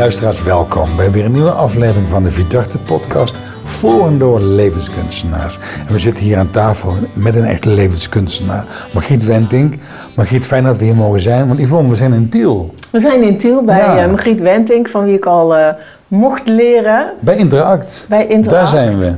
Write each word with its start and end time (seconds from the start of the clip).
Luisteraars, 0.00 0.42
welkom 0.42 0.96
bij 0.96 1.10
weer 1.12 1.24
een 1.24 1.32
nieuwe 1.32 1.50
aflevering 1.50 2.08
van 2.08 2.22
de 2.22 2.30
Vidarte 2.30 2.78
podcast 2.78 3.34
voor 3.64 4.06
en 4.06 4.18
door 4.18 4.40
levenskunstenaars. 4.40 5.58
En 5.86 5.92
we 5.92 5.98
zitten 5.98 6.24
hier 6.24 6.38
aan 6.38 6.50
tafel 6.50 6.92
met 7.12 7.34
een 7.36 7.44
echte 7.44 7.68
levenskunstenaar, 7.70 8.64
Margriet 8.94 9.24
Wentink. 9.24 9.74
Margriet, 10.16 10.46
fijn 10.46 10.64
dat 10.64 10.78
we 10.78 10.84
hier 10.84 10.94
mogen 10.96 11.20
zijn, 11.20 11.46
want 11.48 11.60
Yvonne, 11.60 11.88
we 11.88 11.94
zijn 11.96 12.12
in 12.12 12.28
Tiel. 12.28 12.74
We 12.90 13.00
zijn 13.00 13.22
in 13.22 13.36
Tiel 13.38 13.62
bij 13.64 13.78
Ja. 13.78 13.96
eh, 14.02 14.08
Margriet 14.08 14.40
Wentink, 14.40 14.88
van 14.88 15.04
wie 15.04 15.14
ik 15.16 15.26
al 15.26 15.56
eh, 15.56 15.68
mocht 16.08 16.48
leren 16.48 17.12
Bij 17.20 17.36
Interact. 17.36 18.06
bij 18.08 18.26
Interact. 18.26 18.50
Daar 18.50 18.66
zijn 18.82 18.98
we. 18.98 19.12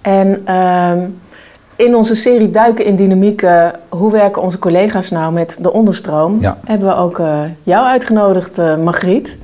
En 0.00 0.40
ehm, 0.44 0.98
in 1.76 1.94
onze 1.96 2.14
serie 2.14 2.50
Duiken 2.50 2.84
in 2.84 2.96
Dynamieken, 2.96 3.72
hoe 3.88 4.12
werken 4.12 4.42
onze 4.42 4.58
collega's 4.58 5.10
nou 5.10 5.32
met 5.32 5.58
de 5.60 5.72
onderstroom, 5.72 6.36
Ja. 6.40 6.58
hebben 6.64 6.88
we 6.88 6.94
ook 6.96 7.18
eh, 7.18 7.40
jou 7.62 7.86
uitgenodigd, 7.86 8.58
eh 8.58 8.76
Margriet. 8.76 9.38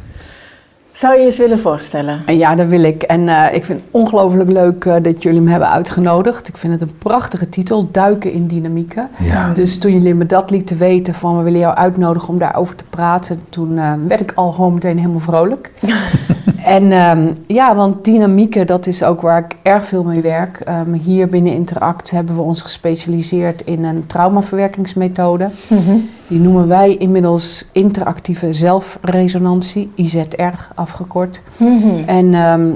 Zou 0.95 1.15
je 1.15 1.19
je 1.19 1.25
eens 1.25 1.39
willen 1.39 1.59
voorstellen? 1.59 2.23
En 2.27 2.37
Ja, 2.37 2.55
dat 2.55 2.67
wil 2.67 2.83
ik. 2.83 3.03
En 3.03 3.29
eh, 3.29 3.55
ik 3.55 3.65
vind 3.65 3.81
het 3.81 3.89
ongelooflijk 3.91 4.51
leuk 4.51 4.85
eh, 4.85 4.95
dat 5.03 5.23
jullie 5.23 5.41
me 5.41 5.51
hebben 5.51 5.71
uitgenodigd. 5.71 6.49
Ik 6.49 6.57
vind 6.57 6.73
het 6.73 6.83
een 6.83 6.99
prachtige 6.99 7.49
titel, 7.49 7.89
Duiken 7.91 8.33
in 8.33 8.47
Dynamieken. 8.47 9.09
Ja. 9.19 9.53
Dus 9.53 9.79
toen 9.79 9.93
jullie 9.93 10.15
me 10.15 10.27
dat 10.27 10.51
lieten 10.51 10.79
weten 10.79 11.15
van 11.15 11.37
we 11.37 11.43
willen 11.43 11.59
jou 11.59 11.75
uitnodigen 11.75 12.29
om 12.29 12.39
daarover 12.39 12.77
te 12.77 12.85
praten, 12.91 13.41
toen 13.49 13.79
eh, 13.79 13.93
werd 14.09 14.21
ik 14.21 14.33
al 14.35 14.53
gewoon 14.53 14.75
meteen 14.75 14.99
helemaal 14.99 15.19
vrolijk. 15.19 15.73
en 16.79 16.93
ehm, 16.93 17.33
ja, 17.47 17.75
want 17.75 18.05
dynamieken, 18.05 18.67
dat 18.67 18.87
is 18.87 19.03
ook 19.03 19.21
waar 19.21 19.45
ik 19.45 19.57
erg 19.63 19.85
veel 19.85 20.03
mee 20.03 20.21
werk. 20.21 20.61
Ehm, 20.61 20.93
hier 20.93 21.29
binnen 21.29 21.53
Interact 21.53 22.11
hebben 22.11 22.35
we 22.35 22.41
ons 22.41 22.63
gespecialiseerd 22.63 23.63
in 23.63 23.85
een 23.85 24.07
traumaverwerkingsmethode. 24.07 25.49
Die 26.29 26.41
noemen 26.41 26.69
wij 26.69 26.97
inmiddels 26.97 27.67
interactieve 27.73 28.53
zelfresonantie, 28.53 29.93
IZR 29.95 30.73
afgekort. 30.75 31.43
En 32.07 32.35
ehm, 32.35 32.71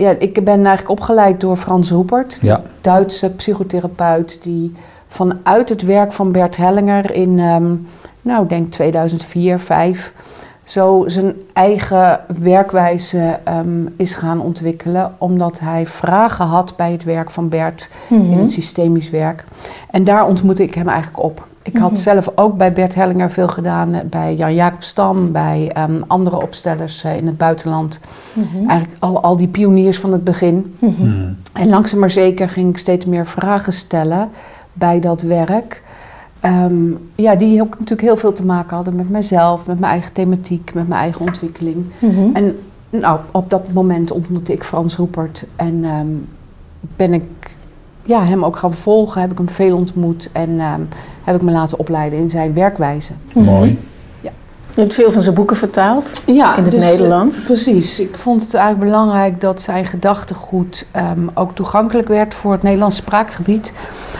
ja, 0.00 0.10
ik 0.18 0.44
ben 0.44 0.66
eigenlijk 0.66 0.88
opgeleid 0.88 1.40
door 1.40 1.56
Frans 1.56 1.90
Roepert, 1.90 2.38
Ja. 2.40 2.62
Duitse 2.80 3.30
psychotherapeut, 3.30 4.38
die 4.42 4.72
vanuit 5.06 5.68
het 5.68 5.82
werk 5.82 6.12
van 6.12 6.32
Bert 6.32 6.56
Hellinger 6.56 7.14
in, 7.14 7.38
ehm, 7.38 7.74
nou, 8.22 8.42
ik 8.42 8.48
denk 8.48 8.72
2004, 8.72 9.56
2005, 9.56 10.14
zo 10.64 11.04
zijn 11.06 11.34
eigen 11.52 12.20
werkwijze 12.40 13.38
ehm, 13.44 13.86
is 13.96 14.14
gaan 14.14 14.40
ontwikkelen, 14.40 15.14
omdat 15.18 15.58
hij 15.58 15.86
vragen 15.86 16.46
had 16.46 16.76
bij 16.76 16.92
het 16.92 17.04
werk 17.04 17.30
van 17.30 17.48
Bert 17.48 17.90
in 18.10 18.38
het 18.38 18.52
systemisch 18.52 19.10
werk. 19.10 19.44
En 19.90 20.04
daar 20.04 20.26
ontmoette 20.26 20.62
ik 20.62 20.74
hem 20.74 20.88
eigenlijk 20.88 21.22
op. 21.22 21.46
Ik 21.64 21.76
had 21.76 21.90
Mhm. 21.90 22.00
zelf 22.00 22.30
ook 22.34 22.56
bij 22.56 22.72
Bert 22.72 22.94
Hellinger 22.94 23.30
veel 23.30 23.48
gedaan, 23.48 23.94
eh, 23.94 24.00
bij 24.04 24.34
Jan-Jacob 24.34 24.82
Stam, 24.82 25.32
bij 25.32 25.70
ehm, 25.72 26.02
andere 26.06 26.42
opstellers 26.42 27.04
eh, 27.04 27.16
in 27.16 27.26
het 27.26 27.36
buitenland. 27.36 28.00
Eigenlijk 28.68 29.02
al, 29.02 29.22
al 29.22 29.36
die 29.36 29.48
pioniers 29.48 29.98
van 29.98 30.12
het 30.12 30.24
begin. 30.24 30.74
Hmm. 30.78 31.36
En 31.52 31.68
langzaam 31.68 31.98
maar 32.00 32.10
zeker 32.10 32.48
ging 32.48 32.70
ik 32.70 32.78
steeds 32.78 33.04
meer 33.04 33.26
vragen 33.26 33.72
stellen 33.72 34.28
bij 34.72 35.00
dat 35.00 35.22
werk. 35.22 35.82
Ehm, 36.40 36.74
ja, 37.14 37.34
die 37.34 37.62
ook 37.62 37.70
natuurlijk 37.70 38.00
heel 38.00 38.16
veel 38.16 38.32
te 38.32 38.44
maken 38.44 38.76
hadden 38.76 38.94
met 38.96 39.10
mijzelf, 39.10 39.66
met 39.66 39.78
mijn 39.78 39.92
eigen 39.92 40.12
thematiek, 40.12 40.74
met 40.74 40.88
mijn 40.88 41.00
eigen 41.00 41.20
ontwikkeling. 41.26 41.86
En 42.32 42.58
nou, 42.90 43.18
op 43.32 43.50
dat 43.50 43.72
moment 43.72 44.10
ontmoette 44.10 44.52
ik 44.52 44.64
Frans 44.64 44.96
Roepert 44.96 45.46
en 45.56 45.84
ehm, 45.84 46.06
ben 46.96 47.12
ik 47.14 47.24
ja, 48.04 48.24
hem 48.24 48.44
ook 48.44 48.56
gaan 48.56 48.74
volgen, 48.74 49.20
heb 49.20 49.32
ik 49.32 49.38
hem 49.38 49.48
veel 49.48 49.76
ontmoet 49.76 50.30
en 50.32 50.60
ehm, 50.60 50.80
heb 51.24 51.36
ik 51.36 51.42
me 51.42 51.52
laten 51.52 51.78
opleiden 51.78 52.18
in 52.18 52.30
zijn 52.30 52.54
werkwijze. 52.54 53.12
Mooi. 53.32 53.78
Je 54.74 54.80
hebt 54.80 54.94
veel 54.94 55.12
van 55.12 55.22
zijn 55.22 55.34
boeken 55.34 55.56
vertaald 55.56 56.22
Ja, 56.26 56.56
in 56.56 56.62
het 56.62 56.72
dus, 56.72 56.82
eh, 56.82 56.90
Nederlands. 56.90 57.44
Precies. 57.44 58.00
Ik 58.00 58.16
vond 58.16 58.42
het 58.42 58.54
eigenlijk 58.54 58.90
belangrijk 58.90 59.40
dat 59.40 59.62
zijn 59.62 59.86
gedachtegoed 59.86 60.86
ehm, 60.90 61.26
ook 61.34 61.54
toegankelijk 61.54 62.08
werd 62.08 62.34
voor 62.34 62.52
het 62.52 62.62
Nederlands 62.62 62.96
spraakgebied. 62.96 63.72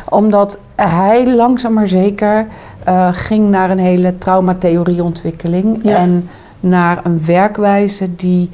Omdat 0.08 0.58
hij 0.74 1.34
langzaam 1.34 1.72
maar 1.72 1.88
zeker 1.88 2.46
eh, 2.84 3.08
ging 3.12 3.50
naar 3.50 3.70
een 3.70 3.78
hele 3.78 4.18
traumatheorieontwikkeling. 4.18 5.80
Ja. 5.82 5.96
En 5.96 6.28
naar 6.60 7.00
een 7.04 7.24
werkwijze 7.24 8.16
die 8.16 8.50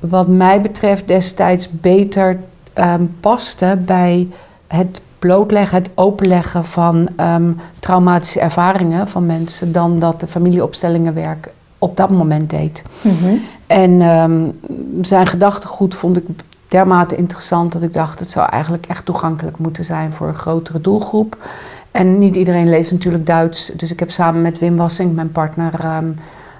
wat 0.00 0.28
mij 0.28 0.60
betreft 0.60 1.08
destijds 1.08 1.68
beter 1.70 2.38
ehm, 2.72 3.04
paste 3.20 3.78
bij 3.86 4.28
het 4.66 5.00
blootleggen, 5.18 5.78
het 5.78 5.90
openleggen 5.94 6.64
van 6.64 7.08
ehm, 7.16 7.52
traumatische 7.80 8.40
ervaringen 8.40 9.08
van 9.08 9.26
mensen 9.26 9.72
dan 9.72 9.98
dat 9.98 10.20
de 10.20 10.26
familieopstellingenwerk 10.26 11.52
op 11.78 11.96
dat 11.96 12.10
moment 12.10 12.50
deed. 12.50 12.82
Mhm. 13.00 13.34
En 13.66 14.00
ehm, 14.00 14.42
zijn 15.00 15.26
gedachtegoed 15.26 15.94
vond 15.94 16.16
ik 16.16 16.24
dermate 16.68 17.16
interessant 17.16 17.72
dat 17.72 17.82
ik 17.82 17.92
dacht 17.92 18.20
het 18.20 18.30
zou 18.30 18.48
eigenlijk 18.48 18.86
echt 18.86 19.04
toegankelijk 19.04 19.58
moeten 19.58 19.84
zijn 19.84 20.12
voor 20.12 20.28
een 20.28 20.34
grotere 20.34 20.80
doelgroep. 20.80 21.36
En 21.90 22.18
niet 22.18 22.36
iedereen 22.36 22.68
leest 22.68 22.92
natuurlijk 22.92 23.26
Duits, 23.26 23.72
dus 23.76 23.90
ik 23.90 23.98
heb 23.98 24.10
samen 24.10 24.42
met 24.42 24.58
Wim 24.58 24.76
Wassink, 24.76 25.14
mijn 25.14 25.32
partner, 25.32 25.80
ehm, 25.80 26.06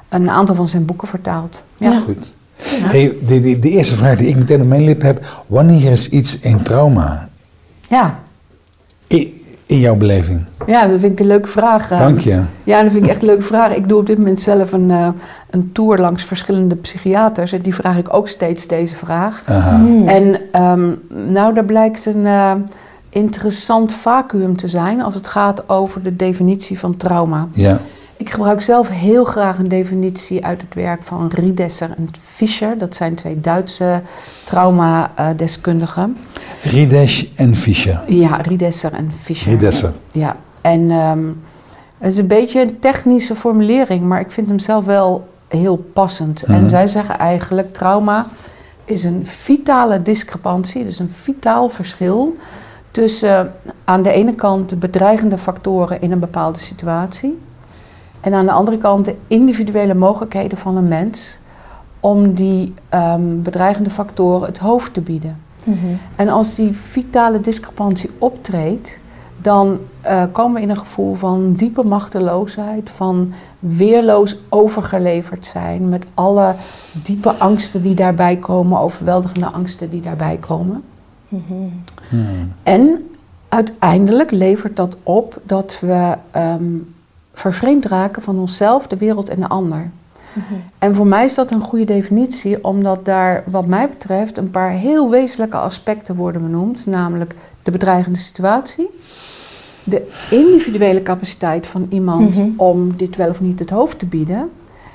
een 0.08 0.30
aantal 0.30 0.54
van 0.54 0.68
zijn 0.68 0.84
boeken 0.84 1.08
vertaald. 1.08 1.62
Ja. 1.76 1.90
Ja. 1.90 2.00
Goed. 2.00 2.34
Hey, 2.56 3.16
de, 3.26 3.40
de, 3.40 3.58
de 3.58 3.70
eerste 3.70 3.94
vraag 3.94 4.16
die 4.16 4.28
ik 4.28 4.36
meteen 4.36 4.60
op 4.60 4.66
mijn 4.66 4.84
lip 4.84 5.02
heb. 5.02 5.42
Wanneer 5.46 5.92
is 5.92 6.08
iets 6.08 6.38
een 6.42 6.62
trauma? 6.62 7.28
Ja. 7.94 8.18
In 9.66 9.78
jouw 9.78 9.96
beleving? 9.96 10.44
ja, 10.66 10.86
dat 10.86 11.00
vind 11.00 11.12
ik 11.12 11.20
een 11.20 11.26
leuke 11.26 11.48
vraag. 11.48 11.90
eh. 11.90 11.98
Dank 11.98 12.18
je. 12.18 12.42
Ja, 12.64 12.82
dat 12.82 12.92
vind 12.92 13.04
ik 13.04 13.10
echt 13.10 13.20
een 13.20 13.28
leuke 13.28 13.42
vraag. 13.42 13.74
Ik 13.74 13.88
doe 13.88 13.98
op 13.98 14.06
dit 14.06 14.18
moment 14.18 14.40
zelf 14.40 14.72
een, 14.72 14.90
eh, 14.90 15.08
een 15.50 15.72
tour 15.72 15.98
langs 15.98 16.24
verschillende 16.24 16.76
psychiaters. 16.76 17.52
En 17.52 17.60
die 17.60 17.74
vraag 17.74 17.96
ik 17.98 18.14
ook 18.14 18.28
steeds 18.28 18.66
deze 18.66 18.94
vraag. 18.94 19.42
Aha. 19.46 19.76
Hmm. 19.76 20.08
En 20.08 20.40
ehm, 20.52 20.90
nou, 21.08 21.54
daar 21.54 21.64
blijkt 21.64 22.06
een 22.06 22.26
eh, 22.26 22.52
interessant 23.08 23.92
vacuüm 23.94 24.56
te 24.56 24.68
zijn 24.68 25.02
als 25.02 25.14
het 25.14 25.26
gaat 25.28 25.68
over 25.68 26.02
de 26.02 26.16
definitie 26.16 26.78
van 26.78 26.96
trauma. 26.96 27.48
Ja. 27.52 27.78
Ik 28.16 28.30
gebruik 28.30 28.60
zelf 28.62 28.88
heel 28.88 29.24
graag 29.24 29.58
een 29.58 29.68
definitie 29.68 30.44
uit 30.44 30.60
het 30.60 30.74
werk 30.74 31.02
van 31.02 31.30
Riedesser 31.34 31.90
en 31.96 32.08
Fischer. 32.22 32.78
Dat 32.78 32.96
zijn 32.96 33.14
twee 33.14 33.40
Duitse 33.40 34.02
trauma-deskundigen. 34.44 36.16
Riedesh 36.64 37.24
en 37.34 37.54
Fischer. 37.54 38.00
Ja, 38.06 38.36
Riedesser 38.36 38.92
en 38.92 39.12
Fischer. 39.12 39.50
Riedesser. 39.50 39.92
Ja, 40.12 40.36
en 40.60 40.90
ehm, 40.90 41.26
het 41.98 42.12
is 42.12 42.18
een 42.18 42.26
beetje 42.26 42.60
een 42.60 42.78
technische 42.78 43.34
formulering, 43.34 44.02
maar 44.02 44.20
ik 44.20 44.30
vind 44.30 44.48
hem 44.48 44.58
zelf 44.58 44.84
wel 44.84 45.28
heel 45.48 45.76
passend. 45.76 46.46
Mhm. 46.46 46.52
En 46.52 46.68
zij 46.68 46.86
zeggen 46.86 47.18
eigenlijk, 47.18 47.72
trauma 47.72 48.26
is 48.84 49.04
een 49.04 49.26
vitale 49.26 50.02
discrepantie, 50.02 50.84
dus 50.84 50.98
een 50.98 51.10
vitaal 51.10 51.68
verschil 51.68 52.36
tussen 52.90 53.38
eh, 53.38 53.70
aan 53.84 54.02
de 54.02 54.10
ene 54.10 54.34
kant 54.34 54.70
de 54.70 54.76
bedreigende 54.76 55.38
factoren 55.38 56.00
in 56.00 56.12
een 56.12 56.18
bepaalde 56.18 56.58
situatie 56.58 57.38
en 58.20 58.34
aan 58.34 58.46
de 58.46 58.52
andere 58.52 58.78
kant 58.78 59.04
de 59.04 59.14
individuele 59.28 59.94
mogelijkheden 59.94 60.58
van 60.58 60.76
een 60.76 60.88
mens 60.88 61.38
om 62.00 62.32
die 62.32 62.74
ehm, 62.88 63.42
bedreigende 63.42 63.90
factoren 63.90 64.46
het 64.46 64.58
hoofd 64.58 64.94
te 64.94 65.00
bieden. 65.00 65.43
Mhm. 65.64 65.86
En 66.16 66.28
als 66.28 66.54
die 66.54 66.72
vitale 66.72 67.40
discrepantie 67.40 68.10
optreedt, 68.18 68.98
dan 69.42 69.78
eh, 70.00 70.22
komen 70.32 70.54
we 70.54 70.60
in 70.60 70.70
een 70.70 70.76
gevoel 70.76 71.14
van 71.14 71.52
diepe 71.52 71.82
machteloosheid, 71.82 72.90
van 72.90 73.32
weerloos 73.58 74.36
overgeleverd 74.48 75.46
zijn, 75.46 75.88
met 75.88 76.04
alle 76.14 76.54
diepe 76.92 77.32
angsten 77.32 77.82
die 77.82 77.94
daarbij 77.94 78.36
komen, 78.36 78.80
overweldigende 78.80 79.46
angsten 79.46 79.90
die 79.90 80.00
daarbij 80.00 80.36
komen. 80.36 80.82
Mhm. 81.28 81.52
Hmm. 82.08 82.52
En 82.62 83.10
uiteindelijk 83.48 84.30
levert 84.30 84.76
dat 84.76 84.96
op 85.02 85.40
dat 85.42 85.78
we 85.80 86.16
ehm, 86.30 86.64
vervreemd 87.32 87.84
raken 87.84 88.22
van 88.22 88.38
onszelf, 88.38 88.86
de 88.86 88.96
wereld 88.96 89.28
en 89.28 89.40
de 89.40 89.48
ander. 89.48 89.90
En 90.78 90.94
voor 90.94 91.06
mij 91.06 91.24
is 91.24 91.34
dat 91.34 91.50
een 91.50 91.60
goede 91.60 91.84
definitie, 91.84 92.64
omdat 92.64 93.04
daar, 93.04 93.44
wat 93.50 93.66
mij 93.66 93.88
betreft, 93.88 94.36
een 94.38 94.50
paar 94.50 94.70
heel 94.70 95.10
wezenlijke 95.10 95.56
aspecten 95.56 96.16
worden 96.16 96.42
benoemd. 96.42 96.86
Namelijk 96.86 97.34
de 97.62 97.70
bedreigende 97.70 98.18
situatie, 98.18 98.90
de 99.84 100.10
individuele 100.30 101.02
capaciteit 101.02 101.66
van 101.66 101.86
iemand 101.88 102.38
Mhm. 102.38 102.48
om 102.56 102.96
dit 102.96 103.16
wel 103.16 103.28
of 103.28 103.40
niet 103.40 103.58
het 103.58 103.70
hoofd 103.70 103.98
te 103.98 104.06
bieden. 104.06 104.50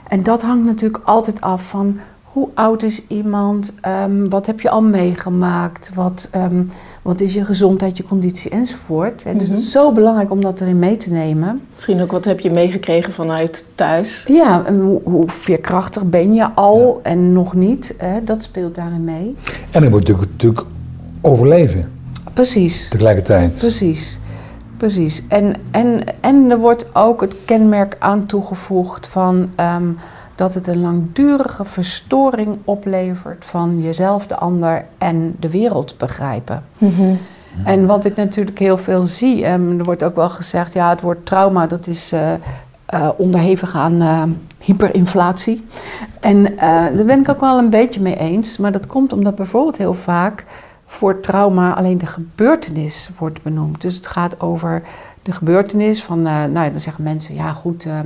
En 0.08 0.24
dat 0.24 0.42
hangt 0.42 0.66
natuurlijk 0.66 1.04
altijd 1.06 1.42
af 1.42 1.70
van 1.70 2.00
hoe 2.24 2.48
oud 2.54 2.84
is 2.84 3.08
iemand, 3.08 3.74
Ehm, 3.82 4.30
wat 4.30 4.46
heb 4.46 4.62
je 4.62 4.70
al 4.70 4.82
meegemaakt, 4.84 5.94
wat, 5.94 6.28
ehm, 6.32 6.64
wat 7.10 7.22
is 7.22 7.34
je 7.34 7.46
gezondheid, 7.46 7.98
je 7.98 8.04
conditie 8.04 8.52
enzovoort. 8.52 9.24
En 9.26 9.38
Dus 9.38 9.48
Mhm. 9.48 9.56
het 9.56 9.66
is 9.66 9.72
zo 9.72 9.92
belangrijk 9.92 10.32
om 10.32 10.42
dat 10.42 10.62
erin 10.62 10.80
mee 10.80 10.98
te 10.98 11.12
nemen. 11.12 11.62
Misschien 11.76 12.02
ook 12.02 12.12
wat 12.12 12.26
heb 12.26 12.40
je 12.40 12.52
meegekregen 12.52 13.14
vanuit 13.14 13.66
thuis? 13.76 14.24
Ja, 14.28 14.66
en 14.66 14.80
hoe, 14.82 15.02
hoe 15.04 15.30
veerkrachtig 15.30 16.04
ben 16.06 16.34
je 16.34 16.52
al 16.54 17.00
en 17.04 17.34
nog 17.34 17.54
niet, 17.54 17.94
hè, 17.98 18.24
dat 18.24 18.44
speelt 18.44 18.76
daarin 18.76 19.04
mee. 19.04 19.36
En 19.72 19.82
dan 19.82 19.90
moet 19.92 20.08
je 20.08 20.14
natuurlijk, 20.14 20.32
natuurlijk 20.32 20.66
overleven 21.22 21.92
Precies, 22.34 22.88
tegelijkertijd. 22.90 23.60
precies, 23.60 24.20
precies. 24.78 25.24
En, 25.28 25.54
en, 25.72 26.00
en 26.22 26.50
er 26.52 26.58
wordt 26.58 26.96
ook 26.96 27.22
het 27.22 27.36
kenmerk 27.46 27.96
aan 28.00 28.26
toegevoegd 28.26 29.08
van 29.08 29.50
ehm, 29.56 29.88
dat 30.40 30.54
het 30.54 30.68
een 30.68 30.82
langdurige 30.82 31.66
verstoring 31.66 32.58
oplevert 32.64 33.46
van 33.46 33.82
jezelf, 33.82 34.28
de 34.28 34.36
ander 34.36 34.86
en 34.98 35.36
de 35.40 35.50
wereld 35.50 35.98
begrijpen. 35.98 36.64
Mhm. 36.78 37.14
En 37.64 37.86
wat 37.86 38.06
ik 38.06 38.16
natuurlijk 38.16 38.60
heel 38.60 38.78
veel 38.78 39.02
zie, 39.02 39.46
en 39.46 39.76
er 39.78 39.84
wordt 39.84 40.04
ook 40.04 40.16
wel 40.16 40.30
gezegd, 40.30 40.74
ja, 40.74 40.90
het 40.90 41.02
woord 41.02 41.26
trauma, 41.26 41.68
dat 41.68 41.88
is 41.88 42.12
eh, 42.12 42.34
eh, 42.86 43.10
onderhevig 43.18 43.76
aan 43.76 44.02
eh, 44.02 44.24
hyperinflatie. 44.60 45.66
En 46.20 46.56
daar 46.96 47.06
ben 47.06 47.20
ik 47.20 47.30
ook 47.30 47.40
wel 47.40 47.58
een 47.58 47.70
beetje 47.70 48.02
mee 48.02 48.18
eens. 48.18 48.58
Maar 48.58 48.72
dat 48.72 48.88
komt 48.88 49.14
omdat 49.14 49.36
bijvoorbeeld 49.36 49.78
heel 49.78 49.94
vaak 49.94 50.46
voor 50.86 51.20
trauma 51.20 51.76
alleen 51.76 51.98
de 51.98 52.06
gebeurtenis 52.06 53.10
wordt 53.18 53.44
benoemd. 53.44 53.82
Dus 53.82 53.96
het 53.96 54.08
gaat 54.08 54.40
over 54.40 54.84
de 55.22 55.32
gebeurtenis 55.32 56.04
van, 56.04 56.22
nou 56.22 56.54
ja, 56.54 56.70
dan 56.70 56.80
zeggen 56.80 57.04
mensen, 57.04 57.36
ja 57.36 57.54
goed, 57.54 57.86
eh, 57.86 58.00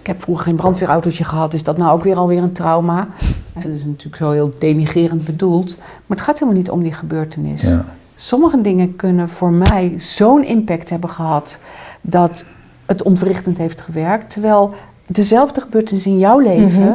ik 0.00 0.06
heb 0.06 0.22
vroeger 0.22 0.44
geen 0.44 0.56
brandweerautootje 0.56 1.24
gehad, 1.24 1.54
is 1.54 1.62
dat 1.62 1.76
nou 1.76 1.92
ook 1.92 2.02
weer 2.04 2.16
alweer 2.16 2.42
een 2.42 2.52
trauma? 2.52 3.08
Dat 3.54 3.72
is 3.72 3.84
natuurlijk 3.84 4.16
zo 4.16 4.30
heel 4.30 4.50
denigerend 4.58 5.24
bedoeld, 5.24 5.76
maar 5.78 6.16
het 6.16 6.20
gaat 6.20 6.38
helemaal 6.38 6.60
niet 6.60 6.70
om 6.70 6.82
die 6.82 6.92
gebeurtenis. 6.92 7.62
Ja. 7.62 7.84
Sommige 8.14 8.60
dingen 8.60 8.96
kunnen 8.96 9.28
voor 9.28 9.50
mij 9.52 9.94
zo'n 9.96 10.44
impact 10.44 10.90
hebben 10.90 11.10
gehad 11.10 11.58
dat 12.00 12.44
het 12.86 13.02
ontwrichtend 13.02 13.58
heeft 13.58 13.80
gewerkt, 13.80 14.30
terwijl 14.30 14.74
dezelfde 15.06 15.60
gebeurtenis 15.60 16.06
in 16.06 16.18
jouw 16.18 16.38
leven 16.38 16.82
Mhm. 16.82 16.92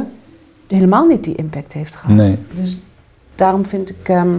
helemaal 0.67 1.05
niet 1.05 1.23
die 1.23 1.35
impact 1.35 1.73
heeft 1.73 1.95
gehad. 1.95 2.15
Nee. 2.15 2.37
Dus 2.53 2.79
daarom 3.35 3.65
vind 3.65 3.89
ik 3.89 4.09
ehm, 4.09 4.35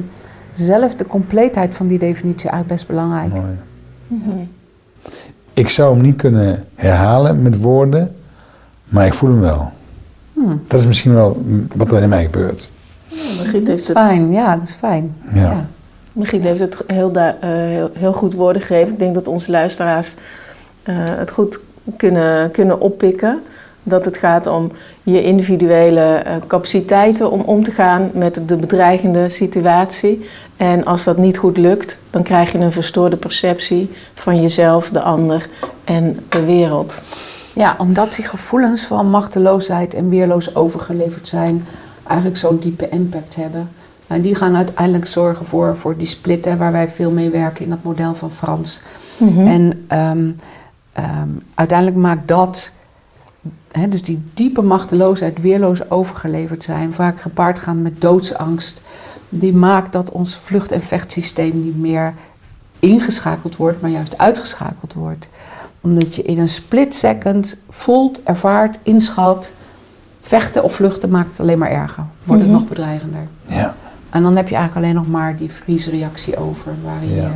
zelf 0.53 0.95
de 0.95 1.07
compleetheid 1.07 1.75
van 1.75 1.87
die 1.87 1.99
definitie 1.99 2.51
eigenlijk 2.51 2.69
best 2.69 2.87
belangrijk. 2.87 3.33
Mooi. 3.33 3.59
Mhm. 4.07 4.31
Ik 5.53 5.69
zou 5.69 5.95
hem 5.95 6.03
niet 6.03 6.17
kunnen 6.17 6.65
herhalen 6.75 7.43
met 7.43 7.61
woorden, 7.61 8.16
maar 8.89 9.07
ik 9.07 9.15
voel 9.15 9.31
hem 9.31 9.41
wel. 9.41 9.73
Hmm. 10.33 10.63
Dat 10.67 10.81
is 10.81 10.87
misschien 10.87 11.15
wel 11.15 11.45
wat 11.75 11.93
er 11.93 12.03
in 12.03 12.09
mij 12.09 12.25
gebeurt. 12.25 12.71
Margriet 13.09 13.53
Dat 13.53 13.53
heeft 13.53 13.69
is 13.69 13.89
het 13.89 13.97
fijn, 13.97 14.33
ja, 14.33 14.57
dat 14.57 14.69
is 14.69 14.75
fijn. 14.75 15.15
Ja. 15.33 15.67
Margriet 16.13 16.43
heeft 16.43 16.61
het 16.61 16.83
heel, 16.87 17.13
eh, 17.13 17.33
heel, 17.51 17.91
heel 17.93 18.13
goed 18.13 18.35
woorden 18.35 18.63
gegeven. 18.63 18.93
Ik 18.93 18.99
denk 18.99 19.15
dat 19.15 19.29
onze 19.29 19.51
luisteraars 19.51 20.15
eh, 20.83 20.95
het 20.97 21.31
goed 21.31 21.61
kunnen, 21.97 22.51
kunnen 22.51 22.81
oppikken. 22.81 23.43
Dat 23.83 24.05
het 24.05 24.17
gaat 24.17 24.47
om 24.47 24.73
je 25.03 25.23
individuele 25.23 26.01
eh, 26.01 26.33
capaciteiten 26.47 27.31
om 27.31 27.41
om 27.41 27.65
te 27.65 27.71
gaan 27.71 28.11
met 28.15 28.43
de 28.47 28.57
bedreigende 28.57 29.29
situatie. 29.29 30.29
En 30.57 30.85
als 30.85 31.05
dat 31.05 31.17
niet 31.17 31.39
goed 31.39 31.57
lukt, 31.57 31.99
dan 32.11 32.23
krijg 32.23 32.53
je 32.53 32.59
een 32.59 32.73
verstoorde 32.73 33.17
perceptie 33.17 33.91
van 34.15 34.41
jezelf, 34.43 34.91
de 34.91 35.01
ander 35.01 35.49
en 35.85 36.19
de 36.29 36.45
wereld. 36.45 37.05
Ja, 37.57 37.77
omdat 37.79 38.15
die 38.15 38.25
gevoelens 38.25 38.85
van 38.85 39.11
machteloosheid 39.11 39.95
en 39.95 40.09
weerloos 40.09 40.55
overgeleverd 40.55 41.29
zijn 41.29 41.67
eigenlijk 42.07 42.39
zo'n 42.39 42.59
diepe 42.59 42.89
impact 42.89 43.37
hebben. 43.37 43.69
En 44.07 44.21
die 44.21 44.35
gaan 44.35 44.57
uiteindelijk 44.57 45.07
zorgen 45.07 45.47
voor, 45.47 45.77
voor 45.77 45.97
die 45.97 46.07
split 46.07 46.45
hè, 46.45 46.57
waar 46.57 46.73
wij 46.73 46.89
veel 46.89 47.11
mee 47.11 47.31
werken 47.31 47.65
in 47.65 47.71
dat 47.71 47.83
model 47.83 48.15
van 48.15 48.31
Frans. 48.31 48.81
En 49.37 49.85
ehm, 49.89 50.31
ehm, 50.93 51.29
uiteindelijk 51.55 51.99
maakt 51.99 52.29
dat, 52.29 52.71
hè, 53.71 53.89
dus 53.89 54.03
die 54.03 54.23
diepe 54.35 54.63
machteloosheid, 54.63 55.41
weerloos 55.41 55.91
overgeleverd 55.91 56.65
zijn, 56.65 56.93
vaak 56.93 57.21
gepaard 57.21 57.59
gaan 57.59 57.83
met 57.83 58.01
doodsangst, 58.01 58.81
die 59.29 59.55
maakt 59.55 59.93
dat 59.93 60.11
ons 60.11 60.37
vlucht- 60.37 60.73
en 60.73 60.83
vechtsysteem 60.83 61.63
niet 61.63 61.79
meer 61.79 62.15
ingeschakeld 62.79 63.57
wordt, 63.57 63.81
maar 63.81 63.91
juist 63.91 64.19
uitgeschakeld 64.19 64.93
wordt. 64.93 65.29
Omdat 65.81 66.15
je 66.15 66.23
in 66.23 66.39
een 66.39 66.49
split 66.49 66.95
second 66.95 67.57
voelt, 67.69 68.23
ervaart, 68.23 68.79
inschat, 68.83 69.53
vechten 70.21 70.63
of 70.65 70.75
vluchten 70.75 71.11
maakt 71.11 71.31
het 71.31 71.41
alleen 71.41 71.59
maar 71.59 71.71
erger. 71.71 72.05
Wordt 72.25 72.43
het 72.43 72.51
Mhm. 72.51 72.61
nog 72.61 72.69
bedreigender. 72.69 73.27
Ja. 73.47 73.75
En 74.11 74.23
dan 74.23 74.37
heb 74.37 74.49
je 74.49 74.55
eigenlijk 74.55 74.87
alleen 74.87 74.97
nog 75.03 75.09
maar 75.09 75.37
die 75.37 75.51
vriesreactie 75.53 76.37
over, 76.39 76.73
waarin 76.85 77.15
Ja. 77.15 77.23
je 77.23 77.29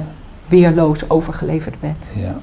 weerloos 0.49 1.11
overgeleverd 1.11 1.81
bent. 1.81 2.07
ja. 2.15 2.35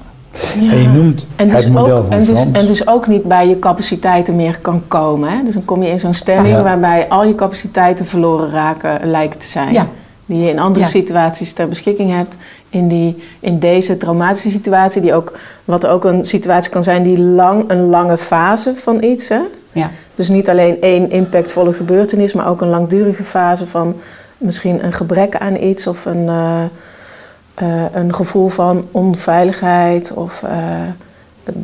Ja. 0.60 0.70
En 0.70 0.78
je 0.82 0.88
noemt 0.88 1.26
En 1.36 1.48
dus, 1.48 1.64
het 1.64 1.72
model 1.72 1.96
ook, 1.96 2.02
van 2.04 2.12
en, 2.12 2.18
dus, 2.18 2.28
Frans. 2.28 2.52
en 2.52 2.66
dus 2.66 2.86
ook 2.86 3.06
niet 3.06 3.22
bij 3.24 3.48
je 3.48 3.58
capaciteiten 3.58 4.36
meer 4.36 4.58
kan 4.60 4.82
komen. 4.88 5.30
Hè? 5.30 5.42
Dus 5.44 5.54
dan 5.54 5.64
kom 5.64 5.82
je 5.82 5.90
in 5.90 5.98
zo'n 5.98 6.12
stemming 6.12 6.54
Ja. 6.54 6.62
waarbij 6.62 7.08
al 7.08 7.24
je 7.24 7.34
capaciteiten 7.34 8.06
verloren 8.06 8.50
raken 8.50 9.10
lijken 9.10 9.38
te 9.38 9.46
zijn. 9.46 9.72
Ja. 9.72 9.86
Die 10.28 10.42
je 10.44 10.50
in 10.50 10.58
andere 10.58 10.84
Ja. 10.84 10.90
situaties 10.90 11.52
ter 11.52 11.68
beschikking 11.68 12.10
hebt. 12.10 12.36
In, 12.68 12.88
die, 12.88 13.22
in 13.40 13.58
deze 13.58 13.96
traumatische 13.96 14.50
situatie, 14.50 15.02
die 15.02 15.14
ook, 15.14 15.38
wat 15.64 15.86
ook 15.86 16.04
een 16.04 16.24
situatie 16.24 16.70
kan 16.70 16.84
zijn 16.84 17.02
die 17.02 17.18
lang, 17.22 17.64
een 17.70 17.86
lange 17.86 18.18
fase 18.18 18.74
van 18.74 19.02
iets. 19.02 19.28
Hè? 19.28 19.40
Ja. 19.72 19.90
Dus 20.14 20.28
niet 20.28 20.48
alleen 20.48 20.80
één 20.80 21.10
impactvolle 21.10 21.72
gebeurtenis, 21.72 22.32
maar 22.32 22.48
ook 22.48 22.60
een 22.60 22.68
langdurige 22.68 23.24
fase 23.24 23.66
van 23.66 23.94
misschien 24.38 24.84
een 24.84 24.92
gebrek 24.92 25.36
aan 25.36 25.56
iets 25.56 25.86
of 25.86 26.04
een, 26.04 26.28
eh, 26.28 26.62
eh, 27.54 27.84
een 27.92 28.14
gevoel 28.14 28.48
van 28.48 28.86
onveiligheid 28.90 30.12
of 30.12 30.42
eh, 30.42 30.66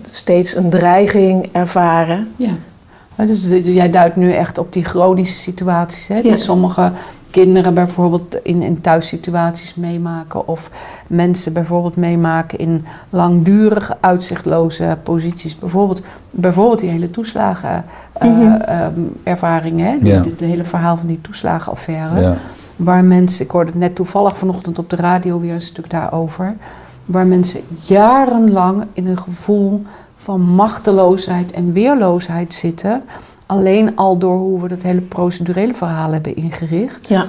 steeds 0.05 0.57
een 0.57 0.71
dreiging 0.71 1.49
ervaren. 1.53 2.29
Ja. 2.37 2.51
Dus 3.27 3.47
jij 3.65 3.91
duidt 3.91 4.17
nu 4.17 4.33
echt 4.33 4.59
op 4.59 4.73
die 4.73 4.85
chronische 4.85 5.37
situaties. 5.37 6.09
Hè, 6.09 6.21
die 6.23 6.31
Ja. 6.31 6.37
sommige 6.37 6.93
kinderen 7.35 7.75
bijvoorbeeld 7.75 8.37
in, 8.43 8.63
in 8.63 8.81
thuissituaties 8.81 9.75
meemaken. 9.75 10.49
Of 10.49 10.71
mensen 11.07 11.53
bijvoorbeeld 11.53 11.97
meemaken 11.97 12.59
in 12.59 12.85
langdurige 13.11 13.97
uitzichtloze 14.01 14.99
posities. 15.03 15.59
Bijvoorbeeld, 15.59 16.03
bijvoorbeeld 16.31 16.79
die 16.81 16.91
hele 16.91 17.11
toeslagenervaring. 17.11 18.59
Mhm. 18.67 18.93
ervaring, 19.23 19.81
hè? 19.81 19.97
Die- 19.99 20.13
Ja. 20.13 20.21
de- 20.21 20.37
de 20.37 20.45
hele 20.45 20.65
verhaal 20.65 20.97
van 20.97 21.07
die 21.07 21.21
toeslagenaffaire. 21.21 22.21
ja. 22.21 22.37
Waar 22.77 23.05
mensen, 23.05 23.45
ik 23.45 23.51
hoorde 23.51 23.71
het 23.71 23.81
net 23.81 23.95
toevallig 23.95 24.39
vanochtend 24.39 24.79
op 24.79 24.91
de 24.91 24.97
radio 24.97 25.41
weer 25.41 25.55
een 25.55 25.61
stuk 25.61 25.91
daarover. 25.91 26.57
Waar 27.05 27.27
mensen 27.27 27.61
jarenlang 27.81 28.85
in 28.93 29.07
een 29.07 29.19
gevoel 29.19 29.83
van 30.17 30.41
machteloosheid 30.41 31.53
en 31.53 31.73
weerloosheid 31.73 32.55
zitten. 32.55 33.03
Alleen 33.55 33.97
al 33.97 34.19
door 34.19 34.37
hoe 34.39 34.61
we 34.61 34.69
dat 34.69 34.83
hele 34.83 35.01
procedurele 35.01 35.75
verhaal 35.75 36.13
hebben 36.13 36.37
ingericht. 36.37 37.09
Ja, 37.09 37.27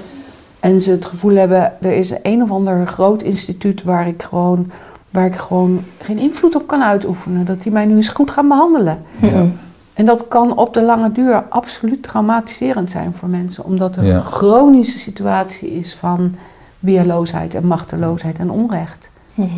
En 0.60 0.82
ze 0.82 0.92
het 0.92 1.06
gevoel 1.06 1.36
hebben, 1.36 1.74
er 1.82 1.92
is 1.98 2.14
een 2.24 2.42
of 2.42 2.52
ander 2.52 2.88
groot 2.88 3.24
instituut 3.24 3.84
waar 3.84 4.08
ik 4.08 4.24
gewoon, 4.24 4.72
waar 5.10 5.26
ik 5.26 5.36
gewoon 5.36 5.80
geen 6.02 6.18
invloed 6.18 6.56
op 6.56 6.68
kan 6.68 6.84
uitoefenen. 6.84 7.46
Dat 7.46 7.62
die 7.62 7.72
mij 7.72 7.86
nu 7.86 7.96
eens 7.96 8.08
goed 8.10 8.32
gaan 8.32 8.48
behandelen. 8.48 8.98
Ja. 9.22 9.46
En 9.94 10.06
dat 10.06 10.28
kan 10.28 10.58
op 10.58 10.74
de 10.74 10.82
lange 10.82 11.12
duur 11.12 11.44
absoluut 11.50 12.04
traumatiserend 12.04 12.90
zijn 12.90 13.14
voor 13.14 13.30
mensen. 13.30 13.66
Omdat 13.66 13.96
er 13.96 14.04
Ja. 14.04 14.16
een 14.16 14.22
chronische 14.24 15.00
situatie 15.00 15.72
is 15.72 15.96
van 15.96 16.36
weerloosheid 16.80 17.54
en 17.56 17.68
machteloosheid 17.68 18.38
en 18.38 18.50
onrecht. 18.52 19.10
Mhm. 19.34 19.50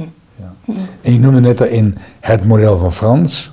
En 1.01 1.13
je 1.13 1.19
noemde 1.19 1.39
net 1.39 1.57
daarin 1.57 1.97
het 2.19 2.45
model 2.45 2.77
van 2.77 2.93
Frans. 2.93 3.51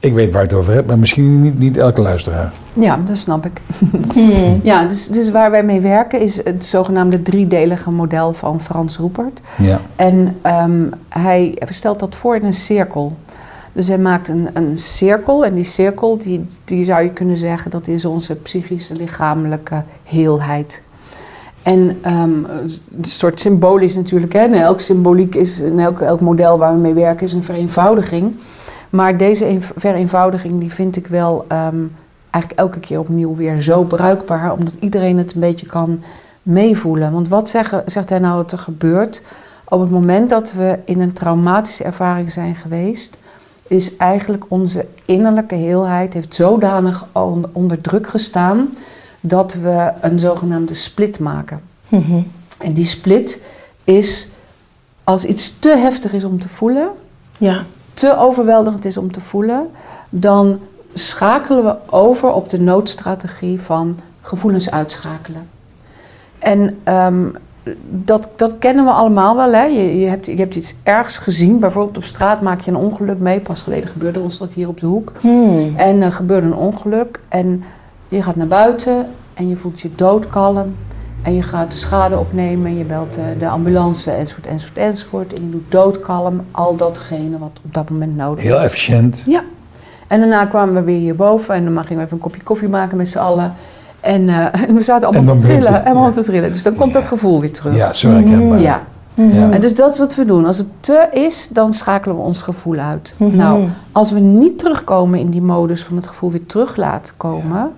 Ik 0.00 0.14
weet 0.14 0.32
waar 0.32 0.42
je 0.42 0.48
het 0.48 0.56
over 0.56 0.72
hebt, 0.72 0.86
maar 0.86 0.98
misschien 0.98 1.42
niet, 1.42 1.58
niet 1.58 1.76
elke 1.76 2.00
luisteraar. 2.00 2.52
Ja, 2.72 3.00
dat 3.04 3.16
snap 3.16 3.46
ik. 3.46 3.60
Mhm. 4.14 4.58
Ja, 4.62 4.84
dus, 4.84 5.08
dus 5.08 5.30
waar 5.30 5.50
wij 5.50 5.64
mee 5.64 5.80
werken 5.80 6.20
is 6.20 6.44
het 6.44 6.64
zogenaamde 6.64 7.22
driedelige 7.22 7.90
model 7.90 8.32
van 8.32 8.60
Frans 8.60 8.96
Roepert. 8.96 9.40
Ja. 9.56 9.80
En 9.96 10.36
ehm, 10.42 10.86
hij 11.08 11.62
stelt 11.68 11.98
dat 11.98 12.14
voor 12.14 12.36
in 12.36 12.44
een 12.44 12.52
cirkel. 12.52 13.16
Dus 13.72 13.88
hij 13.88 13.98
maakt 13.98 14.28
een, 14.28 14.48
een 14.52 14.78
cirkel 14.78 15.44
en 15.44 15.54
die 15.54 15.64
cirkel, 15.64 16.18
die, 16.18 16.46
die 16.64 16.84
zou 16.84 17.02
je 17.02 17.10
kunnen 17.10 17.36
zeggen, 17.36 17.70
dat 17.70 17.88
is 17.88 18.04
onze 18.04 18.34
psychische, 18.34 18.94
lichamelijke 18.94 19.84
heelheid. 20.04 20.82
En 21.62 21.98
ehm, 22.02 22.44
een 22.44 22.80
soort 23.00 23.40
symbolisch 23.40 23.94
natuurlijk, 23.94 24.32
hè. 24.32 24.38
En 24.38 24.54
elk 24.54 24.80
symboliek 24.80 25.34
is, 25.34 25.60
en 25.60 25.78
elk, 25.78 26.00
elk 26.00 26.20
model 26.20 26.58
waar 26.58 26.72
we 26.72 26.78
mee 26.80 26.94
werken 26.94 27.26
is 27.26 27.32
een 27.32 27.42
vereenvoudiging. 27.42 28.36
Maar 28.90 29.16
deze 29.16 29.46
een- 29.48 29.62
vereenvoudiging 29.76 30.60
die 30.60 30.72
vind 30.72 30.96
ik 30.96 31.06
wel 31.06 31.44
ehm, 31.48 31.76
eigenlijk 32.30 32.62
elke 32.62 32.80
keer 32.80 32.98
opnieuw 32.98 33.34
weer 33.34 33.62
zo 33.62 33.82
bruikbaar, 33.82 34.52
omdat 34.52 34.74
iedereen 34.80 35.18
het 35.18 35.34
een 35.34 35.40
beetje 35.40 35.66
kan 35.66 36.02
meevoelen. 36.42 37.12
Want 37.12 37.28
wat 37.28 37.48
zeggen, 37.48 37.82
zegt 37.86 38.10
hij 38.10 38.18
nou 38.18 38.36
dat 38.36 38.52
er 38.52 38.58
gebeurt 38.58 39.22
op 39.68 39.80
het 39.80 39.90
moment 39.90 40.30
dat 40.30 40.52
we 40.52 40.78
in 40.84 41.00
een 41.00 41.12
traumatische 41.12 41.84
ervaring 41.84 42.32
zijn 42.32 42.54
geweest? 42.54 43.18
Is 43.66 43.96
eigenlijk 43.96 44.44
onze 44.48 44.86
innerlijke 45.04 45.54
heelheid 45.54 46.14
heeft 46.14 46.34
zodanig 46.34 47.06
on- 47.12 47.46
onder 47.52 47.80
druk 47.80 48.08
gestaan 48.08 48.74
dat 49.20 49.54
we 49.54 49.92
een 50.00 50.18
zogenaamde 50.18 50.74
split 50.74 51.18
maken. 51.20 51.60
Mhm. 51.88 52.20
En 52.58 52.72
die 52.72 52.84
split 52.84 53.40
is 53.84 54.28
als 55.04 55.24
iets 55.24 55.58
te 55.58 55.68
heftig 55.76 56.12
is 56.12 56.24
om 56.24 56.38
te 56.38 56.48
voelen, 56.48 56.88
Ja, 57.38 57.64
te 58.00 58.16
overweldigend 58.16 58.84
is 58.84 58.96
om 58.96 59.12
te 59.12 59.20
voelen, 59.20 59.70
dan 60.10 60.58
schakelen 60.94 61.64
we 61.64 61.74
over 61.90 62.32
op 62.32 62.48
de 62.48 62.60
noodstrategie 62.60 63.60
van 63.60 63.96
gevoelens 64.20 64.70
uitschakelen. 64.70 65.48
En 66.38 66.78
ehm, 66.84 67.24
dat, 67.90 68.28
dat 68.36 68.58
kennen 68.58 68.84
we 68.84 68.90
allemaal 68.90 69.36
wel. 69.36 69.52
Hè? 69.52 69.64
Je, 69.64 69.98
je, 69.98 70.06
hebt, 70.06 70.26
je 70.26 70.36
hebt 70.36 70.54
iets 70.54 70.74
ergs 70.82 71.18
gezien. 71.18 71.58
Bijvoorbeeld 71.58 71.96
op 71.96 72.04
straat 72.04 72.40
maak 72.40 72.60
je 72.60 72.70
een 72.70 72.76
ongeluk 72.76 73.18
mee. 73.18 73.40
Pas 73.40 73.62
geleden 73.62 73.88
gebeurde 73.88 74.20
ons 74.20 74.38
dat 74.38 74.52
hier 74.52 74.68
op 74.68 74.80
de 74.80 74.86
hoek. 74.86 75.12
Hmm. 75.20 75.76
En 75.76 76.02
er 76.02 76.12
gebeurde 76.12 76.46
een 76.46 76.54
ongeluk. 76.54 77.20
En 77.28 77.64
je 78.08 78.22
gaat 78.22 78.36
naar 78.36 78.46
buiten 78.46 79.06
en 79.34 79.48
je 79.48 79.56
voelt 79.56 79.80
je 79.80 79.90
doodkalm. 79.94 80.74
En 81.22 81.34
je 81.34 81.42
gaat 81.42 81.70
de 81.70 81.76
schade 81.76 82.18
opnemen 82.18 82.66
en 82.66 82.78
je 82.78 82.84
belt 82.84 83.14
de, 83.14 83.36
de 83.38 83.48
ambulance 83.48 84.10
enzovoort, 84.10 84.46
enzovoort, 84.46 84.78
enzovoort. 84.78 85.32
En 85.34 85.42
je 85.44 85.50
doet 85.50 85.70
doodkalm 85.70 86.40
al 86.50 86.76
datgene 86.76 87.38
wat 87.38 87.50
op 87.64 87.74
dat 87.74 87.90
moment 87.90 88.16
nodig 88.16 88.44
is. 88.44 88.50
Heel 88.50 88.60
efficiënt. 88.60 89.22
Ja. 89.26 89.42
En 90.06 90.20
daarna 90.20 90.44
kwamen 90.46 90.74
we 90.74 90.82
weer 90.82 90.98
hierboven 90.98 91.54
en 91.54 91.64
dan 91.74 91.84
gingen 91.84 91.96
we 91.98 92.02
even 92.04 92.16
een 92.16 92.22
kopje 92.22 92.42
koffie 92.42 92.68
maken 92.68 92.96
met 92.96 93.08
z'n 93.08 93.18
allen. 93.18 93.52
En, 94.00 94.28
eh, 94.28 94.62
en 94.68 94.74
we 94.74 94.82
zaten 94.82 95.08
En 95.08 95.14
allemaal 95.14 95.36
te 95.36 95.46
trillen. 95.46 95.72
het, 95.72 95.84
allemaal 95.84 96.06
ja. 96.06 96.12
te 96.12 96.22
trillen. 96.22 96.52
Dus 96.52 96.62
dan 96.62 96.74
komt 96.74 96.92
Ja. 96.94 96.98
dat 97.00 97.08
gevoel 97.08 97.40
weer 97.40 97.52
terug. 97.52 97.76
Ja, 97.76 97.92
zo 97.92 98.08
herkenbaar. 98.10 98.60
Ja. 98.60 98.82
Ja. 99.14 99.50
En 99.50 99.60
dus 99.60 99.74
dat 99.74 99.92
is 99.92 99.98
wat 99.98 100.14
we 100.14 100.24
doen. 100.24 100.46
Als 100.46 100.58
het 100.58 100.66
te 100.80 101.08
is, 101.12 101.48
dan 101.50 101.72
schakelen 101.72 102.16
we 102.16 102.22
ons 102.22 102.42
gevoel 102.42 102.76
uit. 102.78 103.14
Mhm. 103.16 103.36
Nou, 103.36 103.68
als 103.92 104.10
we 104.10 104.18
niet 104.20 104.58
terugkomen 104.58 105.18
in 105.18 105.30
die 105.30 105.42
modus 105.42 105.82
van 105.84 105.96
het 105.96 106.06
gevoel 106.06 106.30
weer 106.30 106.46
terug 106.46 106.76
laten 106.76 107.14
komen. 107.16 107.70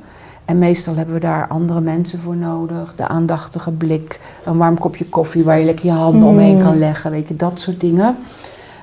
En 0.45 0.59
meestal 0.59 0.95
hebben 0.97 1.15
we 1.15 1.21
daar 1.21 1.47
andere 1.49 1.81
mensen 1.81 2.19
voor 2.21 2.37
nodig. 2.37 2.93
De 2.97 3.09
aandachtige 3.09 3.71
blik, 3.71 4.21
een 4.45 4.57
warm 4.59 4.79
kopje 4.79 5.05
koffie 5.05 5.45
waar 5.45 5.59
je 5.59 5.65
lekker 5.65 5.85
je 5.87 5.91
handen 5.93 6.21
Mhm. 6.21 6.29
omheen 6.31 6.63
kan 6.63 6.79
leggen. 6.79 7.11
Weet 7.11 7.29
je, 7.29 7.37
dat 7.37 7.61
soort 7.61 7.81
dingen. 7.81 8.17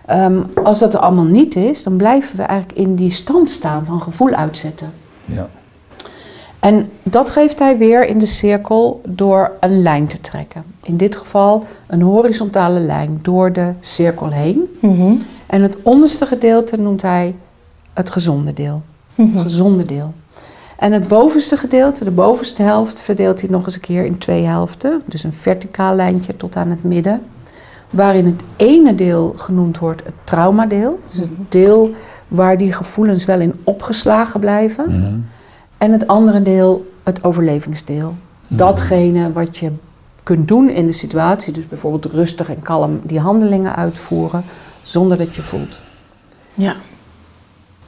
Ehm, 0.05 0.41
als 0.63 0.79
dat 0.79 0.93
er 0.93 0.99
allemaal 0.99 1.23
niet 1.25 1.55
is, 1.55 1.83
dan 1.83 1.95
blijven 1.97 2.37
we 2.37 2.43
eigenlijk 2.43 2.79
in 2.79 2.95
die 2.95 3.11
stand 3.11 3.49
staan 3.49 3.85
van 3.85 4.01
gevoel 4.01 4.29
uitzetten. 4.31 4.91
Ja. 5.25 5.47
En 6.59 6.89
dat 7.03 7.29
geeft 7.29 7.59
hij 7.59 7.77
weer 7.77 8.05
in 8.07 8.17
de 8.17 8.25
cirkel 8.25 9.01
door 9.07 9.51
een 9.59 9.81
lijn 9.81 10.07
te 10.07 10.21
trekken. 10.21 10.63
In 10.83 10.97
dit 10.97 11.15
geval 11.15 11.63
een 11.87 12.01
horizontale 12.01 12.79
lijn 12.79 13.19
door 13.21 13.53
de 13.53 13.73
cirkel 13.79 14.29
heen. 14.29 14.77
Mhm. 14.81 15.13
En 15.45 15.61
het 15.61 15.77
onderste 15.83 16.25
gedeelte 16.25 16.77
noemt 16.77 17.01
hij 17.01 17.35
het 17.93 18.09
gezonde 18.09 18.53
deel. 18.53 18.81
Mhm. 19.15 19.31
Het 19.33 19.41
gezonde 19.41 19.85
deel. 19.85 20.13
En 20.79 20.91
het 20.91 21.07
bovenste 21.07 21.57
gedeelte, 21.57 22.03
de 22.03 22.11
bovenste 22.11 22.61
helft, 22.61 23.01
verdeelt 23.01 23.41
hij 23.41 23.49
nog 23.49 23.65
eens 23.65 23.75
een 23.75 23.81
keer 23.81 24.05
in 24.05 24.17
twee 24.17 24.43
helften. 24.43 25.01
Dus 25.05 25.23
een 25.23 25.33
verticaal 25.33 25.95
lijntje 25.95 26.37
tot 26.37 26.55
aan 26.55 26.69
het 26.69 26.83
midden. 26.83 27.21
Waarin 27.89 28.25
het 28.25 28.41
ene 28.55 28.95
deel 28.95 29.33
genoemd 29.37 29.77
wordt 29.77 30.03
het 30.03 30.13
traumadeel. 30.23 30.99
Dus 31.07 31.17
het 31.17 31.51
deel 31.51 31.91
waar 32.27 32.57
die 32.57 32.73
gevoelens 32.73 33.25
wel 33.25 33.39
in 33.39 33.53
opgeslagen 33.63 34.39
blijven. 34.39 34.85
Mhm. 34.85 35.19
En 35.77 35.91
het 35.91 36.07
andere 36.07 36.41
deel, 36.41 36.91
het 37.03 37.23
overlevingsdeel. 37.23 38.15
Datgene 38.49 39.31
wat 39.31 39.57
je 39.57 39.71
kunt 40.23 40.47
doen 40.47 40.69
in 40.69 40.85
de 40.85 40.93
situatie, 40.93 41.53
dus 41.53 41.67
bijvoorbeeld 41.67 42.13
rustig 42.13 42.49
en 42.49 42.61
kalm 42.61 42.99
die 43.03 43.19
handelingen 43.19 43.75
uitvoeren, 43.75 44.43
zonder 44.81 45.17
dat 45.17 45.35
je 45.35 45.41
voelt. 45.41 45.81
Ja. 46.53 46.75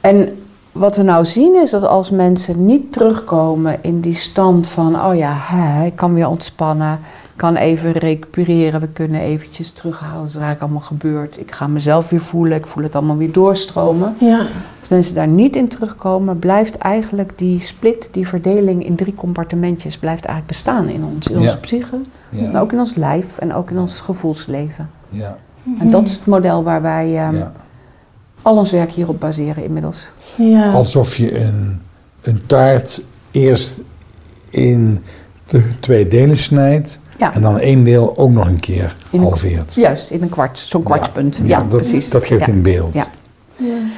En 0.00 0.41
wat 0.72 0.96
we 0.96 1.02
nou 1.02 1.24
zien 1.24 1.54
is 1.62 1.70
dat 1.70 1.82
als 1.86 2.10
mensen 2.10 2.66
niet 2.66 2.92
terugkomen 2.92 3.78
in 3.82 4.00
die 4.00 4.14
stand 4.14 4.68
van, 4.68 5.04
oh 5.04 5.14
ja, 5.14 5.32
hè, 5.36 5.84
ik 5.86 5.96
kan 5.96 6.14
weer 6.14 6.28
ontspannen, 6.28 6.92
ik 7.24 7.38
kan 7.38 7.56
even 7.56 7.92
recupereren, 7.92 8.80
we 8.80 8.88
kunnen 8.88 9.20
eventjes 9.20 9.70
terughouden, 9.70 10.20
het 10.20 10.28
is 10.30 10.34
eigenlijk 10.34 10.62
allemaal 10.62 10.86
gebeurd, 10.88 11.38
ik 11.38 11.52
ga 11.52 11.66
mezelf 11.66 12.10
weer 12.10 12.20
voelen, 12.20 12.58
ik 12.58 12.66
voel 12.66 12.82
het 12.82 12.94
allemaal 12.94 13.16
weer 13.16 13.32
doorstromen. 13.32 14.14
Ja. 14.20 14.38
Als 14.80 14.88
mensen 14.88 15.14
daar 15.14 15.28
niet 15.28 15.56
in 15.56 15.68
terugkomen, 15.68 16.38
blijft 16.38 16.76
eigenlijk 16.76 17.32
die 17.38 17.60
split, 17.60 18.08
die 18.12 18.28
verdeling 18.28 18.84
in 18.86 18.96
drie 18.96 19.14
compartimentjes, 19.14 19.98
blijft 19.98 20.24
eigenlijk 20.24 20.46
bestaan 20.48 20.88
in 20.88 21.04
ons, 21.14 21.26
in 21.28 21.36
onze 21.36 21.48
Ja. 21.48 21.56
psyche, 21.56 21.96
Ja. 22.28 22.50
maar 22.50 22.62
ook 22.62 22.72
in 22.72 22.78
ons 22.78 22.94
lijf 22.94 23.38
en 23.38 23.54
ook 23.54 23.70
in 23.70 23.78
ons 23.78 24.00
gevoelsleven. 24.00 24.90
Ja. 25.08 25.36
En 25.78 25.90
dat 25.90 26.06
is 26.08 26.14
het 26.16 26.26
model 26.26 26.62
waar 26.62 26.82
wij 26.82 27.16
ehm, 27.18 27.34
Ja. 27.36 27.52
Al 28.42 28.56
ons 28.56 28.70
werk 28.70 28.90
hierop 28.90 29.20
baseren 29.20 29.64
inmiddels. 29.64 30.10
Ja. 30.36 30.70
Alsof 30.72 31.16
je 31.16 31.38
een, 31.38 31.80
een 32.22 32.42
taart 32.46 33.04
eerst 33.30 33.82
in 34.50 35.02
de 35.46 35.62
twee 35.80 36.06
delen 36.06 36.38
snijdt 36.38 37.00
Ja. 37.18 37.34
en 37.34 37.42
dan 37.42 37.58
één 37.58 37.84
deel 37.84 38.16
ook 38.16 38.30
nog 38.30 38.46
een 38.46 38.60
keer 38.60 38.96
In 39.10 39.18
een- 39.18 39.24
halveert. 39.24 39.74
Juist, 39.74 40.10
in 40.10 40.22
een 40.22 40.28
kwart, 40.28 40.58
zo'n 40.58 40.82
kwartspunt. 40.82 41.40
Ja, 41.44 41.58
dat, 41.58 41.68
precies. 41.68 42.10
Dat 42.10 42.26
geeft 42.26 42.46
Ja. 42.46 42.52
een 42.52 42.62
beeld. 42.62 42.94
Ja. 42.94 43.06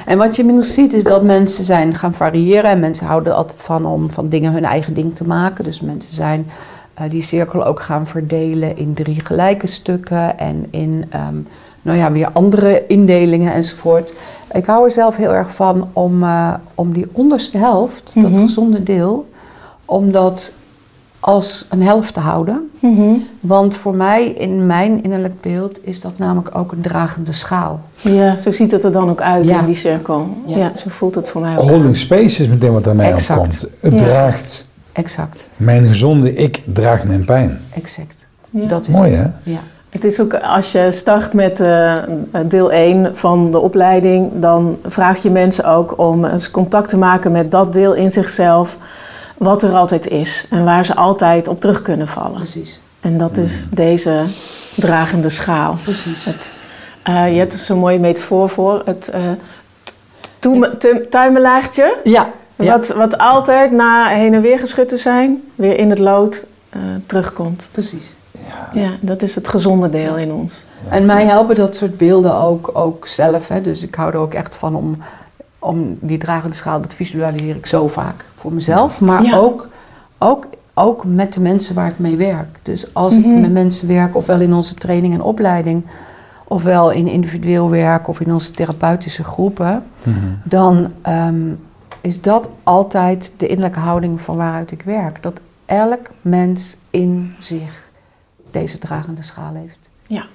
En 0.05 0.17
wat 0.17 0.35
je 0.35 0.41
inmiddels 0.41 0.73
ziet 0.73 0.93
is 0.93 1.03
dat 1.03 1.23
mensen 1.23 1.63
zijn 1.63 1.93
gaan 1.95 2.13
variëren. 2.13 2.69
En 2.71 2.79
mensen 2.79 3.05
houden 3.07 3.31
er 3.31 3.37
altijd 3.37 3.61
van 3.61 3.85
om 3.85 4.09
van 4.09 4.29
dingen 4.29 4.51
hun 4.53 4.65
eigen 4.65 4.93
ding 4.93 5.15
te 5.15 5.23
maken. 5.23 5.63
Dus 5.63 5.79
mensen 5.81 6.13
zijn 6.13 6.47
eh, 6.93 7.09
die 7.09 7.21
cirkel 7.21 7.65
ook 7.65 7.79
gaan 7.81 8.07
verdelen 8.07 8.77
in 8.77 8.93
drie 8.93 9.19
gelijke 9.19 9.67
stukken. 9.67 10.37
En 10.39 10.67
in 10.71 11.05
ehm, 11.09 11.35
nou 11.85 11.97
ja, 11.97 12.11
weer 12.11 12.29
andere 12.33 12.83
indelingen 12.87 13.53
enzovoort. 13.53 14.13
Ik 14.51 14.65
hou 14.65 14.83
er 14.83 14.91
zelf 14.91 15.15
heel 15.15 15.33
erg 15.33 15.51
van 15.55 15.89
om, 15.93 16.23
eh, 16.23 16.53
om 16.75 16.93
die 16.93 17.07
onderste 17.11 17.57
helft, 17.57 18.11
dat 18.15 18.31
Mhm. 18.31 18.41
gezonde 18.41 18.83
deel, 18.83 19.29
om 19.85 20.11
dat 20.11 20.53
als 21.19 21.65
een 21.69 21.81
helft 21.81 22.13
te 22.13 22.19
houden. 22.19 22.69
Mhm. 22.79 23.01
Want 23.39 23.75
voor 23.75 23.93
mij, 23.95 24.25
in 24.27 24.65
mijn 24.65 25.03
innerlijk 25.03 25.41
beeld, 25.41 25.79
is 25.87 26.01
dat 26.01 26.17
namelijk 26.17 26.55
ook 26.55 26.71
een 26.71 26.81
dragende 26.81 27.31
schaal. 27.33 27.81
ja, 28.01 28.37
zo 28.37 28.51
ziet 28.51 28.71
het 28.71 28.83
er 28.83 28.91
dan 28.91 29.09
ook 29.09 29.21
uit 29.21 29.49
Ja. 29.49 29.59
in 29.59 29.65
die 29.65 29.75
cirkel. 29.75 30.27
Ja. 30.45 30.57
Ja. 30.57 30.71
zo 30.75 30.89
voelt 30.89 31.15
het 31.15 31.29
voor 31.29 31.41
mij 31.41 31.57
ook. 31.57 31.69
Holding 31.69 31.95
space 31.95 32.41
is 32.43 32.47
meteen 32.49 32.71
wat 32.73 32.87
aan 32.87 32.95
mij 32.95 33.11
Exact. 33.13 33.39
opkomt. 33.39 33.67
Het 33.79 33.99
Ja. 33.99 34.05
draagt 34.05 34.69
Exact, 34.91 35.45
mijn 35.55 35.85
gezonde 35.85 36.33
ik 36.33 36.61
draagt 36.73 37.03
mijn 37.03 37.25
pijn. 37.25 37.59
exact. 37.73 38.25
Ja. 38.49 38.67
Dat 38.67 38.87
is 38.87 38.95
Mooi 38.95 39.11
het. 39.11 39.31
hè? 39.43 39.51
Ja. 39.51 39.59
Het 39.95 40.03
is 40.03 40.19
ook 40.19 40.33
als 40.33 40.71
je 40.71 40.91
start 40.91 41.33
met 41.33 41.59
eh, 41.59 41.95
deel 42.45 42.71
1 42.71 43.15
van 43.17 43.51
de 43.51 43.59
opleiding, 43.59 44.31
dan 44.33 44.77
vraag 44.85 45.23
je 45.23 45.29
mensen 45.29 45.65
ook 45.65 45.97
om 45.97 46.25
eens 46.25 46.51
contact 46.51 46.89
te 46.89 46.97
maken 46.97 47.31
met 47.31 47.51
dat 47.51 47.73
deel 47.73 47.93
in 47.93 48.11
zichzelf, 48.11 48.77
wat 49.37 49.63
er 49.63 49.73
altijd 49.73 50.07
is 50.07 50.45
en 50.49 50.63
waar 50.63 50.85
ze 50.85 50.95
altijd 50.95 51.47
op 51.47 51.61
terug 51.61 51.81
kunnen 51.81 52.07
vallen. 52.07 52.33
Precies, 52.33 52.81
En 52.99 53.17
dat 53.17 53.37
is 53.37 53.67
deze 53.71 54.23
dragende 54.75 55.29
schaal. 55.29 55.77
precies. 55.83 56.25
Het, 56.25 56.53
eh, 57.03 57.31
je 57.33 57.37
hebt 57.39 57.53
er 57.53 57.59
zo'n 57.59 57.79
mooie 57.79 57.99
metafoor 57.99 58.49
voor, 58.49 58.81
het 58.85 59.07
eh, 59.09 59.21
tu- 60.39 61.07
tuimelaartje, 61.09 61.97
Ja, 62.03 62.27
ja. 62.55 62.71
wat, 62.71 62.87
wat 62.87 63.17
altijd 63.17 63.71
na 63.71 64.07
heen 64.07 64.33
en 64.33 64.41
weer 64.41 64.59
geschud 64.59 64.89
te 64.89 64.97
zijn, 64.97 65.43
weer 65.55 65.77
in 65.77 65.89
het 65.89 65.99
lood 65.99 66.45
eh, 66.69 66.79
terugkomt. 67.05 67.67
precies. 67.71 68.15
Ja, 68.73 68.91
dat 69.01 69.21
is 69.21 69.35
het 69.35 69.47
gezonde 69.47 69.89
deel 69.89 70.17
in 70.17 70.31
ons. 70.31 70.65
En 70.89 71.05
mij 71.05 71.25
helpen 71.25 71.55
dat 71.55 71.75
soort 71.75 71.97
beelden 71.97 72.35
ook, 72.35 72.71
ook 72.73 73.07
zelf. 73.07 73.47
Hè. 73.47 73.61
Dus 73.61 73.83
ik 73.83 73.95
hou 73.95 74.11
er 74.11 74.17
ook 74.19 74.33
echt 74.33 74.55
van 74.55 74.75
om, 74.75 74.97
om 75.59 75.97
die 76.01 76.17
dragende 76.17 76.55
schaal, 76.55 76.81
dat 76.81 76.93
visualiseer 76.93 77.55
ik 77.55 77.65
zo 77.65 77.87
vaak 77.87 78.25
voor 78.35 78.53
mezelf. 78.53 79.01
Maar 79.01 79.23
Ja. 79.23 79.37
ook, 79.37 79.67
ook, 80.17 80.45
ook 80.73 81.05
met 81.05 81.33
de 81.33 81.39
mensen 81.39 81.75
waar 81.75 81.87
ik 81.87 81.99
mee 81.99 82.15
werk. 82.15 82.59
Dus 82.63 82.93
als 82.93 83.13
ik 83.15 83.25
Mhm. 83.25 83.39
met 83.41 83.51
mensen 83.51 83.87
werk, 83.87 84.15
ofwel 84.15 84.39
in 84.39 84.53
onze 84.53 84.73
training 84.75 85.13
en 85.13 85.21
opleiding, 85.21 85.85
ofwel 86.47 86.91
in 86.91 87.07
individueel 87.07 87.69
werk 87.69 88.07
of 88.07 88.19
in 88.19 88.33
onze 88.33 88.51
therapeutische 88.51 89.23
groepen, 89.23 89.83
dan 90.43 90.91
ehm, 91.01 91.35
is 92.01 92.21
dat 92.21 92.49
altijd 92.63 93.31
de 93.37 93.47
innerlijke 93.47 93.79
houding 93.79 94.21
van 94.21 94.35
waaruit 94.35 94.71
ik 94.71 94.81
werk. 94.81 95.23
Dat 95.23 95.39
elk 95.65 95.99
mens 96.21 96.77
in 96.89 97.33
zich 97.39 97.84
deze 98.59 98.77
dragende 98.77 99.23
schaal 99.23 99.53
heeft. 99.55 99.89
Ja. 100.07 100.25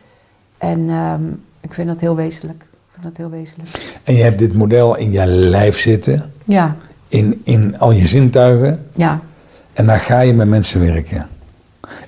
En 0.59 0.89
ehm, 0.89 1.23
ik 1.61 1.75
vind 1.75 1.89
dat 1.89 2.01
heel 2.01 2.17
wezenlijk. 2.17 2.63
Ik 2.63 2.89
vind 2.91 3.05
dat 3.05 3.17
heel 3.17 3.31
wezenlijk. 3.31 4.01
En 4.05 4.15
je 4.15 4.23
hebt 4.23 4.39
dit 4.39 4.55
model 4.55 4.97
in 4.97 5.13
je 5.13 5.27
lijf 5.27 5.79
zitten, 5.79 6.33
Ja, 6.45 6.77
in, 7.09 7.41
in 7.45 7.79
al 7.79 7.93
je 7.93 8.07
zintuigen. 8.07 8.87
ja. 8.95 9.21
En 9.73 9.87
dan 9.87 9.99
ga 10.01 10.21
je 10.21 10.35
met 10.35 10.49
mensen 10.49 10.81
werken. 10.81 11.29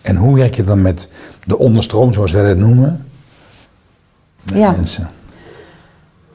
En 0.02 0.16
hoe 0.16 0.34
werk 0.36 0.54
je 0.54 0.64
dan 0.64 0.82
met 0.82 1.08
de 1.46 1.58
onderstroom, 1.58 2.12
zoals 2.12 2.32
wij 2.32 2.42
dat 2.42 2.56
noemen? 2.56 3.06
Met 4.44 4.56
Ja. 4.56 4.70
mensen. 4.70 5.10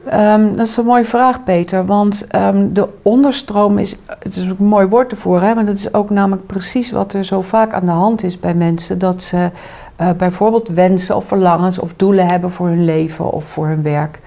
Ehm, 0.08 0.56
dat 0.56 0.66
is 0.66 0.76
een 0.76 0.84
mooie 0.84 1.04
vraag, 1.04 1.42
Peter. 1.42 1.86
Want 1.86 2.26
ehm, 2.26 2.72
de 2.72 2.88
onderstroom 3.02 3.78
is, 3.78 3.96
het 4.18 4.36
is 4.36 4.42
een 4.42 4.56
mooi 4.58 4.86
woord 4.86 5.10
ervoor, 5.10 5.42
hè, 5.42 5.54
maar 5.54 5.64
dat 5.64 5.74
is 5.74 5.94
ook 5.94 6.10
namelijk 6.10 6.46
precies 6.46 6.90
wat 6.90 7.12
er 7.12 7.24
zo 7.24 7.40
vaak 7.40 7.72
aan 7.72 7.84
de 7.84 7.90
hand 7.90 8.22
is 8.22 8.40
bij 8.40 8.54
mensen. 8.54 8.98
Dat 8.98 9.22
ze 9.22 9.50
eh, 9.96 10.10
bijvoorbeeld 10.16 10.68
wensen 10.68 11.16
of 11.16 11.24
verlangens 11.24 11.78
of 11.78 11.94
doelen 11.96 12.26
hebben 12.26 12.50
voor 12.50 12.66
hun 12.66 12.84
leven 12.84 13.30
of 13.30 13.44
voor 13.44 13.66
hun 13.66 13.82
werk. 13.82 14.20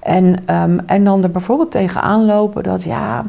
En, 0.00 0.36
ehm, 0.46 0.78
en 0.86 1.04
dan 1.04 1.22
er 1.22 1.30
bijvoorbeeld 1.30 1.70
tegenaan 1.70 2.24
lopen 2.24 2.62
dat, 2.62 2.82
ja, 2.82 3.22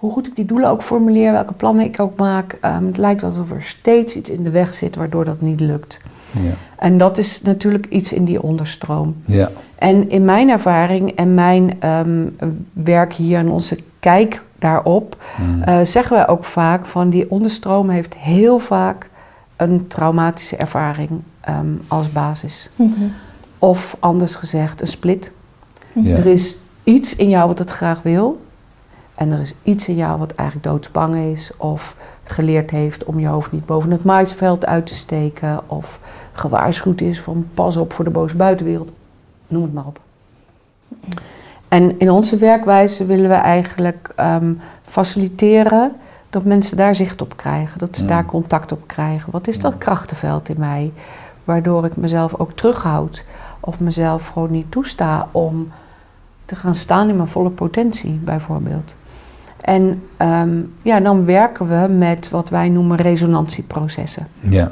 hoe 0.00 0.12
goed 0.12 0.26
ik 0.26 0.36
die 0.36 0.44
doelen 0.44 0.68
ook 0.70 0.82
formuleer, 0.82 1.32
welke 1.32 1.52
plannen 1.52 1.84
ik 1.84 2.00
ook 2.00 2.18
maak, 2.18 2.58
ehm, 2.60 2.86
het 2.86 2.96
lijkt 2.98 3.22
alsof 3.22 3.50
er 3.50 3.62
steeds 3.62 4.16
iets 4.16 4.30
in 4.30 4.42
de 4.42 4.50
weg 4.50 4.74
zit 4.74 4.96
waardoor 4.96 5.24
dat 5.24 5.40
niet 5.40 5.60
lukt. 5.60 6.00
Ja. 6.30 6.52
En 6.78 6.98
dat 6.98 7.18
is 7.18 7.42
natuurlijk 7.42 7.86
iets 7.86 8.12
in 8.12 8.24
die 8.24 8.42
onderstroom. 8.42 9.14
ja. 9.24 9.50
En 9.78 10.10
in 10.10 10.24
mijn 10.24 10.48
ervaring 10.50 11.10
en 11.10 11.34
mijn 11.34 11.80
ehm, 11.80 12.26
werk 12.72 13.12
hier 13.12 13.38
en 13.38 13.48
onze 13.50 13.78
kijk 14.00 14.42
daarop, 14.58 15.16
Mm. 15.40 15.62
eh, 15.62 15.78
zeggen 15.82 16.16
wij 16.16 16.28
ook 16.28 16.44
vaak 16.44 16.86
van 16.86 17.10
die 17.10 17.30
onderstroom 17.30 17.88
heeft 17.88 18.14
heel 18.14 18.58
vaak 18.58 19.10
een 19.56 19.86
traumatische 19.86 20.56
ervaring 20.56 21.10
ehm, 21.40 21.66
als 21.88 22.12
basis. 22.12 22.70
Of 23.58 23.96
anders 23.98 24.34
gezegd, 24.34 24.80
een 24.80 24.86
split. 24.86 25.30
Ja. 25.92 26.16
Er 26.16 26.26
is 26.26 26.56
iets 26.84 27.16
in 27.16 27.28
jou 27.28 27.46
wat 27.48 27.58
het 27.58 27.70
graag 27.70 28.02
wil. 28.02 28.40
En 29.20 29.32
er 29.32 29.40
is 29.40 29.54
iets 29.62 29.88
in 29.88 29.94
jou 29.94 30.18
wat 30.18 30.32
eigenlijk 30.32 30.68
doodsbang 30.68 31.14
is. 31.16 31.50
Of 31.56 31.96
geleerd 32.24 32.70
heeft 32.70 33.04
om 33.04 33.18
je 33.18 33.26
hoofd 33.26 33.52
niet 33.52 33.66
boven 33.66 33.90
het 33.90 34.04
maaisveld 34.04 34.66
uit 34.66 34.86
te 34.86 34.94
steken. 34.94 35.60
Of 35.66 36.00
gewaarschuwd 36.32 37.00
is 37.00 37.20
van 37.20 37.46
pas 37.54 37.76
op 37.76 37.92
voor 37.92 38.04
de 38.04 38.10
boze 38.10 38.36
buitenwereld. 38.36 38.92
Noem 39.48 39.62
het 39.62 39.72
maar 39.72 39.86
op. 39.86 40.00
En 41.68 41.98
in 41.98 42.10
onze 42.10 42.36
werkwijze 42.36 43.04
willen 43.04 43.28
we 43.28 43.34
eigenlijk 43.34 44.12
ehm, 44.16 44.52
faciliteren 44.82 45.92
dat 46.30 46.44
mensen 46.44 46.76
daar 46.76 46.94
zicht 46.94 47.22
op 47.22 47.36
krijgen. 47.36 47.78
Dat 47.78 47.96
ze 47.96 48.02
Mm. 48.02 48.08
daar 48.08 48.24
contact 48.24 48.72
op 48.72 48.82
krijgen. 48.86 49.32
Wat 49.32 49.48
is 49.48 49.58
dat 49.58 49.78
krachtenveld 49.78 50.48
in 50.48 50.58
mij? 50.58 50.92
Waardoor 51.44 51.84
ik 51.84 51.96
mezelf 51.96 52.34
ook 52.34 52.52
terughoud. 52.52 53.24
Of 53.60 53.80
mezelf 53.80 54.28
gewoon 54.28 54.50
niet 54.50 54.70
toesta 54.70 55.28
om 55.32 55.68
te 56.44 56.56
gaan 56.56 56.74
staan 56.74 57.08
in 57.08 57.16
mijn 57.16 57.28
volle 57.28 57.50
potentie, 57.50 58.12
bijvoorbeeld. 58.12 58.96
En 59.60 60.02
ehm, 60.16 60.48
ja, 60.82 61.00
dan 61.00 61.24
werken 61.24 61.68
we 61.68 61.92
met 61.92 62.30
wat 62.30 62.48
wij 62.48 62.68
noemen 62.68 62.96
resonantieprocessen. 62.96 64.26
Ja. 64.40 64.64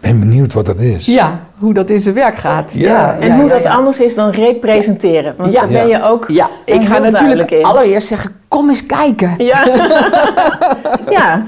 Ik 0.00 0.10
ben 0.10 0.20
benieuwd 0.20 0.52
wat 0.52 0.66
dat 0.66 0.80
is. 0.80 1.06
Ja, 1.06 1.40
hoe 1.58 1.74
dat 1.74 1.90
in 1.90 2.00
zijn 2.00 2.14
werk 2.14 2.36
gaat. 2.36 2.74
Ja. 2.74 3.16
En 3.20 3.28
ja, 3.28 3.34
hoe 3.34 3.44
ja, 3.48 3.54
dat 3.54 3.64
ja. 3.64 3.74
anders 3.74 4.00
is 4.00 4.14
dan 4.14 4.30
representeren. 4.30 5.34
Want 5.36 5.52
Ja. 5.52 5.60
daar 5.60 5.68
ben 5.68 5.88
je 5.88 6.02
ook 6.02 6.24
Ja, 6.28 6.48
ik 6.64 6.84
ga 6.86 6.98
natuurlijk 6.98 7.50
in. 7.50 7.64
allereerst 7.64 8.08
zeggen, 8.08 8.32
kom 8.48 8.68
eens 8.68 8.86
kijken. 8.86 9.34
Ja. 9.38 9.64
ja. 11.10 11.42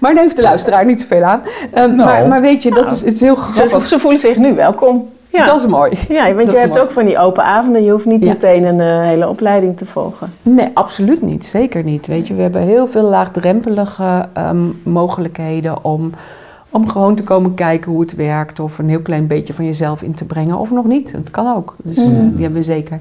Maar 0.00 0.14
daar 0.14 0.22
heeft 0.22 0.36
de 0.36 0.42
luisteraar 0.42 0.84
niet 0.84 1.00
zoveel 1.00 1.22
aan. 1.22 1.40
Ehm, 1.72 1.94
Nou. 1.96 2.08
maar, 2.10 2.28
maar 2.28 2.40
weet 2.40 2.62
je, 2.62 2.70
dat 2.70 2.84
Nou. 2.84 2.92
is, 2.96 3.00
het 3.04 3.14
is 3.14 3.20
heel 3.20 3.36
Ze, 3.36 3.42
grappig. 3.52 3.86
ze 3.86 3.98
voelen 3.98 4.20
zich 4.20 4.36
nu 4.36 4.54
welkom. 4.54 5.08
Ja. 5.36 5.44
Dat 5.44 5.58
is 5.60 5.66
mooi. 5.66 5.98
ja, 6.08 6.34
want 6.34 6.50
je 6.50 6.56
hebt 6.56 6.68
mooi. 6.70 6.80
ook 6.82 6.90
van 6.90 7.04
die 7.04 7.18
open 7.18 7.44
avonden. 7.44 7.84
Je 7.84 7.90
hoeft 7.90 8.06
niet 8.06 8.22
Ja. 8.22 8.28
meteen 8.28 8.64
een 8.64 8.80
eh, 8.80 9.00
hele 9.00 9.28
opleiding 9.28 9.76
te 9.76 9.86
volgen. 9.86 10.32
Nee, 10.42 10.68
absoluut 10.74 11.22
niet. 11.22 11.46
Zeker 11.46 11.82
niet. 11.82 12.06
Weet 12.06 12.26
je, 12.26 12.34
we 12.34 12.42
hebben 12.42 12.62
heel 12.62 12.86
veel 12.86 13.02
laagdrempelige 13.02 14.28
ehm, 14.32 14.64
mogelijkheden 14.82 15.84
om, 15.84 16.10
om 16.70 16.88
gewoon 16.88 17.14
te 17.14 17.22
komen 17.22 17.54
kijken 17.54 17.90
hoe 17.92 18.00
het 18.00 18.14
werkt. 18.14 18.60
Of 18.60 18.78
een 18.78 18.88
heel 18.88 19.02
klein 19.02 19.26
beetje 19.26 19.54
van 19.54 19.64
jezelf 19.64 20.02
in 20.02 20.14
te 20.14 20.24
brengen. 20.24 20.58
Of 20.58 20.70
nog 20.70 20.84
niet. 20.84 21.12
Dat 21.12 21.30
kan 21.30 21.56
ook. 21.56 21.74
Dus 21.82 21.98
eh, 21.98 22.06
die 22.10 22.42
hebben 22.42 22.52
we 22.52 22.62
zeker. 22.62 23.00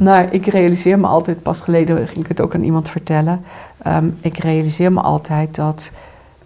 Nou, 0.00 0.26
ik 0.30 0.46
realiseer 0.46 0.98
me 0.98 1.06
altijd, 1.06 1.42
pas 1.42 1.60
geleden 1.60 2.06
ging 2.06 2.18
ik 2.20 2.28
het 2.28 2.40
ook 2.40 2.54
aan 2.54 2.62
iemand 2.62 2.88
vertellen. 2.88 3.42
Ehm, 3.82 4.08
ik 4.20 4.38
realiseer 4.38 4.92
me 4.92 5.00
altijd 5.00 5.54
dat 5.56 5.90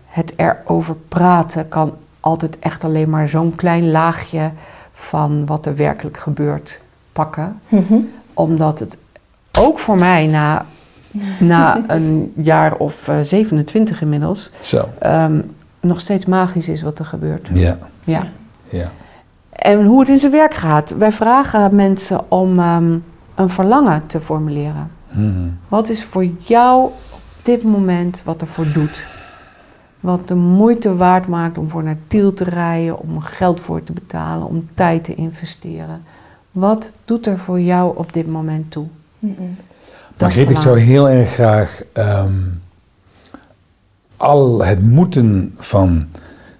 het 0.07 0.33
erover 0.37 0.95
praten 1.09 1.69
kan 1.69 1.93
altijd 2.21 2.59
echt 2.59 2.85
alleen 2.85 3.11
maar 3.11 3.29
zo'n 3.29 3.53
klein 3.57 3.91
laagje 3.91 4.51
van 4.95 5.47
wat 5.47 5.67
er 5.67 5.77
werkelijk 5.77 6.17
gebeurt 6.17 6.81
pakken. 7.13 7.61
Omdat 8.35 8.79
het 8.79 8.99
ook 9.59 9.79
voor 9.79 9.97
mij 9.99 10.27
na, 10.27 10.67
na 11.41 11.81
een 11.87 12.33
jaar 12.37 12.75
of 12.77 13.09
eh, 13.09 13.17
27 13.23 14.01
inmiddels 14.03 14.51
Zo. 14.61 14.89
ehm, 14.99 15.41
nog 15.81 16.01
steeds 16.01 16.25
magisch 16.25 16.69
is 16.69 16.83
wat 16.83 16.99
er 16.99 17.05
gebeurt. 17.05 17.49
Ja. 17.53 17.79
Ja. 18.05 18.27
Ja. 18.69 18.91
En 19.51 19.85
hoe 19.85 20.01
het 20.01 20.09
in 20.09 20.19
zijn 20.19 20.33
werk 20.33 20.55
gaat. 20.55 20.95
Wij 20.99 21.13
vragen 21.13 21.75
mensen 21.75 22.31
om 22.31 22.59
ehm, 22.59 22.99
een 23.35 23.51
verlangen 23.51 24.07
te 24.07 24.21
formuleren. 24.21 24.91
Hmm. 25.09 25.59
Wat 25.69 25.89
is 25.89 26.05
voor 26.05 26.27
jou 26.39 26.85
op 27.11 27.21
dit 27.43 27.63
moment 27.63 28.23
wat 28.25 28.41
ervoor 28.41 28.67
doet? 28.73 29.07
Wat 30.05 30.29
de 30.29 30.35
moeite 30.35 30.97
waard 30.97 31.27
maakt 31.27 31.59
om 31.59 31.69
voor 31.69 31.83
naar 31.83 31.97
Tiel 32.07 32.33
te 32.33 32.45
rijden, 32.45 32.99
om 32.99 33.21
geld 33.21 33.61
voor 33.61 33.85
te 33.85 33.93
betalen, 33.93 34.47
om 34.47 34.69
tijd 34.75 35.05
te 35.05 35.15
investeren. 35.15 36.03
Wat 36.51 36.93
doet 37.05 37.27
er 37.27 37.39
voor 37.39 37.61
jou 37.61 37.97
op 37.97 38.13
dit 38.13 38.27
moment 38.27 38.71
toe? 38.71 38.87
Margriet, 40.19 40.51
ik 40.51 40.57
zou 40.57 40.79
heel 40.79 41.09
erg 41.09 41.33
graag 41.33 41.81
ehm, 41.93 42.33
al 44.17 44.65
het 44.65 44.83
moeten 44.83 45.55
van 45.57 46.07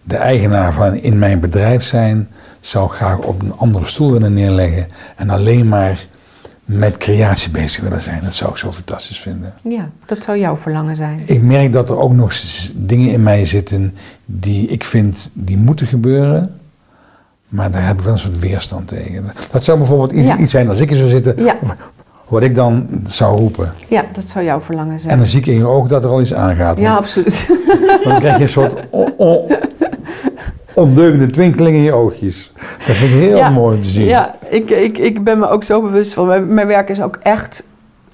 de 0.03 0.17
eigenaar 0.17 0.73
van 0.73 0.95
in 0.95 1.19
mijn 1.19 1.41
bedrijf 1.41 1.83
zijn, 1.83 2.29
zou 2.61 2.87
ik 2.87 2.93
graag 2.93 3.19
op 3.19 3.43
een 3.43 3.57
andere 3.57 3.85
stoel 3.85 4.13
willen 4.13 4.33
neerleggen 4.33 4.87
en 5.17 5.31
alleen 5.31 5.69
maar 5.69 6.07
met 6.65 6.97
creatie 6.99 7.51
bezig 7.51 7.83
willen 7.83 8.03
zijn. 8.03 8.21
Dat 8.25 8.35
zou 8.35 8.51
ik 8.51 8.57
zo 8.57 8.73
fantastisch 8.73 9.21
vinden. 9.21 9.55
Ja, 9.63 9.89
dat 10.07 10.23
zou 10.25 10.39
jouw 10.39 10.57
verlangen 10.57 10.97
zijn. 10.97 11.23
Ik 11.27 11.43
merk 11.43 11.73
dat 11.73 11.89
er 11.91 11.99
ook 11.99 12.13
nog 12.13 12.33
dingen 12.77 13.11
in 13.11 13.23
mij 13.23 13.47
zitten 13.47 13.95
die 14.27 14.69
ik 14.69 14.85
vind 14.85 15.31
die 15.33 15.57
moeten 15.57 15.87
gebeuren. 15.87 16.55
Maar 17.49 17.71
daar 17.71 17.87
heb 17.87 17.97
ik 17.99 18.05
wel 18.05 18.13
een 18.13 18.19
soort 18.19 18.39
weerstand 18.39 18.89
tegen. 18.89 19.25
Dat 19.51 19.65
zou 19.65 19.79
bijvoorbeeld 19.79 20.13
iets, 20.13 20.27
Ja. 20.27 20.39
iets 20.39 20.51
zijn 20.51 20.69
als 20.69 20.81
ik 20.81 20.91
er 20.91 20.97
zou 20.97 21.09
zitten, 21.09 21.45
Ja. 21.45 21.57
wat 22.29 22.43
ik 22.43 22.55
dan 22.55 22.89
zou 23.07 23.39
roepen. 23.39 23.73
Ja, 23.89 24.05
dat 24.13 24.29
zou 24.29 24.45
jouw 24.45 24.61
verlangen 24.61 25.01
zijn. 25.01 25.13
En 25.13 25.19
dan 25.19 25.27
zie 25.27 25.41
ik 25.41 25.47
in 25.47 25.55
je 25.55 25.67
oog 25.67 25.89
dat 25.89 26.05
er 26.05 26.11
al 26.11 26.21
iets 26.21 26.35
aangaat. 26.35 26.79
ja, 26.79 26.89
Want 26.89 27.01
absoluut. 27.01 27.49
dan 28.05 28.19
krijg 28.19 28.37
je 28.37 28.43
een 28.43 28.49
soort 28.49 28.75
on, 28.91 29.13
on- 29.17 29.57
ondeugende 30.75 31.27
twinkeling 31.31 31.77
in 31.77 31.83
je 31.83 31.93
oogjes. 31.93 32.53
Dat 32.87 32.97
vind 32.97 33.13
ik 33.13 33.19
heel 33.19 33.37
Ja. 33.37 33.51
mooi 33.51 33.77
om 33.77 33.83
te 33.83 33.89
zien. 33.89 34.05
Ja, 34.07 34.35
ik, 34.49 34.71
ik, 34.71 34.99
ik 34.99 35.25
ben 35.25 35.39
me 35.39 35.49
ook 35.49 35.65
zo 35.65 35.83
bewust 35.83 36.15
van. 36.15 36.27
Mijn, 36.27 36.55
mijn 36.55 36.67
werk 36.67 36.89
is 36.89 37.03
ook 37.03 37.19
echt 37.23 37.67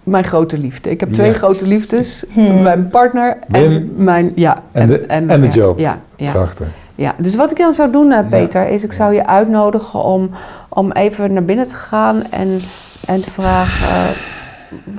mijn 0.03 0.25
grote 0.25 0.59
liefde. 0.59 0.91
Ik 0.91 1.01
heb 1.01 1.13
twee 1.13 1.29
Ja. 1.29 1.35
grote 1.35 1.67
liefdes. 1.67 2.25
Hmm. 2.33 2.63
Mijn 2.63 2.89
partner 2.89 3.39
Wim. 3.49 3.63
en 3.73 3.93
mijn... 3.97 4.33
Ja, 4.35 4.63
En 4.73 4.87
de- 4.87 5.05
mijn 5.07 5.31
en 5.31 5.41
de 5.41 5.49
job. 5.49 5.79
Ja, 5.79 6.01
ja, 6.17 6.31
Prachtig. 6.31 6.67
ja. 6.95 7.15
Dus 7.19 7.35
wat 7.37 7.51
ik 7.51 7.57
dan 7.57 7.73
zou 7.75 7.91
doen, 7.91 8.13
eh, 8.13 8.23
Ja. 8.23 8.29
Peter, 8.29 8.69
is 8.69 8.85
ik 8.85 8.93
zou 8.93 9.15
je 9.15 9.27
uitnodigen 9.27 10.03
om, 10.03 10.31
om 10.69 10.93
even 10.93 11.33
naar 11.33 11.45
binnen 11.45 11.69
te 11.69 11.75
gaan 11.77 12.23
en, 12.31 12.61
en 13.07 13.21
te 13.21 13.31
vragen... 13.31 13.89
eh, 13.89 14.05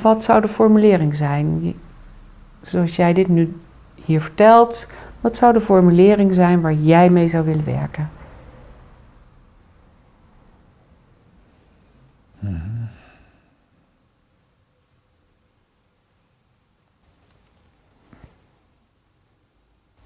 wat 0.02 0.24
zou 0.24 0.42
de 0.42 0.48
formulering 0.48 1.16
zijn? 1.16 1.74
Zoals 2.62 2.96
jij 2.96 3.14
dit 3.14 3.28
nu 3.28 3.56
hier 4.06 4.22
vertelt... 4.22 4.88
Wat 5.22 5.38
zou 5.38 5.54
de 5.54 5.62
formulering 5.62 6.34
zijn 6.34 6.62
waar 6.62 6.74
jij 6.74 7.10
mee 7.10 7.28
zou 7.28 7.46
willen 7.46 7.66
werken? 7.66 8.10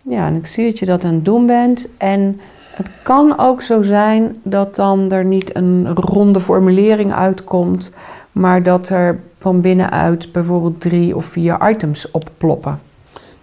Ja, 0.08 0.28
en 0.28 0.36
ik 0.36 0.48
zie 0.48 0.70
dat 0.70 0.80
je 0.80 0.86
dat 0.86 1.04
aan 1.04 1.14
het 1.14 1.26
doen 1.26 1.46
bent. 1.46 1.90
En 1.98 2.40
het 2.74 2.90
kan 3.04 3.38
ook 3.40 3.62
zo 3.62 3.82
zijn 3.82 4.36
dat 4.44 4.76
dan 4.76 5.12
er 5.12 5.26
niet 5.26 5.56
een 5.56 5.96
ronde 5.96 6.40
formulering 6.40 7.14
uitkomt, 7.14 7.92
maar 8.32 8.64
dat 8.64 8.90
er 8.90 9.20
van 9.40 9.62
binnenuit 9.62 10.32
bijvoorbeeld 10.32 10.82
drie 10.82 11.16
of 11.16 11.26
vier 11.26 11.70
items 11.70 12.12
opploppen. 12.12 12.80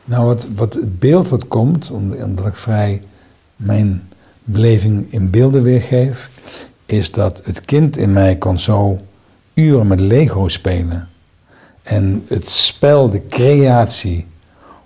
Nou, 0.05 0.25
wat, 0.27 0.49
wat 0.55 0.75
het 0.75 0.99
beeld 0.99 1.29
wat 1.29 1.49
komt, 1.49 1.91
om- 1.91 2.13
omdat 2.13 2.47
ik 2.47 2.57
vrij 2.57 3.01
mijn 3.57 4.03
beleving 4.45 5.13
in 5.13 5.31
beelden 5.31 5.63
weergeef, 5.63 6.31
is 6.87 7.11
dat 7.11 7.41
het 7.45 7.61
kind 7.61 7.97
in 7.97 8.13
mij 8.13 8.37
kon 8.37 8.59
zo 8.59 8.99
uren 9.55 9.87
met 9.87 10.01
Lego 10.01 10.49
spelen. 10.49 11.09
En 11.83 12.25
het 12.29 12.49
spel, 12.49 13.11
de 13.11 13.27
creatie, 13.29 14.27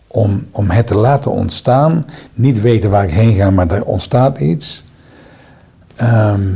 om, 0.06 0.46
om 0.50 0.70
het 0.70 0.86
te 0.86 0.94
laten 0.96 1.30
ontstaan, 1.30 2.06
niet 2.32 2.60
weten 2.60 2.90
waar 2.90 3.04
ik 3.04 3.10
heen 3.10 3.34
ga, 3.34 3.50
maar 3.50 3.70
er 3.70 3.84
ontstaat 3.84 4.38
iets. 4.38 4.84
Ehm, 5.94 6.48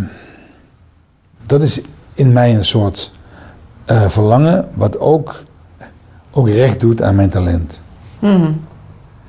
dat 1.47 1.63
is 1.63 1.81
in 2.15 2.33
mij 2.33 2.55
een 2.55 2.65
soort 2.65 3.11
eh, 3.85 4.09
verlangen, 4.09 4.69
wat 4.75 4.99
ook, 4.99 5.43
ook 6.31 6.49
recht 6.49 6.81
doet 6.81 7.03
aan 7.03 7.15
mijn 7.15 7.31
talent. 7.31 7.81
Mhm. 8.21 8.53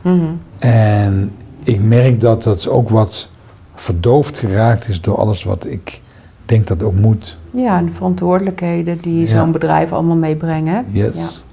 Mhm. 0.01 0.25
En 0.59 1.31
ik 1.63 1.81
merk 1.81 2.19
dat 2.19 2.43
dat 2.43 2.67
ook 2.67 2.89
wat 2.89 3.29
verdoofd 3.75 4.37
geraakt 4.37 4.87
is 4.87 5.01
door 5.01 5.17
alles 5.17 5.43
wat 5.43 5.65
ik 5.65 6.01
denk 6.45 6.67
dat 6.67 6.83
ook 6.83 6.93
moet. 6.95 7.37
Ja, 7.51 7.77
en 7.77 7.85
de 7.85 7.91
verantwoordelijkheden 7.91 8.97
die 9.01 9.27
Ja. 9.27 9.35
zo'n 9.39 9.51
bedrijf 9.51 9.91
allemaal 9.91 10.15
meebrengen. 10.15 10.85
Yes. 10.89 11.45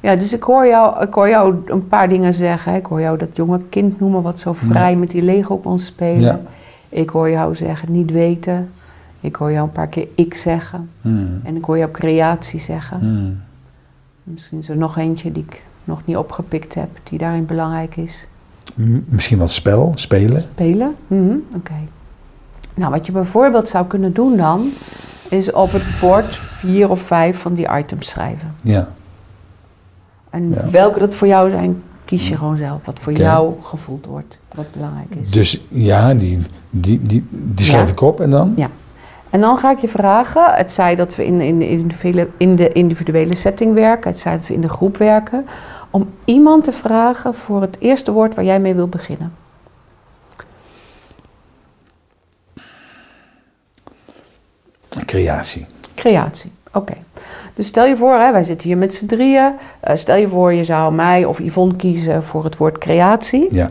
Ja. 0.00 0.10
ja, 0.10 0.16
dus 0.16 0.32
ik 0.34 0.42
hoor, 0.42 0.66
jou, 0.66 1.02
ik 1.02 1.14
hoor 1.14 1.28
jou 1.28 1.54
een 1.66 1.88
paar 1.88 2.08
dingen 2.08 2.34
zeggen. 2.34 2.74
Ik 2.74 2.86
hoor 2.86 3.00
jou 3.00 3.18
dat 3.18 3.36
jonge 3.36 3.60
kind 3.68 4.00
noemen 4.00 4.22
wat 4.22 4.40
zo 4.40 4.52
vrij 4.52 4.96
met 4.96 5.10
die 5.10 5.22
Lego 5.22 5.56
kon 5.56 5.80
spelen. 5.80 6.40
Ik 6.88 7.10
hoor 7.10 7.30
jou 7.30 7.54
zeggen 7.54 7.92
niet 7.92 8.10
weten. 8.10 8.70
Ik 9.20 9.36
hoor 9.36 9.52
jou 9.52 9.66
een 9.66 9.72
paar 9.72 9.88
keer 9.88 10.08
ik 10.14 10.34
zeggen. 10.34 10.90
Hmm. 11.00 11.40
En 11.44 11.56
ik 11.56 11.64
hoor 11.64 11.78
jou 11.78 11.90
creatie 11.90 12.60
zeggen. 12.60 12.98
Hmm. 12.98 13.40
Misschien 14.22 14.58
is 14.58 14.68
er 14.68 14.76
nog 14.76 14.96
eentje 14.96 15.32
die 15.32 15.44
ik 15.48 15.62
nog 15.88 16.00
niet 16.04 16.16
opgepikt 16.16 16.74
heb, 16.74 16.88
die 17.02 17.18
daarin 17.18 17.46
belangrijk 17.46 17.96
is. 17.96 18.26
Misschien 19.08 19.38
wel 19.38 19.48
spel, 19.48 19.92
spelen. 19.94 20.40
Spelen? 20.40 20.94
Mhm, 21.06 21.36
Oké. 21.56 21.72
Nou, 22.74 22.90
wat 22.90 23.06
je 23.06 23.12
bijvoorbeeld 23.12 23.68
zou 23.68 23.86
kunnen 23.86 24.12
doen 24.12 24.36
dan, 24.36 24.70
is 25.28 25.52
op 25.52 25.72
het 25.72 25.82
bord 26.00 26.36
vier 26.36 26.90
of 26.90 27.00
vijf 27.00 27.38
van 27.38 27.54
die 27.54 27.68
items 27.78 28.08
schrijven. 28.08 28.54
Ja. 28.62 28.88
En 30.30 30.50
Ja. 30.50 30.70
welke 30.70 30.98
dat 30.98 31.14
voor 31.14 31.26
jou 31.28 31.50
zijn, 31.50 31.82
kies 32.04 32.28
je 32.28 32.36
gewoon 32.36 32.56
zelf. 32.56 32.86
Wat 32.86 32.98
voor 32.98 33.12
jou 33.12 33.54
gevoeld 33.62 34.06
wordt, 34.06 34.38
wat 34.54 34.66
belangrijk 34.72 35.14
is. 35.14 35.30
Dus 35.30 35.64
ja, 35.68 36.14
die, 36.14 36.40
die, 36.70 37.02
die, 37.02 37.26
die 37.30 37.66
schrijf 37.66 37.86
Ja. 37.86 37.92
ik 37.92 38.00
op 38.00 38.20
en 38.20 38.30
dan? 38.30 38.52
Ja. 38.56 38.68
En 39.30 39.40
dan 39.40 39.58
ga 39.58 39.70
ik 39.70 39.78
je 39.78 39.88
vragen, 39.88 40.54
het 40.54 40.70
zij 40.70 40.94
dat 40.94 41.16
we 41.16 41.26
in, 41.26 41.40
in, 41.40 41.62
in, 41.62 41.88
de 41.88 42.28
in 42.36 42.56
de 42.56 42.72
individuele 42.72 43.34
setting 43.34 43.74
werken, 43.74 44.10
het 44.10 44.18
zij 44.20 44.32
dat 44.36 44.46
we 44.46 44.54
in 44.54 44.60
de 44.60 44.68
groep 44.68 44.96
werken, 44.96 45.46
om 45.90 46.08
iemand 46.24 46.64
te 46.64 46.72
vragen 46.72 47.34
voor 47.34 47.60
het 47.60 47.76
eerste 47.80 48.12
woord 48.12 48.34
waar 48.34 48.44
jij 48.44 48.60
mee 48.60 48.74
wil 48.74 48.88
beginnen. 48.88 49.34
Creatie. 55.04 55.66
Creatie, 55.94 56.52
oké. 56.72 56.94
Dus 57.54 57.66
stel 57.66 57.84
je 57.84 57.96
voor, 57.96 58.14
hè, 58.14 58.32
wij 58.32 58.44
zitten 58.44 58.68
hier 58.68 58.78
met 58.78 58.94
z'n 58.94 59.06
drieën. 59.06 59.52
Eh, 59.80 59.96
stel 59.96 60.16
je 60.16 60.28
voor, 60.28 60.52
je 60.52 60.64
zou 60.64 60.94
mij 60.94 61.24
of 61.24 61.38
Yvonne 61.38 61.76
kiezen 61.76 62.22
voor 62.22 62.44
het 62.44 62.56
woord 62.56 62.78
creatie. 62.78 63.54
Ja. 63.54 63.70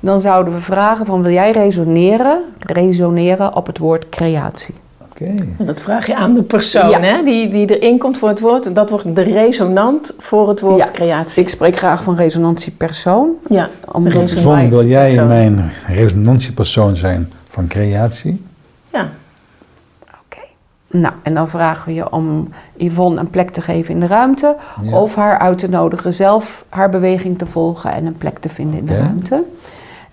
Dan 0.00 0.20
zouden 0.20 0.54
we 0.54 0.60
vragen 0.60 1.06
van, 1.06 1.22
wil 1.22 1.32
jij 1.32 1.50
resoneren, 1.50 2.44
resoneren 2.58 3.56
op 3.56 3.66
het 3.66 3.78
woord 3.78 4.08
creatie? 4.08 4.74
Oké. 5.12 5.34
Dat 5.58 5.80
vraag 5.80 6.06
je 6.06 6.14
aan 6.16 6.34
de 6.34 6.42
persoon 6.42 6.88
Ja. 6.90 7.00
hè, 7.00 7.22
die, 7.22 7.48
die 7.48 7.78
erin 7.78 7.98
komt 7.98 8.18
voor 8.18 8.28
het 8.28 8.40
woord. 8.40 8.74
Dat 8.74 8.90
wordt 8.90 9.14
de 9.16 9.22
resonant 9.22 10.14
voor 10.18 10.48
het 10.48 10.60
woord 10.60 10.78
Ja. 10.78 10.84
creatie. 10.92 11.42
Ik 11.42 11.48
spreek 11.48 11.76
graag 11.76 12.02
van 12.02 12.16
resonantie 12.16 12.72
persoon. 12.72 13.30
Ja, 13.46 13.68
Omdat 13.92 14.12
wil 14.12 14.84
jij 14.84 15.08
persoon. 15.08 15.26
mijn 15.26 15.70
resonantiepersoon 15.86 16.96
zijn 16.96 17.32
van 17.48 17.66
creatie? 17.66 18.42
ja. 18.92 19.08
Oké. 20.24 20.40
Nou, 20.90 21.14
en 21.22 21.34
dan 21.34 21.48
vragen 21.48 21.86
we 21.88 21.94
je 21.94 22.10
om 22.12 22.48
Yvonne 22.76 23.20
een 23.20 23.30
plek 23.30 23.50
te 23.50 23.60
geven 23.60 23.94
in 23.94 24.00
de 24.00 24.06
ruimte. 24.06 24.56
Ja. 24.82 24.96
Of 25.00 25.14
haar 25.14 25.38
uit 25.38 25.58
te 25.58 25.68
nodigen 25.68 26.14
zelf 26.14 26.64
haar 26.68 26.88
beweging 26.88 27.38
te 27.38 27.46
volgen 27.46 27.92
en 27.92 28.06
een 28.06 28.16
plek 28.18 28.38
te 28.38 28.48
vinden 28.48 28.78
in 28.78 28.86
de 28.86 28.96
ruimte. 28.96 29.42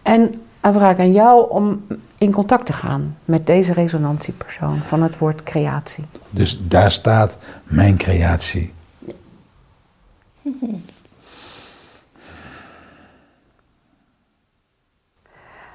En 0.01 0.35
dan 0.61 0.73
vraag 0.73 0.97
aan 0.97 1.11
jou 1.13 1.49
om 1.49 1.85
in 2.17 2.31
contact 2.31 2.65
te 2.65 2.73
gaan 2.73 3.17
met 3.25 3.47
deze 3.47 3.73
resonantiepersoon 3.73 4.77
van 4.77 5.01
het 5.03 5.17
woord 5.17 5.43
creatie. 5.43 6.05
Dus 6.29 6.59
daar 6.67 6.91
staat 6.91 7.37
mijn 7.63 7.97
creatie. 7.97 8.73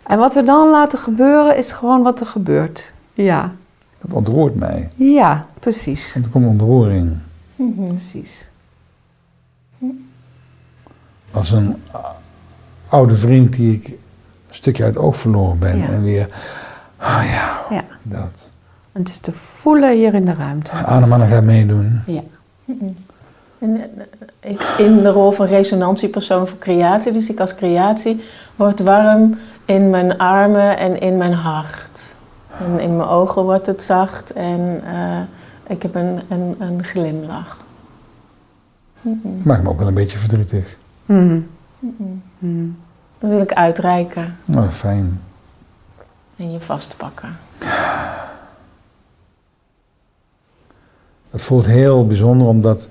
En 0.07 0.19
wat 0.19 0.35
we 0.35 0.43
dan 0.43 0.71
laten 0.71 0.99
gebeuren 0.99 1.57
is 1.57 1.73
gewoon 1.73 2.03
wat 2.03 2.21
er 2.21 2.27
gebeurt. 2.27 2.93
Ja, 3.13 3.55
Dat 4.01 4.13
ontroert 4.13 4.55
mij. 4.55 4.89
ja, 4.97 5.47
precies. 5.61 6.13
Want 6.13 6.25
er 6.27 6.33
komt 6.33 6.47
ontroering. 6.47 7.19
precies. 7.87 8.49
Als 11.31 11.51
een 11.51 11.83
oude 12.89 13.17
vriend 13.17 13.53
die 13.53 13.73
ik 13.75 13.95
stukje 14.55 14.85
uit 14.85 14.95
het 14.95 15.03
oog 15.05 15.17
verloren 15.17 15.59
ben. 15.59 15.79
Ja. 15.79 15.87
En 15.87 16.03
weer, 16.03 16.27
ah 16.97 17.25
ja, 17.25 17.61
Ja. 17.77 17.85
dat. 18.03 18.51
En 18.93 19.01
het 19.01 19.09
is 19.09 19.19
te 19.19 19.33
voelen 19.33 19.97
hier 19.97 20.15
in 20.15 20.25
de 20.25 20.35
ruimte. 20.35 20.71
Ademhalen 20.73 21.29
gaat 21.29 21.45
meedoen. 21.45 22.01
Ja. 22.07 22.21
En, 23.59 23.81
eh, 24.41 24.57
in 24.79 25.03
de 25.03 25.11
rol 25.11 25.31
van 25.31 25.47
resonantiepersoon 25.47 26.49
voor 26.49 26.59
creatie, 26.59 27.13
dus 27.13 27.31
ik 27.31 27.41
als 27.41 27.55
creatie, 27.55 28.25
word 28.57 28.81
warm 28.81 29.39
in 29.65 29.91
mijn 29.91 30.19
armen 30.19 30.79
en 30.79 31.01
in 31.01 31.17
mijn 31.17 31.33
hart. 31.33 32.01
En 32.59 32.81
in 32.81 32.97
mijn 32.97 33.09
ogen 33.09 33.43
wordt 33.43 33.67
het 33.67 33.83
zacht 33.83 34.33
en 34.33 34.81
eh, 34.87 35.21
ik 35.67 35.83
heb 35.83 35.95
een, 35.95 36.21
een, 36.29 36.57
een 36.59 36.85
glimlach. 36.85 37.59
Maakt 39.43 39.63
me 39.63 39.69
ook 39.69 39.79
wel 39.79 39.89
een 39.89 39.95
beetje 39.95 40.19
verdrietig. 40.19 40.77
Mhm. 41.07 41.39
Dan 43.19 43.31
wil 43.31 43.41
ik 43.41 43.53
uitreiken 43.53 44.37
Nou, 44.45 44.71
fijn. 44.71 45.21
en 46.37 46.53
je 46.53 46.61
vastpakken. 46.61 47.37
Het 51.31 51.43
voelt 51.43 51.67
heel 51.67 52.07
bijzonder 52.07 52.47
omdat 52.47 52.89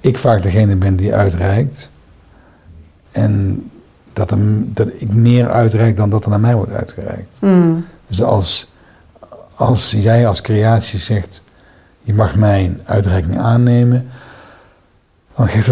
ik 0.00 0.18
vaak 0.18 0.42
degene 0.42 0.76
ben 0.76 0.96
die 0.96 1.14
uitreikt. 1.14 1.90
En 3.10 3.62
dat, 4.12 4.30
er, 4.30 4.38
dat 4.72 4.88
ik 4.96 5.12
meer 5.12 5.50
uitreik 5.50 5.96
dan 5.96 6.10
dat 6.10 6.24
er 6.24 6.30
naar 6.30 6.40
mij 6.40 6.54
wordt 6.54 6.72
uitgereikt. 6.72 7.40
Mhm. 7.40 7.74
Dus 8.06 8.22
als, 8.22 8.72
als 9.54 9.90
jij 9.90 10.26
als 10.28 10.40
creatie 10.40 10.98
zegt, 10.98 11.42
je 12.02 12.14
mag 12.14 12.34
mijn 12.34 12.80
uitreiking 12.84 13.38
aannemen, 13.38 14.08
dan 15.36 15.48
geeft 15.48 15.68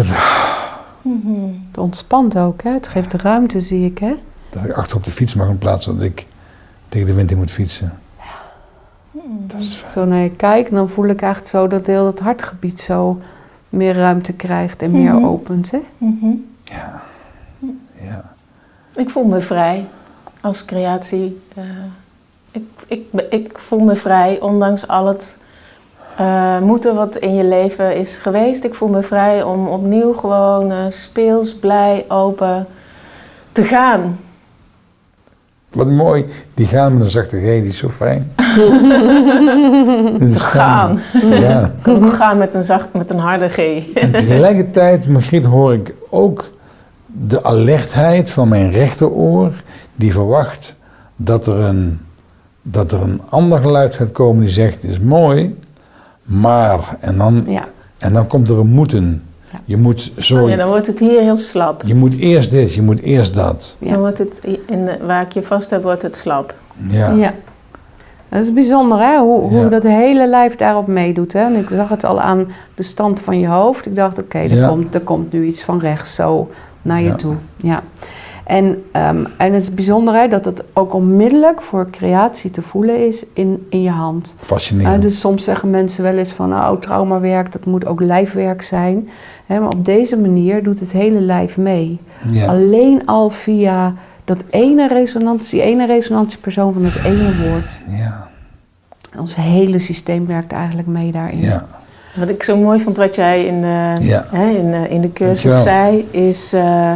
het 1.11 1.55
Het 1.67 1.77
ontspant 1.77 2.37
ook, 2.37 2.63
hè? 2.63 2.69
Het 2.71 2.87
geeft 2.87 3.11
de 3.11 3.17
ruimte, 3.17 3.61
zie 3.61 3.85
ik, 3.85 3.97
hè? 3.97 4.13
dat 4.49 4.63
ik 4.63 4.71
achter 4.71 4.97
op 4.97 5.03
de 5.03 5.11
fiets 5.11 5.33
mag 5.33 5.47
in 5.49 5.57
plaats 5.57 5.85
van 5.85 5.95
dat 5.95 6.03
ik 6.03 6.25
tegen 6.89 7.07
de 7.07 7.13
wind 7.13 7.31
in 7.31 7.37
moet 7.37 7.51
fietsen. 7.51 7.99
Dat 9.47 9.61
is 9.61 9.73
fijn. 9.75 9.91
Zo 9.91 10.05
naar 10.05 10.23
je 10.23 10.31
kijk, 10.31 10.69
dan 10.69 10.89
voel 10.89 11.05
ik 11.07 11.21
echt 11.21 11.47
zo 11.47 11.67
dat 11.67 11.87
heel 11.87 12.05
het 12.05 12.19
hartgebied 12.19 12.79
zo 12.79 13.19
meer 13.69 13.93
ruimte 13.95 14.33
krijgt 14.33 14.81
en 14.81 14.91
meer 14.91 15.13
Mhm. 15.13 15.25
opent, 15.25 15.71
hè? 15.71 15.79
Ja. 16.63 17.01
ja. 18.01 18.33
Ik 18.95 19.09
voel 19.09 19.23
me 19.25 19.39
vrij 19.39 19.85
als 20.41 20.65
creatie. 20.65 21.41
eh, 21.55 21.63
ik, 22.51 22.63
ik, 22.87 23.03
ik 23.29 23.57
voel 23.57 23.79
me 23.79 23.95
vrij, 23.95 24.39
ondanks 24.41 24.87
al 24.87 25.07
het 25.07 25.37
eh, 26.17 26.59
moeten 26.59 26.95
wat 26.95 27.15
in 27.15 27.35
je 27.35 27.43
leven 27.43 27.95
is 27.95 28.15
geweest. 28.15 28.63
Ik 28.63 28.75
voel 28.75 28.89
me 28.89 29.01
vrij 29.01 29.43
om 29.43 29.67
opnieuw 29.67 30.13
gewoon 30.13 30.71
eh, 30.71 30.77
speels, 30.89 31.55
blij, 31.55 32.05
open 32.07 32.67
te 33.51 33.63
gaan. 33.63 34.19
Wat 35.69 35.87
mooi, 35.87 36.25
die 36.53 36.65
gaan 36.65 36.93
met 36.93 37.05
een 37.05 37.11
zachte 37.11 37.37
G, 37.37 37.41
die 37.41 37.65
is 37.65 37.77
zo 37.77 37.89
fijn. 37.89 38.31
Te 40.19 40.39
gaan. 40.39 40.99
Ja. 41.29 41.65
Ik 41.65 41.71
kan 41.81 42.05
ook 42.05 42.13
gaan 42.13 42.37
met 42.37 42.53
een 42.53 42.63
zacht, 42.63 42.93
met 42.93 43.09
een 43.09 43.19
harde 43.19 43.49
G. 43.49 43.57
En 43.93 44.11
tegelijkertijd, 44.11 45.07
Margriet, 45.07 45.45
hoor 45.45 45.73
ik 45.73 45.93
ook 46.09 46.49
de 47.05 47.43
alertheid 47.43 48.31
van 48.31 48.47
mijn 48.47 48.71
rechteroor, 48.71 49.51
die 49.95 50.13
verwacht 50.13 50.75
dat 51.15 51.47
er 51.47 51.59
een, 51.59 51.99
dat 52.61 52.91
er 52.91 53.01
een 53.01 53.21
ander 53.29 53.61
geluid 53.61 53.95
gaat 53.95 54.11
komen 54.11 54.41
die 54.41 54.53
zegt, 54.53 54.83
is 54.83 54.99
mooi, 54.99 55.55
maar, 56.27 56.97
en 56.99 57.17
dan, 57.17 57.43
Ja. 57.47 57.63
en 57.97 58.13
dan 58.13 58.27
komt 58.27 58.49
er 58.49 58.57
een 58.59 58.67
moeten. 58.67 59.23
Ja. 59.51 59.59
Je 59.65 59.77
moet 59.77 60.11
zo, 60.17 60.43
Oh 60.43 60.49
ja, 60.49 60.55
dan 60.55 60.67
wordt 60.67 60.87
het 60.87 60.99
hier 60.99 61.21
heel 61.21 61.37
slap. 61.37 61.81
je 61.85 61.95
moet 61.95 62.17
eerst 62.17 62.51
dit, 62.51 62.73
je 62.73 62.81
moet 62.81 62.99
eerst 63.01 63.33
dat. 63.33 63.75
Ja. 63.79 63.91
Dan 63.91 63.99
wordt 63.99 64.17
het, 64.17 64.39
in 64.65 64.85
de, 64.85 64.97
waar 65.05 65.21
ik 65.21 65.31
je 65.31 65.41
vast 65.43 65.69
heb, 65.69 65.83
wordt 65.83 66.01
het 66.01 66.15
slap. 66.17 66.53
Ja. 66.89 67.11
Ja. 67.11 67.33
Dat 68.29 68.43
is 68.43 68.53
bijzonder, 68.53 68.99
hè? 68.99 69.17
Hoe, 69.19 69.41
hoe 69.41 69.69
dat 69.69 69.83
hele 69.83 70.27
lijf 70.27 70.55
daarop 70.55 70.87
meedoet, 70.87 71.33
hè? 71.33 71.39
En 71.39 71.55
ik 71.55 71.69
zag 71.69 71.89
het 71.89 72.03
al 72.03 72.21
aan 72.21 72.47
de 72.75 72.83
stand 72.83 73.19
van 73.21 73.39
je 73.39 73.47
hoofd. 73.47 73.85
Ik 73.85 73.95
dacht, 73.95 74.19
oké, 74.19 74.37
er, 74.37 74.55
Ja. 74.55 74.67
komt, 74.67 74.93
er 74.93 75.01
komt 75.01 75.31
nu 75.31 75.45
iets 75.45 75.63
van 75.63 75.79
rechts 75.79 76.15
zo 76.15 76.49
naar 76.81 77.01
je 77.01 77.07
Ja. 77.07 77.15
toe. 77.15 77.33
Ja. 77.55 77.83
En, 78.47 78.83
ehm, 78.91 79.25
en 79.37 79.53
het 79.53 79.61
is 79.61 79.73
bijzonder, 79.73 80.13
hè, 80.15 80.27
dat 80.27 80.45
het 80.45 80.63
ook 80.73 80.93
onmiddellijk 80.93 81.61
voor 81.61 81.89
creatie 81.89 82.51
te 82.51 82.61
voelen 82.61 83.07
is 83.07 83.25
in, 83.33 83.65
in 83.69 83.81
je 83.81 83.89
hand. 83.89 84.35
Fascinerend. 84.39 84.95
Uh, 84.95 85.01
dus 85.01 85.19
soms 85.19 85.43
zeggen 85.43 85.69
mensen 85.69 86.03
wel 86.03 86.13
eens 86.13 86.31
van, 86.31 86.53
oh, 86.53 86.71
traumawerk, 86.71 87.51
dat 87.51 87.65
moet 87.65 87.85
ook 87.85 88.01
lijfwerk 88.01 88.61
zijn. 88.61 89.09
Hè, 89.45 89.59
maar 89.59 89.69
op 89.69 89.85
deze 89.85 90.17
manier 90.17 90.63
doet 90.63 90.79
het 90.79 90.91
hele 90.91 91.19
lijf 91.19 91.57
mee. 91.57 91.99
ja. 92.31 92.45
Alleen 92.45 93.05
al 93.05 93.29
via 93.29 93.93
dat 94.25 94.43
ene 94.49 94.87
resonantie, 94.87 95.61
ene 95.61 95.85
resonantiepersoon 95.85 96.73
van 96.73 96.83
het 96.85 97.03
ene 97.05 97.49
woord. 97.49 97.77
ja. 97.87 98.27
Ons 99.19 99.35
hele 99.35 99.79
systeem 99.79 100.27
werkt 100.27 100.51
eigenlijk 100.51 100.87
mee 100.87 101.11
daarin. 101.11 101.39
Ja. 101.41 101.65
Wat 102.15 102.29
ik 102.29 102.43
zo 102.43 102.57
mooi 102.57 102.79
vond 102.79 102.97
wat 102.97 103.15
jij 103.15 103.45
in 103.45 103.61
de, 103.61 103.93
Ja. 103.99 104.25
hè, 104.31 104.49
in 104.49 104.71
de, 104.71 104.89
in 104.89 105.01
de 105.01 105.11
cursus 105.13 105.61
zei, 105.63 106.07
is 106.11 106.53
eh, 106.53 106.91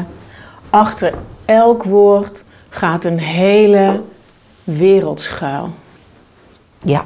achter 0.69 1.13
elk 1.45 1.83
woord 1.83 2.43
gaat 2.69 3.05
een 3.05 3.19
hele 3.19 4.01
wereld 4.63 5.21
schuil. 5.21 5.69
Ja, 6.79 7.05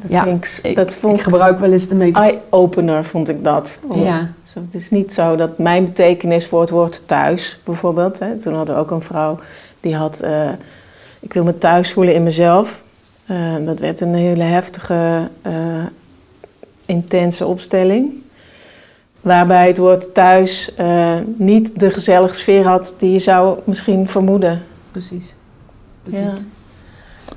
Dat 0.00 0.10
Ja, 0.10 0.22
vind 0.22 0.60
ik, 0.62 0.70
ik, 0.70 0.76
dat 0.76 0.94
vond 0.94 1.16
ik 1.16 1.22
gebruik 1.22 1.58
wel 1.58 1.72
eens 1.72 1.88
de 1.88 1.94
metafoor. 1.94 2.30
eye-opener, 2.30 3.04
vond 3.04 3.28
ik 3.28 3.44
dat. 3.44 3.78
Om- 3.88 4.02
Ja. 4.02 4.32
Zo, 4.42 4.60
het 4.60 4.74
is 4.74 4.90
niet 4.90 5.14
zo 5.14 5.36
dat 5.36 5.58
mijn 5.58 5.84
betekenis 5.84 6.46
voor 6.46 6.60
het 6.60 6.70
woord 6.70 7.02
thuis, 7.08 7.60
bijvoorbeeld. 7.64 8.18
Hè, 8.18 8.38
toen 8.38 8.54
hadden 8.54 8.74
we 8.74 8.80
ook 8.80 8.90
een 8.90 9.02
vrouw 9.02 9.38
die 9.80 9.96
had, 9.96 10.20
eh, 10.20 10.48
ik 11.20 11.32
wil 11.32 11.44
me 11.44 11.58
thuis 11.58 11.92
voelen 11.92 12.14
in 12.14 12.22
mezelf. 12.22 12.82
Eh, 13.26 13.54
dat 13.64 13.80
werd 13.80 14.00
een 14.00 14.14
hele 14.14 14.42
heftige, 14.44 15.28
eh, 15.42 15.52
intense 16.86 17.46
opstelling. 17.46 18.12
Waarbij 19.26 19.66
het 19.66 19.78
woord 19.78 20.14
thuis 20.14 20.74
eh, 20.74 21.12
niet 21.36 21.80
de 21.80 21.90
gezellige 21.90 22.34
sfeer 22.34 22.66
had 22.66 22.94
die 22.98 23.12
je 23.12 23.18
zou 23.18 23.58
misschien 23.64 24.08
vermoeden. 24.08 24.62
Precies. 24.90 25.34
Ja. 26.02 26.32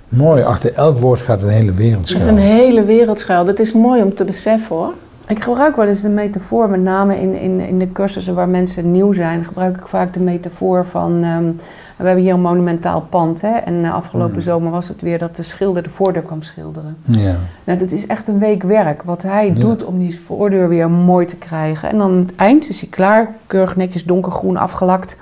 Mooi, 0.10 0.44
achter 0.44 0.74
elk 0.74 0.98
woord 1.00 1.20
gaat 1.20 1.42
een 1.42 1.50
hele 1.50 1.74
wereld 1.74 2.08
schuil. 2.08 2.28
een 2.28 2.38
hele 2.38 2.84
wereld 2.84 3.20
schuil. 3.20 3.46
Dat 3.46 3.60
is 3.60 3.74
mooi 3.74 4.02
om 4.02 4.14
te 4.14 4.24
beseffen 4.24 4.76
hoor. 4.76 4.94
Ik 5.28 5.44
gebruik 5.44 5.76
wel 5.76 5.88
eens 5.88 6.02
de 6.02 6.10
metafoor, 6.10 6.70
met 6.70 6.82
name 6.82 7.20
in, 7.20 7.34
in, 7.34 7.60
in 7.60 7.80
de 7.80 7.92
cursussen 7.92 8.36
waar 8.36 8.50
mensen 8.50 8.92
nieuw 8.92 9.14
zijn, 9.14 9.46
gebruik 9.46 9.78
ik 9.78 9.88
vaak 9.88 10.14
de 10.14 10.20
metafoor 10.20 10.86
van 10.86 11.24
ehm, 11.24 11.52
we 12.00 12.06
hebben 12.06 12.24
hier 12.24 12.34
een 12.34 12.42
monumentaal 12.42 13.02
pand. 13.02 13.42
Hè? 13.42 13.50
En 13.52 13.74
uh, 13.74 13.94
afgelopen 13.94 14.32
Hmm. 14.34 14.42
zomer 14.42 14.72
was 14.72 14.88
het 14.88 15.02
weer 15.02 15.18
dat 15.20 15.36
de 15.36 15.44
schilder 15.44 15.84
de 15.84 15.90
voordeur 15.90 16.24
kwam 16.24 16.42
schilderen. 16.42 16.98
Ja. 17.06 17.36
Nou, 17.64 17.80
dat 17.80 17.92
is 17.92 18.08
echt 18.08 18.28
een 18.28 18.40
week 18.40 18.64
werk 18.64 19.04
wat 19.04 19.22
hij 19.22 19.48
Ja. 19.48 19.54
doet 19.54 19.84
om 19.84 20.00
die 20.00 20.20
voordeur 20.20 20.68
weer 20.70 20.90
mooi 20.90 21.26
te 21.26 21.36
krijgen. 21.36 21.90
En 21.90 21.98
dan 21.98 22.12
aan 22.12 22.18
het 22.18 22.36
eind 22.36 22.70
is 22.70 22.82
hij 22.82 22.90
klaar, 22.90 23.30
keurig 23.48 23.76
netjes 23.76 24.04
donkergroen 24.06 24.58
afgelakt. 24.58 25.18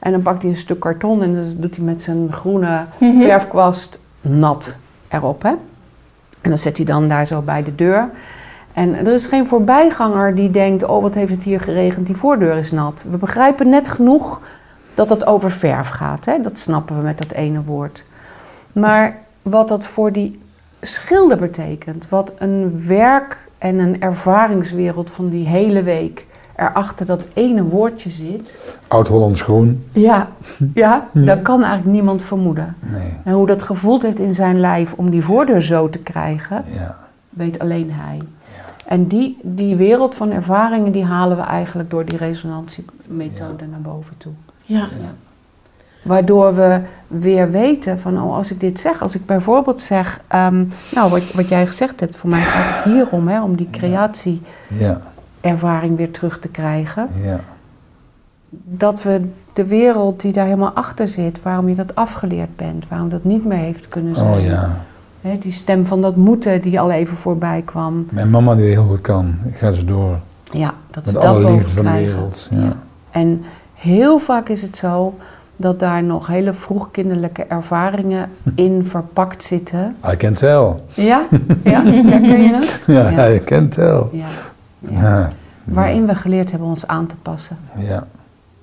En 0.00 0.12
dan 0.12 0.22
pakt 0.22 0.42
hij 0.42 0.50
een 0.50 0.56
stuk 0.56 0.80
karton 0.80 1.22
en 1.22 1.34
dat 1.34 1.54
doet 1.58 1.76
hij 1.76 1.84
met 1.84 2.02
zijn 2.02 2.32
groene 2.32 2.84
Mhm. 2.98 3.20
verfkwast 3.20 3.98
nat 4.20 4.76
erop. 5.08 5.42
Hè? 5.42 5.48
En 6.40 6.52
dan 6.52 6.58
zet 6.58 6.76
hij 6.76 6.86
dan 6.86 7.08
daar 7.08 7.26
zo 7.26 7.40
bij 7.40 7.62
de 7.62 7.74
deur. 7.74 8.08
En 8.72 8.94
er 8.94 9.12
is 9.12 9.26
geen 9.26 9.46
voorbijganger 9.46 10.34
die 10.34 10.50
denkt, 10.50 10.84
oh 10.84 11.02
wat 11.02 11.14
heeft 11.14 11.32
het 11.32 11.42
hier 11.42 11.60
geregend, 11.60 12.06
die 12.06 12.16
voordeur 12.16 12.56
is 12.56 12.72
nat. 12.72 13.06
We 13.10 13.16
begrijpen 13.16 13.68
net 13.68 13.88
genoeg 13.88 14.40
dat 14.96 15.08
het 15.08 15.26
over 15.26 15.50
verf 15.50 15.88
gaat. 15.88 16.24
Hè? 16.24 16.40
Dat 16.40 16.58
snappen 16.58 16.96
we 16.96 17.02
met 17.02 17.18
dat 17.18 17.30
ene 17.30 17.62
woord. 17.64 18.04
Maar 18.72 19.16
wat 19.42 19.68
dat 19.68 19.86
voor 19.86 20.12
die 20.12 20.40
schilder 20.80 21.36
betekent, 21.36 22.08
wat 22.08 22.32
een 22.38 22.86
werk 22.86 23.48
en 23.58 23.78
een 23.78 24.00
ervaringswereld 24.00 25.10
van 25.10 25.28
die 25.28 25.46
hele 25.46 25.82
week 25.82 26.26
erachter 26.56 27.06
dat 27.06 27.26
ene 27.34 27.62
woordje 27.62 28.10
zit. 28.10 28.76
Oud-Hollands 28.88 29.42
groen. 29.42 29.84
Ja, 29.92 30.28
ja, 30.74 31.08
Ja. 31.12 31.24
dat 31.24 31.42
kan 31.42 31.62
eigenlijk 31.62 31.92
niemand 31.92 32.22
vermoeden. 32.22 32.76
Nee. 32.80 33.12
En 33.24 33.32
hoe 33.32 33.46
dat 33.46 33.62
gevoeld 33.62 34.02
heeft 34.02 34.18
in 34.18 34.34
zijn 34.34 34.60
lijf 34.60 34.92
om 34.92 35.10
die 35.10 35.24
voordeur 35.24 35.62
zo 35.62 35.90
te 35.90 35.98
krijgen, 35.98 36.64
Ja. 36.74 36.96
weet 37.30 37.58
alleen 37.58 37.90
hij. 37.92 38.18
En 38.86 39.06
die, 39.06 39.38
die 39.42 39.76
wereld 39.76 40.14
van 40.14 40.30
ervaringen, 40.30 40.92
die 40.92 41.04
halen 41.04 41.36
we 41.36 41.42
eigenlijk 41.42 41.90
door 41.90 42.04
die 42.04 42.18
resonantiemethode 42.18 43.66
naar 43.66 43.80
boven 43.80 44.14
toe. 44.16 44.32
Ja. 44.66 44.88
Waardoor 46.02 46.54
we 46.54 46.80
weer 47.06 47.50
weten 47.50 47.98
van, 47.98 48.22
oh, 48.22 48.36
als 48.36 48.50
ik 48.50 48.60
dit 48.60 48.80
zeg, 48.80 49.02
als 49.02 49.14
ik 49.14 49.26
bijvoorbeeld 49.26 49.80
zeg, 49.80 50.20
ehm, 50.28 50.64
nou, 50.94 51.10
wat, 51.10 51.32
wat 51.32 51.48
jij 51.48 51.66
gezegd 51.66 52.00
hebt, 52.00 52.16
voor 52.16 52.30
mij 52.30 52.40
gaat 52.40 52.84
het 52.84 52.92
hierom, 52.92 53.28
hè, 53.28 53.42
om 53.42 53.56
die 53.56 53.68
creatieervaring 53.70 55.90
Ja. 55.90 55.96
weer 55.96 56.10
terug 56.10 56.38
te 56.38 56.48
krijgen. 56.48 57.08
Ja. 57.22 57.40
Dat 58.64 59.02
we 59.02 59.20
de 59.52 59.66
wereld 59.66 60.20
die 60.20 60.32
daar 60.32 60.44
helemaal 60.44 60.72
achter 60.72 61.08
zit, 61.08 61.42
waarom 61.42 61.68
je 61.68 61.74
dat 61.74 61.94
afgeleerd 61.94 62.56
bent, 62.56 62.88
waarom 62.88 63.08
dat 63.08 63.24
niet 63.24 63.44
meer 63.44 63.58
heeft 63.58 63.88
kunnen 63.88 64.14
zijn. 64.14 64.38
Oh 64.38 64.44
ja. 64.44 64.84
Hè, 65.20 65.38
die 65.38 65.52
stem 65.52 65.86
van 65.86 66.00
dat 66.00 66.16
moeten 66.16 66.62
die 66.62 66.80
al 66.80 66.90
even 66.90 67.16
voorbij 67.16 67.62
kwam. 67.64 68.06
Mijn 68.10 68.30
mama 68.30 68.54
die 68.54 68.64
heel 68.64 68.86
goed 68.86 69.00
kan. 69.00 69.34
Ik 69.46 69.56
ga 69.56 69.72
ze 69.72 69.84
door. 69.84 70.18
Ja, 70.52 70.74
dat 70.90 71.04
Met 71.04 71.14
dat 71.14 71.24
alle 71.24 71.50
liefde 71.52 71.72
van 71.72 71.84
de 71.84 71.90
wereld. 71.90 72.48
Ja. 72.50 72.72
En 73.10 73.44
heel 73.76 74.18
vaak 74.18 74.48
is 74.48 74.62
het 74.62 74.76
zo 74.76 75.14
dat 75.56 75.78
daar 75.78 76.02
nog 76.02 76.26
hele 76.26 76.52
vroegkinderlijke 76.52 77.44
ervaringen 77.44 78.30
in 78.54 78.86
verpakt 78.92 79.44
zitten. 79.44 79.96
I 80.12 80.16
can 80.16 80.32
tell. 80.34 80.74
Ja? 80.94 81.26
Ja? 81.64 81.84
Herken 81.84 82.42
je 82.42 82.54
het? 82.54 82.82
Ja, 82.86 83.08
Ja. 83.08 83.28
I 83.30 83.44
can 83.44 83.68
tell. 83.68 84.02
Ja. 84.12 84.26
Ja. 84.78 85.30
Waarin 85.64 86.06
we 86.06 86.14
geleerd 86.14 86.50
hebben 86.50 86.68
ons 86.68 86.86
aan 86.86 87.06
te 87.06 87.16
passen. 87.16 87.58
Ja. 87.76 88.06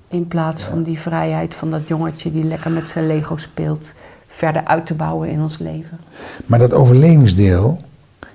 In 0.08 0.28
plaats 0.28 0.62
van 0.62 0.82
die 0.82 0.98
vrijheid 0.98 1.54
van 1.54 1.70
dat 1.70 1.88
jongetje 1.88 2.30
die 2.30 2.44
lekker 2.44 2.70
met 2.70 2.88
zijn 2.88 3.06
Lego 3.06 3.36
speelt, 3.36 3.92
verder 4.26 4.64
uit 4.64 4.86
te 4.86 4.94
bouwen 4.94 5.28
in 5.28 5.40
ons 5.40 5.58
leven. 5.58 5.98
Maar 6.46 6.58
dat 6.58 6.72
overlevingsdeel 6.72 7.78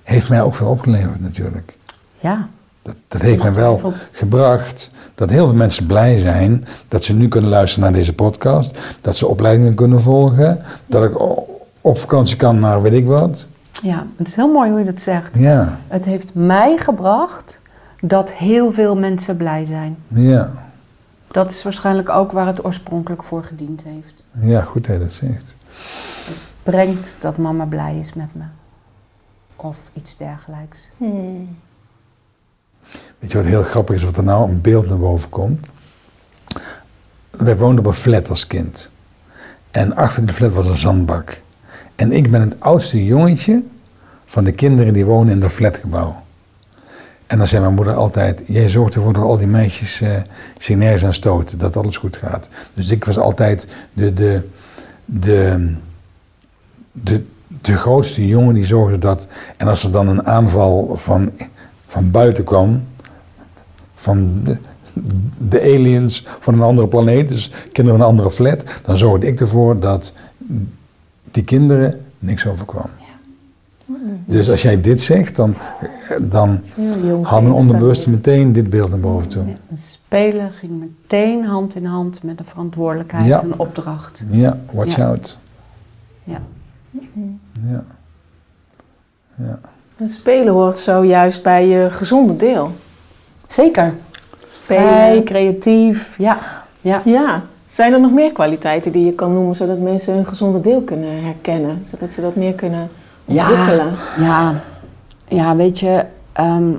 heeft 0.04 0.30
mij 0.30 0.42
ook 0.42 0.56
veel 0.56 0.68
opgeleverd 0.70 1.22
natuurlijk. 1.22 1.78
Ja, 2.20 2.48
Dat, 2.89 2.97
dat 3.08 3.21
heeft 3.21 3.41
mij 3.43 3.54
wel 3.54 3.93
gebracht 4.12 4.91
dat 5.15 5.30
heel 5.30 5.45
veel 5.45 5.56
mensen 5.56 5.86
blij 5.86 6.17
zijn 6.17 6.65
dat 6.88 7.04
ze 7.04 7.13
nu 7.13 7.28
kunnen 7.28 7.49
luisteren 7.49 7.84
naar 7.84 7.99
deze 7.99 8.13
podcast. 8.13 8.78
Dat 9.02 9.15
ze 9.15 9.28
opleidingen 9.28 9.75
kunnen 9.75 10.02
volgen. 10.02 10.62
Dat 10.86 11.04
ik 11.04 11.19
op 11.82 11.99
vakantie 11.99 12.36
kan 12.38 12.60
naar 12.60 12.82
weet 12.82 12.93
ik 12.93 13.06
wat. 13.06 13.47
ja, 13.84 14.06
het 14.17 14.28
is 14.28 14.36
heel 14.36 14.52
mooi 14.52 14.69
hoe 14.69 14.80
je 14.80 14.86
dat 14.86 15.02
zegt. 15.02 15.38
Ja, 15.38 15.80
Het 15.88 16.06
heeft 16.06 16.34
mij 16.34 16.78
gebracht 16.78 17.60
dat 18.02 18.34
heel 18.34 18.71
veel 18.71 18.95
mensen 18.95 19.38
blij 19.38 19.65
zijn. 19.65 19.97
ja. 20.08 20.67
Dat 21.32 21.52
is 21.52 21.63
waarschijnlijk 21.63 22.10
ook 22.10 22.32
waar 22.32 22.47
het 22.47 22.65
oorspronkelijk 22.65 23.23
voor 23.23 23.43
gediend 23.43 23.84
heeft. 23.84 24.25
Ja, 24.32 24.62
goed 24.62 24.86
dat 24.88 24.95
je 24.95 25.02
dat 25.02 25.12
zegt. 25.13 25.56
Brengt 26.63 27.17
dat 27.19 27.38
mama 27.38 27.65
blij 27.65 27.95
is 27.99 28.13
met 28.13 28.28
me. 28.36 28.43
Of 29.56 29.78
iets 29.93 30.17
dergelijks. 30.17 30.88
Hmm. 30.97 31.58
Weet 33.19 33.32
je 33.32 33.38
wat 33.38 33.47
heel 33.47 33.63
grappig 33.63 33.95
is, 33.95 34.04
wat 34.04 34.17
er 34.17 34.23
nou 34.23 34.49
een 34.49 34.62
beeld 34.62 34.88
naar 34.88 34.97
boven 34.97 35.30
komt? 35.30 35.67
Wij 37.30 37.58
woonden 37.58 37.80
op 37.80 37.86
een 37.86 37.93
flat 37.93 38.30
als 38.30 38.47
kind. 38.47 38.91
En 39.71 39.95
achter 39.95 40.25
de 40.25 40.34
flat 40.34 40.54
was 40.54 40.67
een 40.67 40.75
zandbak. 40.75 41.41
En 41.95 42.12
ik 42.12 42.32
ben 42.32 42.41
het 42.41 42.60
oudste 42.60 43.06
jongetje 43.06 43.63
van 44.25 44.43
de 44.43 44.52
kinderen 44.52 44.93
die 44.93 45.06
wonen 45.06 45.34
in 45.34 45.39
dat 45.39 45.52
flatgebouw. 45.52 46.23
En 47.28 47.38
dan 47.38 47.47
zei 47.47 47.62
mijn 47.62 47.73
moeder 47.73 47.93
altijd, 47.93 48.43
jij 48.45 48.69
zorgt 48.69 48.95
ervoor 48.95 49.13
dat 49.13 49.23
al 49.23 49.38
die 49.38 49.47
meisjes 49.47 50.02
eh, 50.02 50.21
zich 50.58 50.75
nergens 50.75 51.06
aan 51.06 51.13
stoten, 51.13 51.60
dat 51.60 51.78
alles 51.78 51.97
goed 51.97 52.17
gaat. 52.17 52.49
Dus 52.73 52.91
ik 52.91 53.06
was 53.06 53.17
altijd 53.17 53.67
de, 53.93 54.13
de, 54.13 54.47
de, 55.06 55.73
de, 56.91 57.23
de 57.47 57.78
grootste 57.78 58.28
jongen 58.28 58.54
die 58.54 58.65
zorgde 58.65 58.97
dat... 58.97 59.28
En 59.58 59.67
als 59.67 59.84
er 59.84 59.91
dan 59.91 60.08
een 60.08 60.25
aanval 60.25 60.97
van, 60.97 61.32
van 61.89 62.12
buiten 62.12 62.43
kwam, 62.43 62.84
van 63.95 64.39
de, 64.43 64.58
de 65.49 65.62
aliens 65.62 66.23
van 66.39 66.54
een 66.54 66.62
andere 66.62 66.88
planeet, 66.88 67.28
dus 67.28 67.49
kinderen 67.49 67.99
van 67.99 68.02
een 68.02 68.12
andere 68.13 68.32
flat, 68.32 68.63
dan 68.84 68.97
zorgde 68.97 69.28
ik 69.28 69.39
ervoor 69.39 69.80
dat 69.80 70.13
die 71.32 71.43
kinderen 71.43 72.02
niks 72.19 72.47
overkwam. 72.47 72.86
Dus 74.25 74.49
als 74.49 74.62
jij 74.62 74.82
dit 74.82 75.02
zegt, 75.02 75.36
dan, 75.36 75.56
dan 76.21 76.62
mijn 77.30 77.52
onderbewuste 77.52 78.10
meteen 78.10 78.52
dit 78.54 78.69
beeld 78.69 78.89
naar 78.89 78.99
boven 78.99 79.30
toe. 79.30 79.45
Ja, 79.47 79.54
Een 79.69 79.78
spelen 79.78 80.52
ging 80.52 80.71
meteen 80.80 81.45
hand 81.45 81.75
in 81.75 81.86
hand 81.86 82.23
met 82.23 82.39
een 82.39 82.45
verantwoordelijkheid, 82.45 83.25
Ja. 83.25 83.43
een 83.43 83.60
opdracht. 83.60 84.23
Ja, 84.32 84.58
watch 84.73 84.95
Ja. 84.95 85.08
out. 85.08 85.38
Ja. 86.23 86.41
Ja. 87.62 87.84
Ja. 89.36 89.60
En 89.99 90.09
spelen 90.09 90.53
hoort 90.53 90.77
zojuist 90.77 91.43
bij 91.43 91.67
je 91.67 91.89
gezonde 91.89 92.35
deel. 92.35 92.71
Zeker. 93.47 93.93
Vrij, 94.43 95.23
creatief, 95.23 96.17
ja. 96.17 96.38
ja. 96.81 97.01
Ja. 97.05 97.43
Zijn 97.65 97.93
er 97.93 97.99
nog 97.99 98.12
meer 98.12 98.31
kwaliteiten 98.31 98.91
die 98.91 99.05
je 99.05 99.13
kan 99.13 99.33
noemen 99.33 99.55
zodat 99.55 99.79
mensen 99.79 100.13
hun 100.13 100.25
gezonde 100.25 100.62
deel 100.62 100.81
kunnen 100.81 101.23
herkennen? 101.23 101.85
Zodat 101.85 102.12
ze 102.12 102.21
dat 102.21 102.35
meer 102.35 102.53
kunnen 102.53 102.89
ontwikkelen? 103.25 103.93
Ja, 104.19 104.53
ja 105.27 105.55
weet 105.55 105.79
je, 105.79 106.05
ehm, 106.31 106.69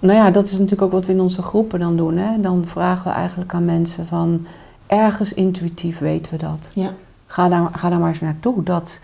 nou 0.00 0.18
ja, 0.18 0.30
dat 0.30 0.44
is 0.44 0.52
natuurlijk 0.52 0.82
ook 0.82 0.92
wat 0.92 1.06
we 1.06 1.12
in 1.12 1.20
onze 1.20 1.42
groepen 1.42 1.80
dan 1.80 1.96
doen. 1.96 2.16
Hè? 2.16 2.40
Dan 2.40 2.64
vragen 2.66 3.04
we 3.04 3.16
eigenlijk 3.16 3.54
aan 3.54 3.64
mensen 3.64 4.06
van, 4.06 4.46
ergens 4.86 5.34
intuïtief 5.34 5.98
weten 5.98 6.32
we 6.32 6.38
dat. 6.38 6.68
Ja. 6.72 6.92
Ga 7.26 7.48
daar, 7.48 7.68
ga 7.72 7.88
daar 7.88 7.98
maar 7.98 8.08
eens 8.08 8.20
naartoe, 8.20 8.62
dat 8.62 9.00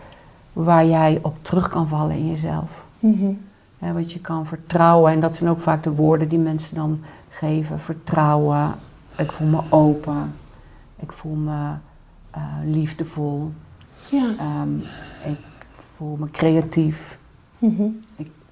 waar 0.53 0.87
jij 0.87 1.19
op 1.23 1.35
terug 1.43 1.69
kan 1.69 1.89
vallen 1.89 2.17
in 2.17 2.31
jezelf. 2.31 2.85
Mhm. 3.05 3.33
Hè, 3.79 3.93
wat 3.93 4.13
je 4.13 4.21
kan 4.21 4.47
vertrouwen, 4.47 5.13
en 5.13 5.21
dat 5.21 5.37
zijn 5.37 5.51
ook 5.51 5.61
vaak 5.61 5.83
de 5.83 5.95
woorden 5.95 6.29
die 6.29 6.39
mensen 6.39 6.75
dan 6.75 7.01
geven. 7.29 7.81
Vertrouwen, 7.81 8.75
ik 9.17 9.33
voel 9.33 9.47
me 9.47 9.61
open, 9.69 10.35
ik 10.97 11.13
voel 11.13 11.35
me 11.35 11.73
eh, 12.31 12.43
liefdevol, 12.65 13.53
Ja. 14.09 14.25
Ehm, 14.39 14.77
ik 15.31 15.39
voel 15.97 16.17
me 16.17 16.31
creatief. 16.31 17.19
Mhm. 17.59 17.83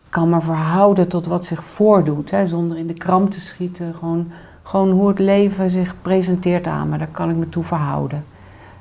kan 0.08 0.28
me 0.28 0.40
verhouden 0.40 1.08
tot 1.08 1.26
wat 1.26 1.44
zich 1.44 1.64
voordoet, 1.64 2.30
hè, 2.30 2.46
zonder 2.46 2.76
in 2.78 2.86
de 2.86 2.92
kram 2.92 3.28
te 3.28 3.40
schieten. 3.40 3.94
Gewoon, 3.94 4.30
gewoon 4.62 4.90
hoe 4.90 5.08
het 5.08 5.18
leven 5.18 5.70
zich 5.70 5.94
presenteert 6.02 6.66
aan 6.66 6.88
me, 6.88 6.98
daar 6.98 7.08
kan 7.08 7.30
ik 7.30 7.36
me 7.36 7.48
toe 7.48 7.64
verhouden. 7.64 8.24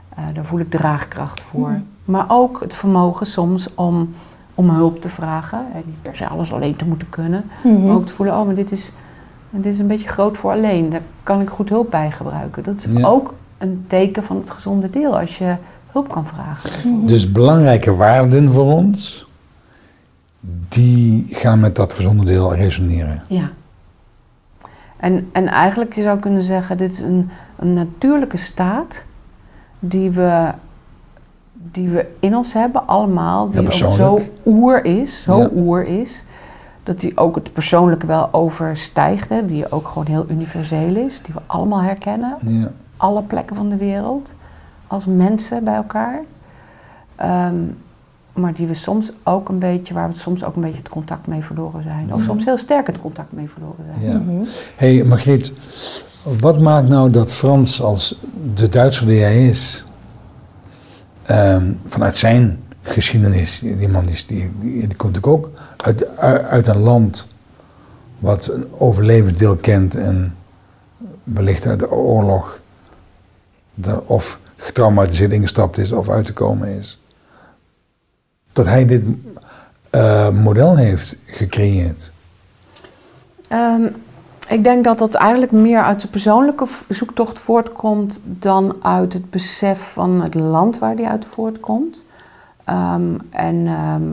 Eh, 0.09 0.25
daar 0.33 0.45
voel 0.45 0.59
ik 0.59 0.69
draagkracht 0.69 1.43
voor. 1.43 1.69
Mhm. 1.69 1.81
Maar 2.05 2.25
ook 2.27 2.59
het 2.59 2.73
vermogen 2.73 3.25
soms 3.25 3.73
om, 3.73 4.09
om 4.55 4.69
hulp 4.69 5.01
te 5.01 5.09
vragen. 5.09 5.59
En 5.73 5.83
niet 5.85 6.01
per 6.01 6.15
se 6.15 6.27
alles 6.27 6.53
alleen 6.53 6.75
te 6.75 6.85
moeten 6.85 7.09
kunnen. 7.09 7.43
Mhm. 7.63 7.85
Maar 7.85 7.95
ook 7.95 8.05
te 8.05 8.13
voelen, 8.13 8.35
oh, 8.39 8.45
maar 8.45 8.55
dit 8.55 8.71
is, 8.71 8.91
dit 9.49 9.65
is 9.73 9.79
een 9.79 9.87
beetje 9.87 10.07
groot 10.07 10.37
voor 10.37 10.51
alleen. 10.51 10.89
Daar 10.89 11.01
kan 11.23 11.41
ik 11.41 11.49
goed 11.49 11.69
hulp 11.69 11.91
bij 11.91 12.11
gebruiken. 12.11 12.63
Dat 12.63 12.75
is 12.75 12.85
Ja. 12.89 13.07
ook 13.07 13.33
een 13.57 13.83
teken 13.87 14.23
van 14.23 14.37
het 14.37 14.49
gezonde 14.49 14.89
deel, 14.89 15.19
als 15.19 15.37
je 15.37 15.55
hulp 15.91 16.09
kan 16.11 16.27
vragen. 16.27 16.89
Mhm. 16.91 17.05
Dus 17.07 17.31
belangrijke 17.31 17.95
waarden 17.95 18.51
voor 18.51 18.65
ons, 18.73 19.27
die 20.69 21.25
gaan 21.29 21.59
met 21.59 21.75
dat 21.75 21.93
gezonde 21.93 22.25
deel 22.25 22.55
resoneren. 22.55 23.23
Ja. 23.27 23.49
En, 24.97 25.29
en 25.31 25.47
eigenlijk 25.47 25.95
je 25.95 26.01
zou 26.01 26.19
kunnen 26.19 26.43
zeggen, 26.43 26.77
dit 26.77 26.91
is 26.91 26.99
een, 26.99 27.29
een 27.55 27.73
natuurlijke 27.73 28.37
staat 28.37 29.05
die 29.79 30.11
we, 30.11 30.51
die 31.71 31.89
we 31.89 32.05
in 32.19 32.35
ons 32.35 32.53
hebben, 32.53 32.87
allemaal. 32.87 33.49
Die 33.49 33.59
Ja, 33.61 33.65
ook 33.67 33.71
zo 33.73 33.85
persoonlijk. 33.85 34.31
oer 34.45 34.85
is, 34.85 35.21
zo 35.21 35.37
Ja. 35.37 35.49
oer 35.55 35.85
is. 35.85 36.25
Dat 36.83 36.99
die 36.99 37.17
ook 37.17 37.35
het 37.35 37.53
persoonlijke 37.53 38.05
wel 38.05 38.33
overstijgt. 38.33 39.29
Hè, 39.29 39.45
die 39.45 39.71
ook 39.71 39.87
gewoon 39.87 40.05
heel 40.07 40.25
universeel 40.29 40.95
is. 40.95 41.21
Die 41.21 41.33
we 41.33 41.39
allemaal 41.45 41.81
herkennen. 41.81 42.37
Ja. 42.45 42.71
Alle 42.97 43.23
plekken 43.23 43.55
van 43.55 43.69
de 43.69 43.77
wereld. 43.77 44.35
als 44.87 45.05
mensen 45.05 45.63
bij 45.63 45.75
elkaar. 45.75 46.21
Ehm, 47.15 47.55
maar 48.33 48.53
die 48.53 48.67
we 48.67 48.73
soms 48.73 49.11
ook 49.23 49.49
een 49.49 49.59
beetje, 49.59 49.93
waar 49.93 50.09
we 50.09 50.15
soms 50.15 50.43
ook 50.43 50.55
een 50.55 50.61
beetje 50.61 50.77
het 50.77 50.89
contact 50.89 51.27
mee 51.27 51.41
verloren 51.43 51.83
zijn. 51.83 52.13
Of 52.13 52.19
Ja. 52.19 52.25
soms 52.25 52.45
heel 52.45 52.57
sterk 52.57 52.87
het 52.87 53.01
contact 53.01 53.31
mee 53.31 53.49
verloren 53.49 53.85
zijn. 53.99 54.11
Ja. 54.11 54.17
Mhm. 54.19 54.43
hey, 54.75 55.03
Margriet, 55.03 55.53
wat 56.39 56.59
maakt 56.59 56.87
nou 56.87 57.11
dat 57.11 57.31
Frans 57.31 57.81
als 57.81 58.19
de 58.53 58.69
Duitser 58.69 59.07
die 59.07 59.21
hij 59.21 59.47
is, 59.47 59.83
ehm, 61.31 61.73
vanuit 61.85 62.17
zijn 62.17 62.63
geschiedenis, 62.81 63.59
die 63.59 63.87
man 63.87 64.05
die, 64.05 64.23
die, 64.27 64.51
die, 64.59 64.95
komt 64.95 65.13
natuurlijk 65.13 65.27
ook 65.27 65.49
uit, 65.77 66.17
uit, 66.47 66.67
een 66.67 66.79
land 66.79 67.27
wat 68.19 68.47
een 68.47 68.67
overlevensdeel 68.71 69.55
kent 69.55 69.95
en 69.95 70.35
wellicht 71.23 71.65
uit 71.65 71.79
de 71.79 71.91
oorlog 71.91 72.59
of 74.05 74.39
getraumatiseerd 74.55 75.31
ingestapt 75.31 75.77
is 75.77 75.91
of 75.91 76.09
uit 76.09 76.25
te 76.25 76.33
komen 76.33 76.67
is. 76.67 76.99
Dat 78.51 78.65
hij 78.65 78.85
dit 78.85 79.03
eh, 79.89 80.29
model 80.29 80.77
heeft 80.77 81.17
gecreëerd. 81.25 82.11
Ehm, 83.47 83.87
ik 84.51 84.63
denk 84.63 84.83
dat 84.83 84.97
dat 84.97 85.13
eigenlijk 85.13 85.51
meer 85.51 85.83
uit 85.83 86.01
de 86.01 86.07
persoonlijke 86.07 86.67
zoektocht 86.89 87.39
voortkomt 87.39 88.21
dan 88.25 88.75
uit 88.81 89.13
het 89.13 89.29
besef 89.29 89.93
van 89.93 90.21
het 90.21 90.33
land 90.33 90.79
waar 90.79 90.95
die 90.95 91.07
uit 91.07 91.25
voortkomt. 91.25 92.05
Ehm, 92.63 93.17
en 93.29 93.67
ehm, 93.67 94.03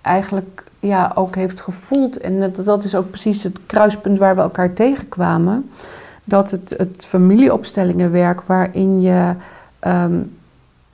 eigenlijk 0.00 0.64
ja, 0.78 1.12
ook 1.14 1.34
heeft 1.34 1.60
gevoeld, 1.60 2.18
en 2.18 2.40
dat, 2.40 2.64
dat 2.64 2.84
is 2.84 2.94
ook 2.94 3.10
precies 3.10 3.42
het 3.42 3.58
kruispunt 3.66 4.18
waar 4.18 4.34
we 4.34 4.40
elkaar 4.40 4.72
tegenkwamen, 4.72 5.70
dat 6.24 6.50
het, 6.50 6.74
het 6.76 7.04
familieopstellingenwerk 7.04 8.42
waarin 8.42 9.00
je 9.00 9.34
ehm, 9.78 10.20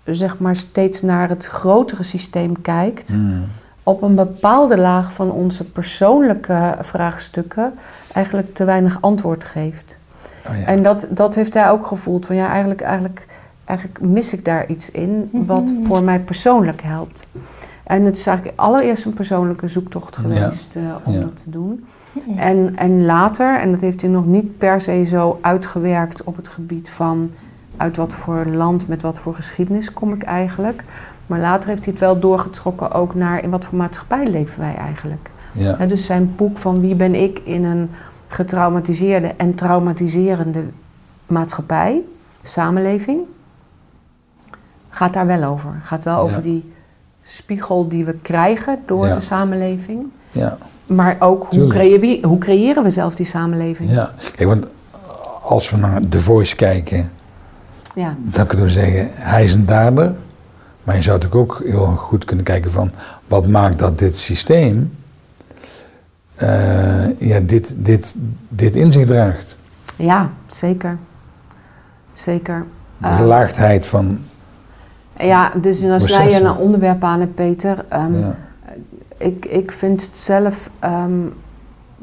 zeg 0.05 0.39
maar 0.39 0.57
steeds 0.57 1.03
naar 1.03 1.29
het 1.29 1.47
grotere 1.47 2.03
systeem 2.03 2.61
kijkt, 2.63 3.09
Hmm. 3.09 3.45
Op 3.89 4.03
een 4.03 4.15
bepaalde 4.15 4.79
laag 4.79 5.13
van 5.13 5.31
onze 5.31 5.65
persoonlijke 5.65 6.77
vraagstukken 6.81 7.75
eigenlijk 8.13 8.55
te 8.55 8.65
weinig 8.65 8.99
antwoord 9.01 9.45
geeft. 9.45 9.97
Oh 10.49 10.59
ja. 10.59 10.65
En 10.65 10.83
dat, 10.83 11.07
dat 11.11 11.35
heeft 11.35 11.55
hij 11.55 11.71
ook 11.71 11.87
gevoeld. 11.87 12.27
Van 12.27 12.37
ja, 12.37 12.49
eigenlijk, 12.49 12.81
eigenlijk, 12.81 13.27
eigenlijk 13.65 14.01
mis 14.01 14.33
ik 14.33 14.45
daar 14.45 14.67
iets 14.67 14.91
in 14.91 15.31
wat 15.33 15.73
voor 15.85 16.03
mij 16.03 16.19
persoonlijk 16.19 16.83
helpt. 16.83 17.27
En 17.85 18.05
het 18.05 18.17
is 18.17 18.27
eigenlijk 18.27 18.61
allereerst 18.61 19.05
een 19.05 19.13
persoonlijke 19.15 19.69
zoektocht 19.69 20.17
Ja. 20.17 20.23
geweest 20.23 20.77
eh, 20.77 20.83
om 21.05 21.13
Ja. 21.13 21.21
dat 21.21 21.37
te 21.43 21.51
doen. 21.51 21.87
En, 22.37 22.77
en 22.77 23.05
later, 23.05 23.59
en 23.61 23.73
dat 23.73 23.81
heeft 23.81 24.01
hij 24.01 24.11
nog 24.11 24.27
niet 24.27 24.59
per 24.59 24.81
se 24.81 25.05
zo 25.05 25.39
uitgewerkt 25.41 26.25
op 26.25 26.37
het 26.37 26.49
gebied 26.49 26.91
van 26.91 27.31
uit 27.77 27.97
wat 27.97 28.15
voor 28.15 28.47
land, 28.47 28.89
met 28.89 29.03
wat 29.03 29.19
voor 29.19 29.35
geschiedenis 29.35 29.93
kom 29.93 30.13
ik 30.13 30.23
eigenlijk. 30.23 30.85
Maar 31.29 31.39
later 31.41 31.69
heeft 31.69 31.85
hij 31.85 31.93
het 31.93 32.03
wel 32.03 32.19
doorgetrokken 32.19 32.93
ook 32.93 33.15
naar 33.15 33.43
in 33.43 33.51
wat 33.51 33.65
voor 33.65 33.79
maatschappij 33.79 34.27
leven 34.27 34.61
wij 34.61 34.75
eigenlijk. 34.75 35.31
ja. 35.53 35.87
Dus 35.87 36.07
zijn 36.07 36.33
boek 36.37 36.59
van 36.59 36.81
wie 36.81 36.95
ben 36.95 37.15
ik 37.15 37.41
in 37.45 37.65
een 37.65 37.91
getraumatiseerde 38.29 39.27
en 39.37 39.55
traumatiserende 39.55 40.65
maatschappij, 41.27 42.01
samenleving, 42.43 43.21
gaat 44.89 45.13
daar 45.13 45.27
wel 45.27 45.43
over. 45.45 45.71
Gaat 45.83 46.05
wel 46.05 46.15
Ja. 46.15 46.21
over 46.21 46.43
die 46.43 46.73
spiegel 47.23 47.89
die 47.89 48.05
we 48.05 48.15
krijgen 48.23 48.79
door 48.87 49.07
Ja. 49.07 49.15
de 49.15 49.21
samenleving. 49.21 50.07
ja. 50.33 50.57
Maar 50.87 51.17
ook 51.19 51.47
hoe 51.51 51.69
we, 51.69 52.19
hoe 52.23 52.39
creëren 52.39 52.83
we 52.83 52.91
zelf 52.91 53.15
die 53.15 53.27
samenleving? 53.27 53.91
Ja, 53.91 54.11
kijk, 54.37 54.49
want 54.49 54.67
als 55.43 55.71
we 55.71 55.77
naar 55.77 56.01
The 56.09 56.21
Voice 56.21 56.57
kijken, 56.57 57.11
Ja. 57.95 58.15
dan 58.19 58.47
kunnen 58.47 58.67
we 58.67 58.73
zeggen, 58.73 59.09
hij 59.13 59.45
is 59.45 59.55
een 59.55 59.67
dader. 59.67 60.15
Maar 60.89 60.97
je 60.97 61.03
zou 61.03 61.19
natuurlijk 61.19 61.51
ook 61.51 61.61
heel 61.65 61.85
goed 61.87 62.25
kunnen 62.25 62.45
kijken 62.45 62.71
van, 62.71 62.91
wat 63.27 63.47
maakt 63.47 63.79
dat 63.79 63.99
dit 63.99 64.17
systeem 64.17 64.97
eh, 66.35 67.21
ja, 67.21 67.41
dit, 67.41 67.77
dit, 67.79 68.15
dit 68.49 68.77
in 68.77 68.93
zich 68.93 69.07
draagt? 69.07 69.59
Ja, 69.97 70.31
zeker. 70.47 70.99
Zeker. 72.13 72.65
De 72.99 73.07
Eh, 73.07 73.17
gelaagdheid 73.17 73.87
van, 73.87 74.19
ja, 75.19 75.53
dus 75.61 75.81
je 75.81 75.87
processen. 75.87 76.47
een 76.47 76.57
onderwerp 76.57 77.05
aan, 77.05 77.21
hè, 77.21 77.27
Peter. 77.27 77.85
Ehm, 77.89 78.15
ja, 78.15 78.37
ik, 79.17 79.45
ik 79.45 79.73
vind 79.73 80.03
het 80.03 80.17
zelf 80.17 80.71
ehm, 80.79 81.21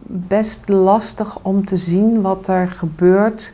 best 0.07 0.69
lastig 0.69 1.37
om 1.41 1.65
te 1.65 1.77
zien 1.77 2.21
wat 2.21 2.47
er 2.47 2.67
gebeurt 2.67 3.53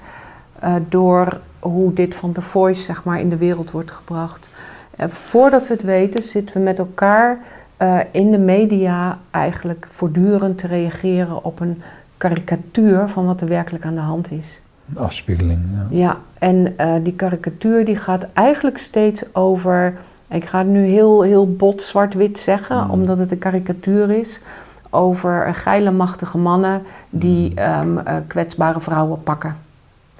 eh, 0.59 0.75
door 0.89 1.41
hoe 1.59 1.93
dit 1.93 2.15
van 2.15 2.31
The 2.31 2.41
Voice 2.41 2.81
zeg 2.81 3.03
maar, 3.03 3.19
in 3.19 3.29
de 3.29 3.37
wereld 3.37 3.71
wordt 3.71 3.91
gebracht. 3.91 4.49
Eh, 4.95 5.07
voordat 5.07 5.67
we 5.67 5.73
het 5.73 5.83
weten 5.83 6.23
zitten 6.23 6.57
we 6.57 6.61
met 6.63 6.79
elkaar 6.79 7.37
eh, 7.77 7.99
in 8.11 8.31
de 8.31 8.37
media 8.37 9.17
eigenlijk 9.31 9.87
voortdurend 9.89 10.57
te 10.57 10.67
reageren 10.67 11.43
op 11.43 11.59
een 11.59 11.81
karikatuur 12.17 13.07
van 13.09 13.25
wat 13.25 13.41
er 13.41 13.47
werkelijk 13.47 13.85
aan 13.85 13.93
de 13.93 13.99
hand 13.99 14.31
is. 14.31 14.61
een 14.89 14.97
afspiegeling. 14.97 15.61
Ja. 15.73 15.85
Ja, 15.89 16.17
en 16.39 16.73
eh, 16.77 16.93
die 17.03 17.13
karikatuur 17.13 17.85
die 17.85 17.95
gaat 17.95 18.27
eigenlijk 18.33 18.77
steeds 18.77 19.23
over. 19.35 19.93
Ik 20.29 20.45
ga 20.45 20.57
het 20.57 20.67
nu 20.67 20.85
heel, 20.85 21.21
heel 21.21 21.55
bot 21.55 21.81
zwart-wit 21.81 22.39
zeggen, 22.39 22.83
Mm. 22.83 22.89
omdat 22.89 23.17
het 23.17 23.31
een 23.31 23.37
karikatuur 23.37 24.09
is. 24.09 24.41
Over 24.89 25.53
geile, 25.55 25.91
machtige 25.91 26.37
mannen 26.37 26.81
die 27.09 27.53
ehm, 27.55 27.97
eh, 27.97 28.15
kwetsbare 28.27 28.81
vrouwen 28.81 29.23
pakken. 29.23 29.55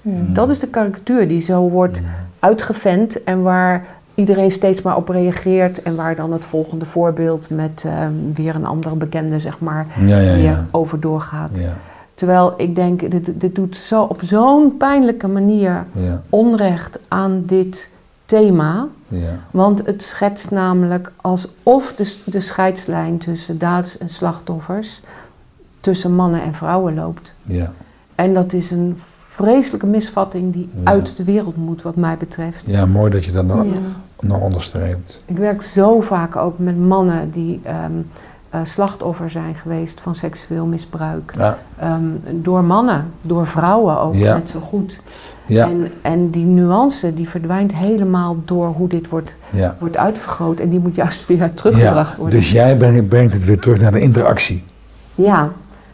Mhm. 0.01 0.34
Dat 0.34 0.49
is 0.49 0.60
de 0.60 0.67
karikatuur 0.67 1.27
die 1.27 1.41
zo 1.41 1.69
wordt 1.69 2.01
uitgevent 2.39 3.23
en 3.23 3.41
waar 3.41 3.86
iedereen 4.21 4.51
steeds 4.51 4.81
maar 4.81 4.95
op 4.95 5.10
reageert. 5.10 5.81
En 5.81 5.95
waar 5.95 6.15
dan 6.15 6.31
het 6.34 6.45
volgende 6.45 6.86
voorbeeld 6.86 7.49
met 7.49 7.84
ehm, 7.86 8.13
weer 8.34 8.55
een 8.55 8.65
andere 8.65 8.95
bekende, 8.95 9.39
zeg 9.39 9.60
maar, 9.60 9.88
Ja, 10.05 10.17
ja, 10.17 10.34
weer 10.34 10.41
ja. 10.43 10.67
over 10.71 10.99
doorgaat. 10.99 11.62
Terwijl 12.13 12.53
ik 12.57 12.75
denk, 12.75 13.12
dit, 13.12 13.29
dit 13.41 13.55
doet 13.55 13.75
zo, 13.77 14.01
op 14.03 14.21
zo'n 14.23 14.77
pijnlijke 14.77 15.27
manier 15.27 15.86
onrecht 16.29 16.99
aan 17.07 17.43
dit 17.45 17.89
thema. 18.25 18.88
ja. 19.07 19.39
Want 19.51 19.86
het 19.86 20.01
schetst 20.03 20.51
namelijk 20.51 21.12
alsof 21.21 21.93
de, 21.95 22.15
de 22.25 22.39
scheidslijn 22.39 23.17
tussen 23.17 23.57
daders 23.57 23.97
en 23.97 24.10
slachtoffers 24.10 25.01
tussen 25.79 26.15
mannen 26.15 26.41
en 26.41 26.53
vrouwen 26.53 26.93
loopt. 26.95 27.34
ja. 27.43 27.71
En 28.15 28.34
dat 28.34 28.53
is 28.53 28.71
een 28.71 28.97
vreselijke 29.36 29.86
misvatting 29.86 30.54
die 30.54 30.70
Ja. 30.84 30.91
uit 30.91 31.17
de 31.17 31.24
wereld 31.24 31.58
moet, 31.58 31.82
wat 31.82 31.96
mij 31.96 32.17
betreft. 32.17 32.63
Ja, 32.65 32.86
mooi 32.86 33.12
dat 33.12 33.26
je 33.26 33.32
dat 33.32 33.46
nog, 33.46 33.63
Ja. 33.65 33.72
nog 34.20 34.41
onderstreept. 34.41 35.22
Ik 35.26 35.38
werk 35.38 35.62
zo 35.62 36.02
vaak 36.02 36.36
ook 36.36 36.60
met 36.60 36.80
mannen 36.80 37.30
die 37.32 37.60
ehm, 37.63 37.91
eh, 38.50 38.60
slachtoffer 38.63 39.30
zijn 39.30 39.56
geweest 39.56 40.02
van 40.02 40.15
seksueel 40.15 40.65
misbruik. 40.65 41.34
Ja, 41.38 41.58
Ehm, 41.78 42.02
door 42.34 42.63
mannen, 42.63 43.06
door 43.22 43.48
vrouwen 43.48 44.00
ook 44.00 44.15
Ja. 44.15 44.36
net 44.36 44.50
zo 44.50 44.60
goed. 44.60 45.00
ja, 45.46 45.67
En, 45.70 45.88
en 46.02 46.30
die 46.30 46.46
nuance 46.46 47.13
die 47.13 47.30
verdwijnt 47.30 47.76
helemaal 47.76 48.38
door 48.46 48.67
hoe 48.67 48.88
dit 48.88 49.10
wordt, 49.10 49.36
wordt 49.80 49.98
uitvergroot. 49.98 50.60
En 50.60 50.70
die 50.70 50.80
moet 50.80 50.96
juist 50.96 51.26
weer 51.26 51.54
teruggebracht 51.60 52.12
ja. 52.12 52.17
worden. 52.22 52.39
Dus 52.39 52.52
jij 52.52 52.78
brengt, 52.78 53.08
brengt 53.08 53.34
het 53.34 53.46
weer 53.46 53.60
terug 53.60 53.80
naar 53.80 53.91
de 53.91 54.00
interactie. 54.02 54.63
Ja, 55.15 55.52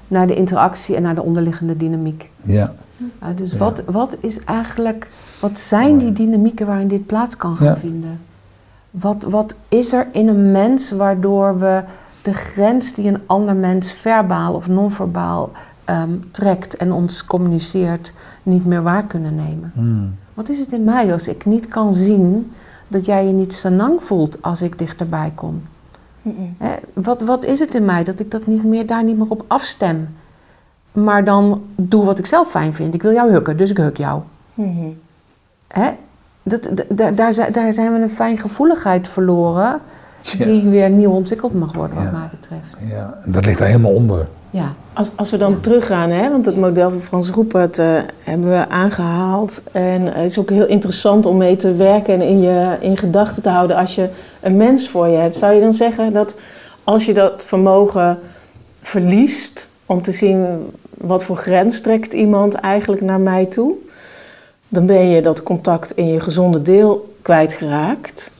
naar 0.07 0.27
de 0.27 0.35
interactie 0.35 0.95
en 0.95 1.01
naar 1.01 1.15
de 1.15 1.23
onderliggende 1.23 1.77
dynamiek. 1.77 2.29
Ja, 2.41 2.73
Ja, 3.21 3.31
dus 3.35 3.51
Ja. 3.51 3.57
Wat, 3.57 3.83
wat 3.85 4.17
is 4.19 4.43
eigenlijk, 4.43 5.09
wat 5.39 5.59
zijn 5.59 5.97
die 5.97 6.13
dynamieken 6.13 6.65
waarin 6.65 6.87
dit 6.87 7.05
plaats 7.05 7.37
kan 7.37 7.55
gaan 7.55 7.65
Ja. 7.67 7.75
vinden? 7.75 8.19
Wat, 8.91 9.23
wat 9.23 9.55
is 9.69 9.93
er 9.93 10.07
in 10.11 10.27
een 10.27 10.51
mens 10.51 10.91
waardoor 10.91 11.59
we 11.59 11.83
de 12.21 12.33
grens 12.33 12.93
die 12.93 13.07
een 13.07 13.21
ander 13.25 13.55
mens 13.55 13.91
verbaal 13.93 14.53
of 14.53 14.67
non-verbaal 14.67 15.51
ehm, 15.83 16.11
trekt 16.31 16.75
en 16.77 16.91
ons 16.91 17.25
communiceert, 17.25 18.13
niet 18.43 18.65
meer 18.65 18.81
waar 18.83 19.03
kunnen 19.03 19.35
nemen? 19.35 19.71
Hmm. 19.73 20.15
Wat 20.33 20.49
is 20.49 20.59
het 20.59 20.71
in 20.71 20.83
mij 20.83 21.11
als 21.11 21.27
ik 21.27 21.45
niet 21.45 21.67
kan 21.67 21.93
zien 21.93 22.51
dat 22.87 23.05
jij 23.05 23.25
je 23.27 23.33
niet 23.33 23.53
sanang 23.53 24.03
voelt 24.03 24.41
als 24.41 24.61
ik 24.61 24.77
dichterbij 24.77 25.31
kom? 25.35 25.61
Hè, 26.57 26.73
wat, 26.93 27.21
wat 27.21 27.45
is 27.45 27.59
het 27.59 27.75
in 27.75 27.85
mij 27.85 28.03
dat 28.03 28.19
ik 28.19 28.31
dat 28.31 28.47
niet 28.47 28.63
meer, 28.63 28.85
daar 28.85 29.03
niet 29.03 29.17
meer 29.17 29.29
op 29.29 29.43
afstem? 29.47 30.09
Maar 30.91 31.23
dan 31.23 31.61
doe 31.75 32.05
wat 32.05 32.19
ik 32.19 32.25
zelf 32.25 32.49
fijn 32.49 32.73
vind. 32.73 32.93
Ik 32.93 33.01
wil 33.01 33.13
jou 33.13 33.31
hukken, 33.31 33.57
dus 33.57 33.69
ik 33.69 33.77
huk 33.77 33.97
jou. 33.97 34.21
Mhm. 34.53 34.87
Hè? 35.67 35.89
Dat, 36.43 36.61
d- 36.61 36.83
d- 36.95 37.17
daar, 37.17 37.33
zijn- 37.33 37.51
daar 37.51 37.73
zijn 37.73 37.93
we 37.93 37.99
een 37.99 38.09
fijngevoeligheid 38.09 39.07
verloren... 39.07 39.79
Tja. 40.19 40.45
die 40.45 40.63
weer 40.69 40.89
nieuw 40.89 41.11
ontwikkeld 41.11 41.53
mag 41.53 41.73
worden, 41.73 41.95
wat 41.95 42.05
Ja. 42.05 42.11
mij 42.11 42.27
betreft. 42.31 42.91
Ja, 42.93 43.17
en 43.25 43.31
dat 43.31 43.45
ligt 43.45 43.57
daar 43.59 43.67
helemaal 43.67 43.91
onder. 43.93 44.27
Ja, 44.49 44.73
Als, 44.93 45.11
als 45.15 45.31
we 45.31 45.37
dan 45.37 45.59
teruggaan, 45.61 46.09
hè, 46.09 46.29
want 46.31 46.45
het 46.45 46.55
model 46.57 46.89
van 46.89 46.99
Frans 46.99 47.29
Roepert 47.29 47.79
eh, 47.79 47.87
hebben 48.23 48.49
we 48.49 48.69
aangehaald. 48.69 49.61
En 49.71 50.01
het 50.13 50.31
is 50.31 50.39
ook 50.39 50.49
heel 50.49 50.65
interessant 50.65 51.25
om 51.25 51.37
mee 51.37 51.55
te 51.55 51.73
werken 51.75 52.13
en 52.13 52.21
in 52.21 52.41
je 52.41 52.77
in 52.79 52.97
gedachten 52.97 53.43
te 53.43 53.49
houden 53.49 53.77
als 53.77 53.95
je 53.95 54.09
een 54.41 54.57
mens 54.57 54.89
voor 54.89 55.07
je 55.07 55.17
hebt. 55.17 55.37
Zou 55.37 55.53
je 55.53 55.61
dan 55.61 55.73
zeggen 55.73 56.13
dat 56.13 56.35
als 56.83 57.05
je 57.05 57.13
dat 57.13 57.45
vermogen 57.45 58.19
verliest 58.81 59.67
om 59.87 60.01
te 60.01 60.11
zien 60.11 60.71
wat 60.97 61.23
voor 61.23 61.37
grens 61.37 61.81
trekt 61.81 62.13
iemand 62.13 62.53
eigenlijk 62.53 63.01
naar 63.01 63.19
mij 63.19 63.45
toe, 63.45 63.75
dan 64.67 64.85
ben 64.85 65.09
je 65.09 65.21
dat 65.21 65.43
contact 65.43 65.91
in 65.91 66.07
je 66.07 66.19
gezonde 66.19 66.61
deel 66.61 67.13
kwijtgeraakt. 67.21 68.31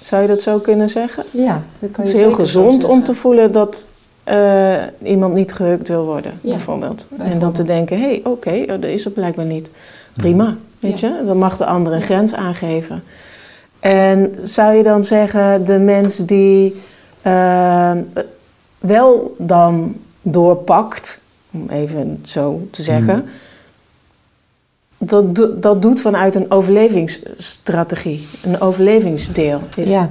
Zou 0.00 0.22
je 0.22 0.28
dat 0.28 0.42
zo 0.42 0.58
kunnen 0.58 0.88
zeggen? 0.88 1.24
Ja, 1.30 1.62
dat 1.78 1.90
kan 1.90 2.04
Het 2.04 2.12
je 2.12 2.18
is 2.18 2.24
heel 2.24 2.32
gezond 2.32 2.84
om 2.84 3.04
te 3.04 3.14
voelen 3.14 3.52
dat 3.52 3.86
eh, 4.24 4.82
iemand 5.02 5.34
niet 5.34 5.52
gehukt 5.52 5.88
wil 5.88 6.04
worden, 6.04 6.32
Ja, 6.40 6.50
bijvoorbeeld. 6.50 7.06
En 7.18 7.38
dan 7.38 7.52
te 7.52 7.62
denken, 7.62 7.98
hé, 7.98 8.06
hey, 8.06 8.20
oké, 8.24 8.50
oh, 8.50 8.66
dat 8.66 8.84
is 8.84 9.04
het 9.04 9.14
blijkbaar 9.14 9.44
niet. 9.44 9.70
Prima, 10.12 10.56
weet 10.80 11.00
je. 11.00 11.22
Dan 11.26 11.38
mag 11.38 11.56
de 11.56 11.66
ander 11.66 11.92
een 11.92 12.02
grens 12.02 12.34
aangeven. 12.34 13.02
En 13.80 14.34
zou 14.42 14.74
je 14.74 14.82
dan 14.82 15.04
zeggen, 15.04 15.64
de 15.64 15.78
mens 15.78 16.16
die 16.16 16.82
eh, 17.22 17.92
wel 18.78 19.34
dan 19.38 19.96
doorpakt, 20.24 21.20
om 21.50 21.68
even 21.68 22.20
zo 22.24 22.68
te 22.70 22.82
zeggen... 22.82 23.24
Dat, 24.98 25.34
do- 25.34 25.58
dat 25.58 25.82
doet 25.82 26.00
vanuit 26.00 26.34
een 26.34 26.50
overlevingsstrategie, 26.50 28.26
een 28.42 28.60
overlevingsdeel. 28.60 29.60
Is, 29.76 29.90
Ja, 29.90 30.10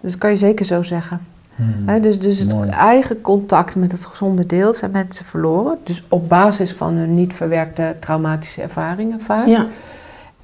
dus 0.00 0.18
kan 0.18 0.30
je 0.30 0.36
zeker 0.36 0.64
zo 0.64 0.82
zeggen. 0.82 1.20
Hè, 1.62 2.00
dus 2.00 2.18
dus 2.20 2.38
het 2.38 2.52
Mooi. 2.52 2.68
eigen 2.68 3.20
contact 3.20 3.76
met 3.76 3.92
het 3.92 4.04
gezonde 4.04 4.46
deel 4.46 4.74
zijn 4.74 4.90
mensen 4.90 5.24
verloren. 5.24 5.78
Dus 5.84 6.02
op 6.08 6.28
basis 6.28 6.72
van 6.72 6.94
hun 6.94 7.14
niet 7.14 7.34
verwerkte 7.34 7.96
traumatische 8.00 8.62
ervaringen 8.62 9.20
vaak. 9.20 9.46
Ja, 9.46 9.66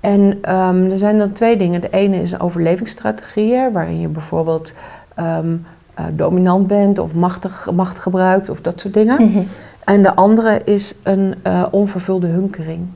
En 0.01 0.39
ehm, 0.43 0.91
er 0.91 0.99
zijn 0.99 1.19
dan 1.19 1.33
twee 1.33 1.57
dingen. 1.57 1.81
De 1.81 1.91
ene 1.91 2.23
is 2.23 2.33
een 2.33 2.41
overlevingsstrategie, 2.41 3.71
waarin 3.73 4.01
je 4.01 4.09
bijvoorbeeld 4.09 4.73
ehm, 5.15 5.55
eh, 5.97 6.05
dominant 6.13 6.67
bent 6.67 6.99
of 6.99 7.15
machtig, 7.15 7.69
macht 7.75 7.99
gebruikt 7.99 8.49
of 8.49 8.61
dat 8.61 8.81
soort 8.81 8.95
dingen. 8.95 9.25
Mhm. 9.25 9.43
En 9.85 10.03
de 10.03 10.15
andere 10.15 10.61
is 10.65 10.95
een 11.03 11.35
eh, 11.43 11.67
onvervulde 11.71 12.27
hunkering. 12.27 12.87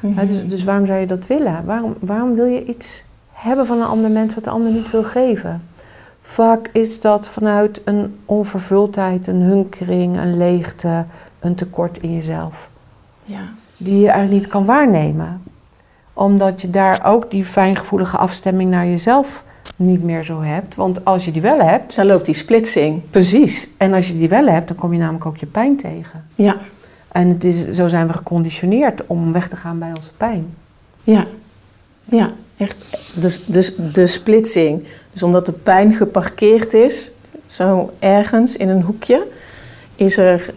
Mhm. 0.00 0.26
Dus, 0.26 0.46
dus 0.46 0.64
waarom 0.64 0.86
zou 0.86 0.98
je 0.98 1.06
dat 1.06 1.26
willen? 1.26 1.64
Waarom, 1.64 1.94
waarom 2.00 2.34
wil 2.34 2.44
je 2.44 2.64
iets 2.64 3.04
hebben 3.32 3.66
van 3.66 3.80
een 3.80 3.86
ander 3.86 4.10
mens 4.10 4.34
wat 4.34 4.44
de 4.44 4.50
ander 4.50 4.72
niet 4.72 4.90
wil 4.90 5.04
geven? 5.04 5.62
Vaak 6.22 6.68
is 6.72 7.00
dat 7.00 7.28
vanuit 7.28 7.82
een 7.84 8.16
onvervuldheid, 8.24 9.26
een 9.26 9.42
hunkering, 9.42 10.16
een 10.16 10.36
leegte, 10.36 11.04
een 11.40 11.54
tekort 11.54 11.98
in 11.98 12.14
jezelf. 12.14 12.68
ja. 13.24 13.48
Die 13.76 14.00
je 14.00 14.08
eigenlijk 14.08 14.40
niet 14.40 14.52
kan 14.52 14.64
waarnemen. 14.64 15.42
Omdat 16.12 16.60
je 16.60 16.70
daar 16.70 17.00
ook 17.04 17.30
die 17.30 17.44
fijngevoelige 17.44 18.16
afstemming 18.16 18.70
naar 18.70 18.86
jezelf 18.86 19.44
niet 19.76 20.02
meer 20.02 20.24
zo 20.24 20.40
hebt. 20.42 20.74
Want 20.74 21.04
als 21.04 21.24
je 21.24 21.30
die 21.30 21.42
wel 21.42 21.58
hebt, 21.60 21.96
Dan 21.96 22.06
loopt 22.06 22.24
die 22.24 22.34
splitsing. 22.34 23.02
precies. 23.10 23.68
En 23.76 23.92
als 23.92 24.08
je 24.08 24.18
die 24.18 24.28
wel 24.28 24.46
hebt, 24.46 24.68
dan 24.68 24.76
kom 24.76 24.92
je 24.92 24.98
namelijk 24.98 25.26
ook 25.26 25.36
je 25.36 25.46
pijn 25.46 25.76
tegen. 25.76 26.24
Ja, 26.34 26.56
En 27.08 27.28
het 27.28 27.44
is, 27.44 27.68
zo 27.68 27.88
zijn 27.88 28.06
we 28.06 28.12
geconditioneerd 28.12 29.06
om 29.06 29.32
weg 29.32 29.48
te 29.48 29.56
gaan 29.56 29.78
bij 29.78 29.92
onze 29.96 30.10
pijn. 30.16 30.54
ja, 31.04 31.26
ja, 32.04 32.32
echt. 32.56 32.84
Dus, 33.14 33.44
dus 33.44 33.74
de 33.92 34.06
splitsing. 34.06 34.84
Dus 35.12 35.22
omdat 35.22 35.46
de 35.46 35.52
pijn 35.52 35.92
geparkeerd 35.92 36.72
is, 36.74 37.10
zo 37.46 37.90
ergens 37.98 38.56
in 38.56 38.68
een 38.68 38.82
hoekje, 38.82 39.26
is 39.94 40.16
er, 40.16 40.54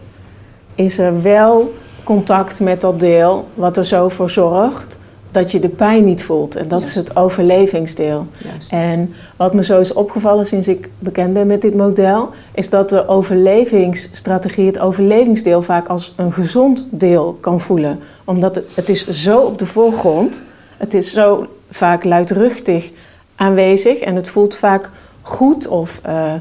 is 0.74 0.98
er 0.98 1.22
wel 1.22 1.74
contact 2.04 2.60
met 2.60 2.80
dat 2.80 3.00
deel 3.00 3.48
wat 3.54 3.76
er 3.76 3.84
zo 3.84 4.08
voor 4.08 4.30
zorgt 4.30 4.98
dat 5.30 5.50
je 5.50 5.60
de 5.60 5.68
pijn 5.68 6.04
niet 6.04 6.22
voelt. 6.24 6.56
En 6.56 6.68
dat 6.68 6.84
is 6.84 6.94
het 6.94 7.16
overlevingsdeel. 7.16 8.26
En 8.70 9.14
wat 9.36 9.54
me 9.54 9.64
zo 9.64 9.80
is 9.80 9.92
opgevallen 9.92 10.46
sinds 10.46 10.68
ik 10.68 10.88
bekend 10.98 11.32
ben 11.32 11.46
met 11.46 11.62
dit 11.62 11.74
model, 11.74 12.28
is 12.54 12.70
dat 12.70 12.88
de 12.90 13.08
overlevingsstrategie, 13.08 14.66
het 14.66 14.78
overlevingsdeel, 14.78 15.62
vaak 15.62 15.88
als 15.88 16.14
een 16.16 16.32
gezond 16.32 16.88
deel 16.90 17.38
kan 17.40 17.60
voelen. 17.60 18.00
Omdat 18.24 18.54
het, 18.54 18.64
het 18.74 18.88
is 18.88 19.06
zo 19.08 19.38
op 19.40 19.58
de 19.58 19.66
voorgrond, 19.66 20.42
het 20.76 20.94
is 20.94 21.12
zo 21.12 21.46
vaak 21.70 22.04
luidruchtig 22.04 22.90
aanwezig 23.36 23.98
en 23.98 24.14
het 24.16 24.28
voelt 24.28 24.56
vaak 24.56 24.90
goed 25.22 25.68
of 25.68 26.00
eh, 26.02 26.34
eh, 26.34 26.40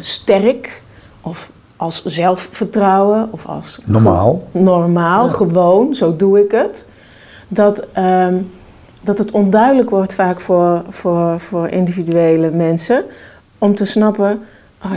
sterk 0.00 0.82
of 1.20 1.50
als 1.76 2.04
zelfvertrouwen 2.04 3.28
of 3.30 3.46
als 3.46 3.78
Normaal. 3.84 4.48
normaal, 4.52 5.26
Ja. 5.26 5.32
gewoon, 5.32 5.94
zo 5.94 6.16
doe 6.16 6.40
ik 6.44 6.50
het. 6.50 6.88
Dat, 7.48 7.86
ehm, 7.92 8.42
dat 9.00 9.18
het 9.18 9.30
onduidelijk 9.30 9.90
wordt 9.90 10.14
vaak 10.14 10.40
voor, 10.40 10.82
voor, 10.88 11.40
voor 11.40 11.68
individuele 11.68 12.50
mensen 12.50 13.04
om 13.58 13.74
te 13.74 13.84
snappen, 13.84 14.42
ah, 14.78 14.90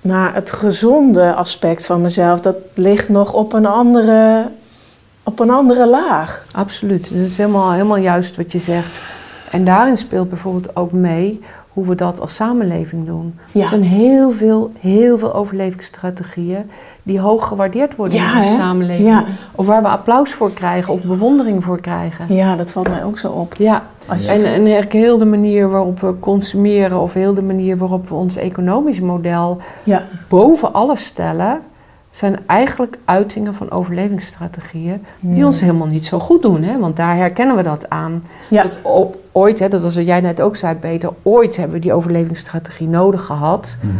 maar 0.00 0.34
het 0.34 0.50
gezonde 0.50 1.34
aspect 1.34 1.86
van 1.86 2.00
mezelf, 2.00 2.40
dat 2.40 2.56
ligt 2.74 3.08
nog 3.08 3.32
op 3.32 3.52
een 3.52 3.66
andere, 3.66 4.50
op 5.22 5.40
een 5.40 5.50
andere 5.50 5.88
laag. 5.88 6.46
Absoluut. 6.52 7.10
Dat 7.12 7.26
is 7.28 7.36
helemaal, 7.36 7.72
helemaal 7.72 7.96
juist 7.96 8.36
wat 8.36 8.52
je 8.52 8.58
zegt. 8.58 9.00
En 9.50 9.64
daarin 9.64 9.96
speelt 9.96 10.28
bijvoorbeeld 10.28 10.76
ook 10.76 10.92
mee 10.92 11.40
hoe 11.74 11.86
we 11.86 11.94
dat 11.94 12.20
als 12.20 12.34
samenleving 12.34 13.06
doen. 13.06 13.34
Ja. 13.52 13.62
Er 13.62 13.68
zijn 13.68 13.82
heel 13.82 14.30
veel, 14.30 14.70
heel 14.80 15.18
veel 15.18 15.34
overlevingsstrategieën 15.34 16.70
die 17.02 17.20
hoog 17.20 17.48
gewaardeerd 17.48 17.96
worden 17.96 18.16
Ja, 18.16 18.30
in 18.32 18.36
onze 18.38 18.48
hè? 18.48 18.54
samenleving. 18.56 19.08
Ja. 19.08 19.24
Of 19.54 19.66
waar 19.66 19.82
we 19.82 19.88
applaus 19.88 20.32
voor 20.32 20.52
krijgen 20.52 20.92
of 20.92 21.04
bewondering 21.04 21.64
voor 21.64 21.80
krijgen. 21.80 22.34
Ja, 22.34 22.56
dat 22.56 22.72
valt 22.72 22.88
mij 22.88 23.04
ook 23.04 23.18
zo 23.18 23.30
op. 23.30 23.54
Ja, 23.58 23.82
Als 24.06 24.26
en, 24.26 24.44
en 24.44 24.60
eigenlijk 24.62 24.92
heel 24.92 25.18
de 25.18 25.26
manier 25.26 25.70
waarop 25.70 26.00
we 26.00 26.18
consumeren 26.20 27.00
of 27.00 27.14
heel 27.14 27.34
de 27.34 27.42
manier 27.42 27.76
waarop 27.76 28.08
we 28.08 28.14
ons 28.14 28.36
economisch 28.36 29.00
model 29.00 29.58
Ja, 29.82 30.02
boven 30.28 30.72
alles 30.72 31.04
stellen, 31.04 31.60
zijn 32.16 32.38
eigenlijk 32.46 32.98
uitingen 33.04 33.54
van 33.54 33.70
overlevingsstrategieën 33.70 35.04
die 35.20 35.36
Ja. 35.36 35.46
ons 35.46 35.60
helemaal 35.60 35.86
niet 35.86 36.06
zo 36.06 36.18
goed 36.18 36.42
doen. 36.42 36.62
Hè? 36.62 36.78
Want 36.78 36.96
daar 36.96 37.16
herkennen 37.16 37.56
we 37.56 37.62
dat 37.62 37.90
aan. 37.90 38.24
ja, 38.50 38.62
Dat 38.62 38.78
op, 38.82 39.16
ooit, 39.32 39.58
hè, 39.58 39.68
dat 39.68 39.82
was 39.82 39.96
wat 39.96 40.06
jij 40.06 40.20
net 40.20 40.40
ook 40.40 40.56
zei, 40.56 40.74
Peter, 40.74 41.10
ooit 41.22 41.56
hebben 41.56 41.74
we 41.74 41.80
die 41.82 41.92
overlevingsstrategie 41.92 42.88
nodig 42.88 43.24
gehad. 43.24 43.76
Mhm. 43.80 43.92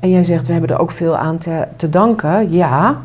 En 0.00 0.10
jij 0.10 0.24
zegt, 0.24 0.46
we 0.46 0.52
hebben 0.52 0.70
er 0.70 0.78
ook 0.80 0.90
veel 0.90 1.16
aan 1.16 1.38
te, 1.38 1.66
te 1.76 1.90
danken. 1.90 2.52
Ja, 2.52 3.00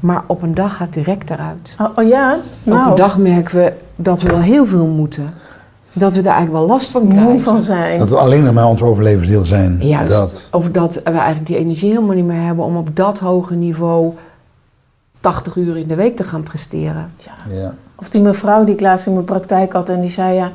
maar 0.00 0.22
op 0.26 0.42
een 0.42 0.54
dag 0.54 0.76
gaat 0.76 0.92
direct 0.92 1.30
eruit. 1.30 1.74
oh, 1.80 1.86
oh 1.94 2.08
ja, 2.08 2.34
Op 2.34 2.72
nou, 2.72 2.90
een 2.90 2.96
dag 2.96 3.18
merken 3.18 3.56
we 3.56 3.72
dat 3.96 4.22
we 4.22 4.28
wel 4.30 4.40
heel 4.40 4.66
veel 4.66 4.86
moeten. 4.86 5.30
Dat 5.92 6.14
we 6.14 6.20
daar 6.20 6.34
eigenlijk 6.34 6.64
wel 6.64 6.74
last 6.74 6.90
van 6.90 7.08
krijgen. 7.08 7.30
moe 7.30 7.40
van 7.40 7.60
zijn. 7.60 7.98
Dat 7.98 8.08
we 8.10 8.16
alleen 8.18 8.42
nog 8.42 8.54
maar 8.54 8.66
ons 8.66 8.82
overlevensdeel 8.82 9.42
zijn. 9.42 9.78
Juist. 9.86 10.12
Dat. 10.12 10.48
Of 10.52 10.68
dat 10.70 10.94
we 10.94 11.00
eigenlijk 11.10 11.46
die 11.46 11.56
energie 11.56 11.88
helemaal 11.90 12.14
niet 12.16 12.24
meer 12.24 12.42
hebben 12.42 12.64
om 12.64 12.76
op 12.76 12.96
dat 12.96 13.18
hoge 13.18 13.54
niveau 13.54 14.14
80 15.20 15.56
uur 15.56 15.76
in 15.76 15.88
de 15.88 15.94
week 15.94 16.16
te 16.16 16.22
gaan 16.24 16.42
presteren. 16.42 17.10
Ja. 17.16 17.54
Ja. 17.54 17.74
Of 17.96 18.08
die 18.08 18.22
mevrouw 18.22 18.64
die 18.64 18.74
ik 18.74 18.80
laatst 18.80 19.06
in 19.06 19.12
mijn 19.12 19.24
praktijk 19.24 19.72
had 19.72 19.88
en 19.88 20.00
die 20.00 20.10
zei 20.10 20.34
ja, 20.34 20.50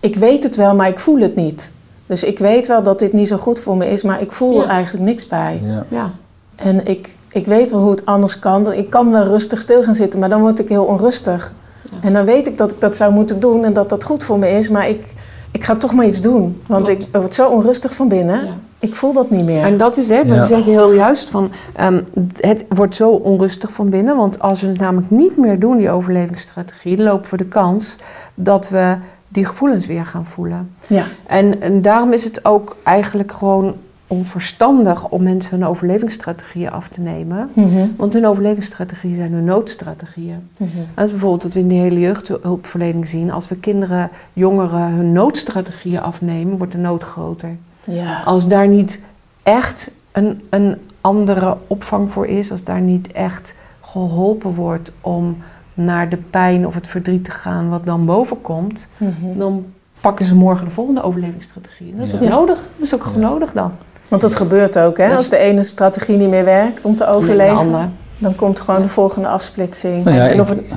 ik 0.00 0.16
weet 0.16 0.42
het 0.42 0.56
wel, 0.56 0.74
maar 0.74 0.88
ik 0.88 0.98
voel 0.98 1.20
het 1.20 1.34
niet. 1.36 1.72
Dus 2.06 2.24
ik 2.24 2.38
weet 2.38 2.66
wel 2.66 2.82
dat 2.82 2.98
dit 2.98 3.12
niet 3.12 3.28
zo 3.28 3.36
goed 3.36 3.60
voor 3.60 3.76
me 3.76 3.90
is, 3.90 4.02
maar 4.02 4.20
ik 4.22 4.32
voel 4.32 4.52
Ja. 4.54 4.62
er 4.62 4.68
eigenlijk 4.68 5.04
niks 5.04 5.26
bij. 5.26 5.60
Ja. 5.64 5.84
Ja, 5.88 6.10
En 6.56 6.86
ik, 6.86 7.16
ik 7.28 7.46
weet 7.46 7.70
wel 7.70 7.80
hoe 7.80 7.90
het 7.90 8.06
anders 8.06 8.38
kan. 8.38 8.72
Ik 8.72 8.90
kan 8.90 9.10
wel 9.10 9.22
rustig 9.22 9.60
stil 9.60 9.82
gaan 9.82 9.94
zitten, 9.94 10.20
maar 10.20 10.28
dan 10.28 10.40
word 10.40 10.58
ik 10.58 10.68
heel 10.68 10.84
onrustig. 10.84 11.52
Ja. 11.90 11.96
En 12.02 12.12
dan 12.12 12.24
weet 12.24 12.46
ik 12.46 12.58
dat 12.58 12.70
ik 12.70 12.80
dat 12.80 12.96
zou 12.96 13.12
moeten 13.12 13.40
doen 13.40 13.64
en 13.64 13.72
dat 13.72 13.88
dat 13.88 14.04
goed 14.04 14.24
voor 14.24 14.38
me 14.38 14.48
is, 14.50 14.68
maar 14.70 14.88
ik, 14.88 15.14
ik 15.50 15.64
ga 15.64 15.76
toch 15.76 15.94
maar 15.94 16.06
iets 16.06 16.20
doen. 16.20 16.62
Want 16.66 16.86
Klopt. 16.86 17.02
ik 17.02 17.08
word 17.12 17.34
zo 17.34 17.48
onrustig 17.48 17.94
van 17.94 18.08
binnen. 18.08 18.44
Ja. 18.44 18.52
Ik 18.80 18.94
voel 18.94 19.12
dat 19.12 19.30
niet 19.30 19.44
meer. 19.44 19.62
En 19.62 19.78
dat 19.78 19.96
is, 19.96 20.08
hè, 20.08 20.18
Ja. 20.20 20.36
dat 20.36 20.46
zeg 20.46 20.64
je 20.64 20.70
heel 20.70 20.92
juist, 20.92 21.30
van, 21.30 21.50
ehm, 21.74 22.00
het 22.40 22.64
wordt 22.68 22.94
zo 22.94 23.10
onrustig 23.10 23.72
van 23.72 23.88
binnen. 23.88 24.16
Want 24.16 24.40
als 24.40 24.60
we 24.60 24.68
het 24.68 24.78
namelijk 24.78 25.10
niet 25.10 25.36
meer 25.36 25.58
doen, 25.58 25.76
die 25.76 25.90
overlevingsstrategie, 25.90 26.96
dan 26.96 27.06
lopen 27.06 27.30
we 27.30 27.36
de 27.36 27.44
kans 27.44 27.96
dat 28.34 28.68
we 28.68 28.96
die 29.28 29.44
gevoelens 29.44 29.86
weer 29.86 30.06
gaan 30.06 30.24
voelen. 30.26 30.74
Ja, 30.86 31.04
En, 31.26 31.60
en 31.60 31.82
daarom 31.82 32.12
is 32.12 32.24
het 32.24 32.44
ook 32.44 32.76
eigenlijk 32.82 33.32
gewoon 33.32 33.74
onverstandig 34.06 35.08
om 35.08 35.22
mensen 35.22 35.58
hun 35.58 35.68
overlevingsstrategieën 35.68 36.70
af 36.70 36.88
te 36.88 37.00
nemen. 37.00 37.50
Mhm, 37.52 37.86
Want 37.96 38.12
hun 38.12 38.26
overlevingsstrategieën 38.26 39.14
zijn 39.16 39.32
hun 39.32 39.44
noodstrategieën. 39.44 40.48
mhm. 40.56 40.70
Dat 40.94 41.04
is 41.04 41.10
bijvoorbeeld 41.10 41.42
wat 41.42 41.52
we 41.54 41.60
in 41.60 41.68
de 41.68 41.74
hele 41.74 42.00
jeugdhulpverlening 42.00 43.08
zien. 43.08 43.30
Als 43.30 43.48
we 43.48 43.56
kinderen, 43.56 44.10
jongeren 44.32 44.80
hun 44.92 45.12
noodstrategieën 45.12 46.00
afnemen, 46.00 46.56
wordt 46.56 46.72
de 46.72 46.78
nood 46.78 47.02
groter. 47.02 47.56
ja. 47.84 48.22
Als 48.24 48.48
daar 48.48 48.68
niet 48.68 49.00
echt 49.42 49.90
een, 50.12 50.42
een 50.50 50.76
andere 51.00 51.56
opvang 51.66 52.12
voor 52.12 52.26
is, 52.26 52.50
als 52.50 52.64
daar 52.64 52.80
niet 52.80 53.12
echt 53.12 53.54
geholpen 53.80 54.54
wordt 54.54 54.92
om 55.00 55.36
naar 55.74 56.08
de 56.08 56.16
pijn 56.16 56.66
of 56.66 56.74
het 56.74 56.86
verdriet 56.86 57.24
te 57.24 57.30
gaan 57.30 57.68
wat 57.68 57.84
dan 57.84 58.04
boven 58.04 58.40
komt, 58.40 58.86
Mhm. 58.96 59.38
dan 59.38 59.64
pakken 60.00 60.26
ze 60.26 60.34
morgen 60.34 60.64
de 60.64 60.70
volgende 60.70 61.02
overlevingsstrategie. 61.02 61.94
Dat 61.96 62.04
is 62.06 62.10
Ja. 62.12 62.16
ook 62.16 62.22
Ja. 62.22 62.28
nodig. 62.28 62.56
Dat 62.76 62.86
is 62.86 62.94
ook 62.94 63.04
gewoon 63.04 63.20
nodig 63.20 63.52
dan. 63.52 63.70
Want 64.08 64.22
dat 64.22 64.34
gebeurt 64.34 64.78
ook, 64.78 64.98
hè? 64.98 65.16
Als 65.16 65.28
de 65.28 65.36
ene 65.36 65.62
strategie 65.62 66.16
niet 66.16 66.28
meer 66.28 66.44
werkt 66.44 66.84
om 66.84 66.96
te 66.96 67.06
overleven, 67.06 67.92
dan 68.18 68.34
komt 68.34 68.60
gewoon 68.60 68.76
Ja. 68.80 68.82
de 68.82 68.88
volgende 68.92 69.28
afsplitsing. 69.28 70.04
Nou 70.04 70.16
ja, 70.16 70.28
En 70.28 70.40
of 70.40 70.50
ik, 70.50 70.70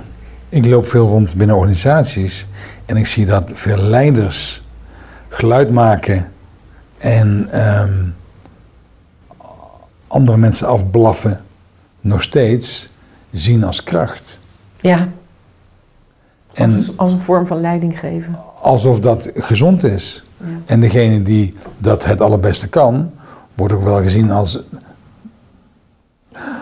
ik 0.50 0.66
loop 0.66 0.88
veel 0.88 1.08
rond 1.08 1.36
binnen 1.36 1.56
organisaties 1.56 2.48
en 2.86 2.98
ik 2.98 3.08
zie 3.08 3.26
dat 3.26 3.52
veel 3.54 3.78
leiders 3.78 4.64
geluid 5.30 5.72
maken 5.72 6.32
en 6.98 7.48
ehm, 7.52 8.04
andere 10.08 10.38
mensen 10.38 10.68
afblaffen 10.68 11.42
nog 12.02 12.22
steeds 12.22 12.90
zien 13.32 13.64
als 13.64 13.84
kracht. 13.84 14.40
Ja, 14.80 15.08
En 16.54 16.76
als, 16.76 16.92
als 16.98 17.12
een 17.12 17.20
vorm 17.20 17.48
van 17.48 17.62
leiding 17.62 18.00
geven. 18.00 18.36
alsof 18.62 19.00
dat 19.00 19.32
gezond 19.36 19.84
is. 19.84 20.24
Ja. 20.38 20.46
En 20.66 20.80
degene 20.80 21.22
die 21.24 21.54
dat 21.78 22.06
het 22.06 22.22
allerbeste 22.22 22.68
kan, 22.70 23.12
wordt 23.60 23.74
ook 23.74 23.84
wel 23.84 24.02
gezien 24.02 24.32
als 24.32 24.64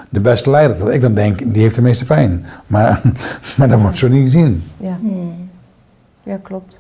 de 0.10 0.22
beste 0.22 0.50
leider. 0.50 0.78
Dat 0.78 0.90
ik 0.90 1.02
dan 1.02 1.14
denk, 1.14 1.54
die 1.54 1.62
heeft 1.62 1.76
de 1.76 1.82
meeste 1.82 2.06
pijn. 2.06 2.46
Maar, 2.68 3.02
maar 3.58 3.68
dat 3.70 3.82
wordt 3.82 3.98
zo 3.98 4.08
niet 4.08 4.24
gezien. 4.24 4.64
Ja. 4.78 4.98
ja, 6.24 6.38
klopt. 6.42 6.80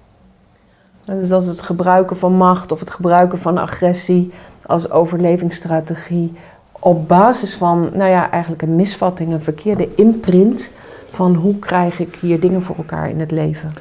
Dus 1.05 1.27
dat 1.27 1.41
is 1.41 1.47
het 1.47 1.61
gebruiken 1.61 2.17
van 2.17 2.33
macht 2.33 2.71
of 2.71 2.79
het 2.79 2.89
gebruiken 2.89 3.39
van 3.39 3.57
agressie 3.57 4.31
als 4.65 4.89
overlevingsstrategie 4.89 6.33
op 6.71 7.07
basis 7.07 7.55
van, 7.55 7.89
nou 7.93 8.09
ja, 8.09 8.31
eigenlijk 8.31 8.61
een 8.61 8.75
misvatting, 8.75 9.31
een 9.31 9.41
verkeerde 9.41 9.95
imprint 9.95 10.69
van 11.11 11.35
hoe 11.35 11.59
krijg 11.59 11.99
ik 11.99 12.15
hier 12.15 12.39
dingen 12.39 12.61
voor 12.61 12.75
elkaar 12.75 13.09
in 13.09 13.19
het 13.19 13.31
leven. 13.31 13.71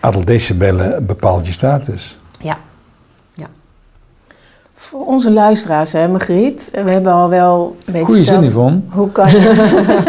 Aantal 0.00 0.24
decibellen 0.24 1.06
bepaalt 1.06 1.46
je 1.46 1.52
status. 1.52 2.18
Ja. 2.40 2.56
Voor 4.74 5.06
onze 5.06 5.30
luisteraars, 5.32 5.92
hè, 5.92 6.08
Margriet. 6.08 6.70
We 6.84 6.90
hebben 6.90 7.12
al 7.12 7.28
wel 7.28 7.76
een 7.86 7.92
beetje 7.92 8.06
Goeie 8.06 8.24
zin, 8.24 8.42
Yvonne. 8.42 8.80
Hoe 8.88 9.10
kan 9.12 9.30
je... 9.30 9.38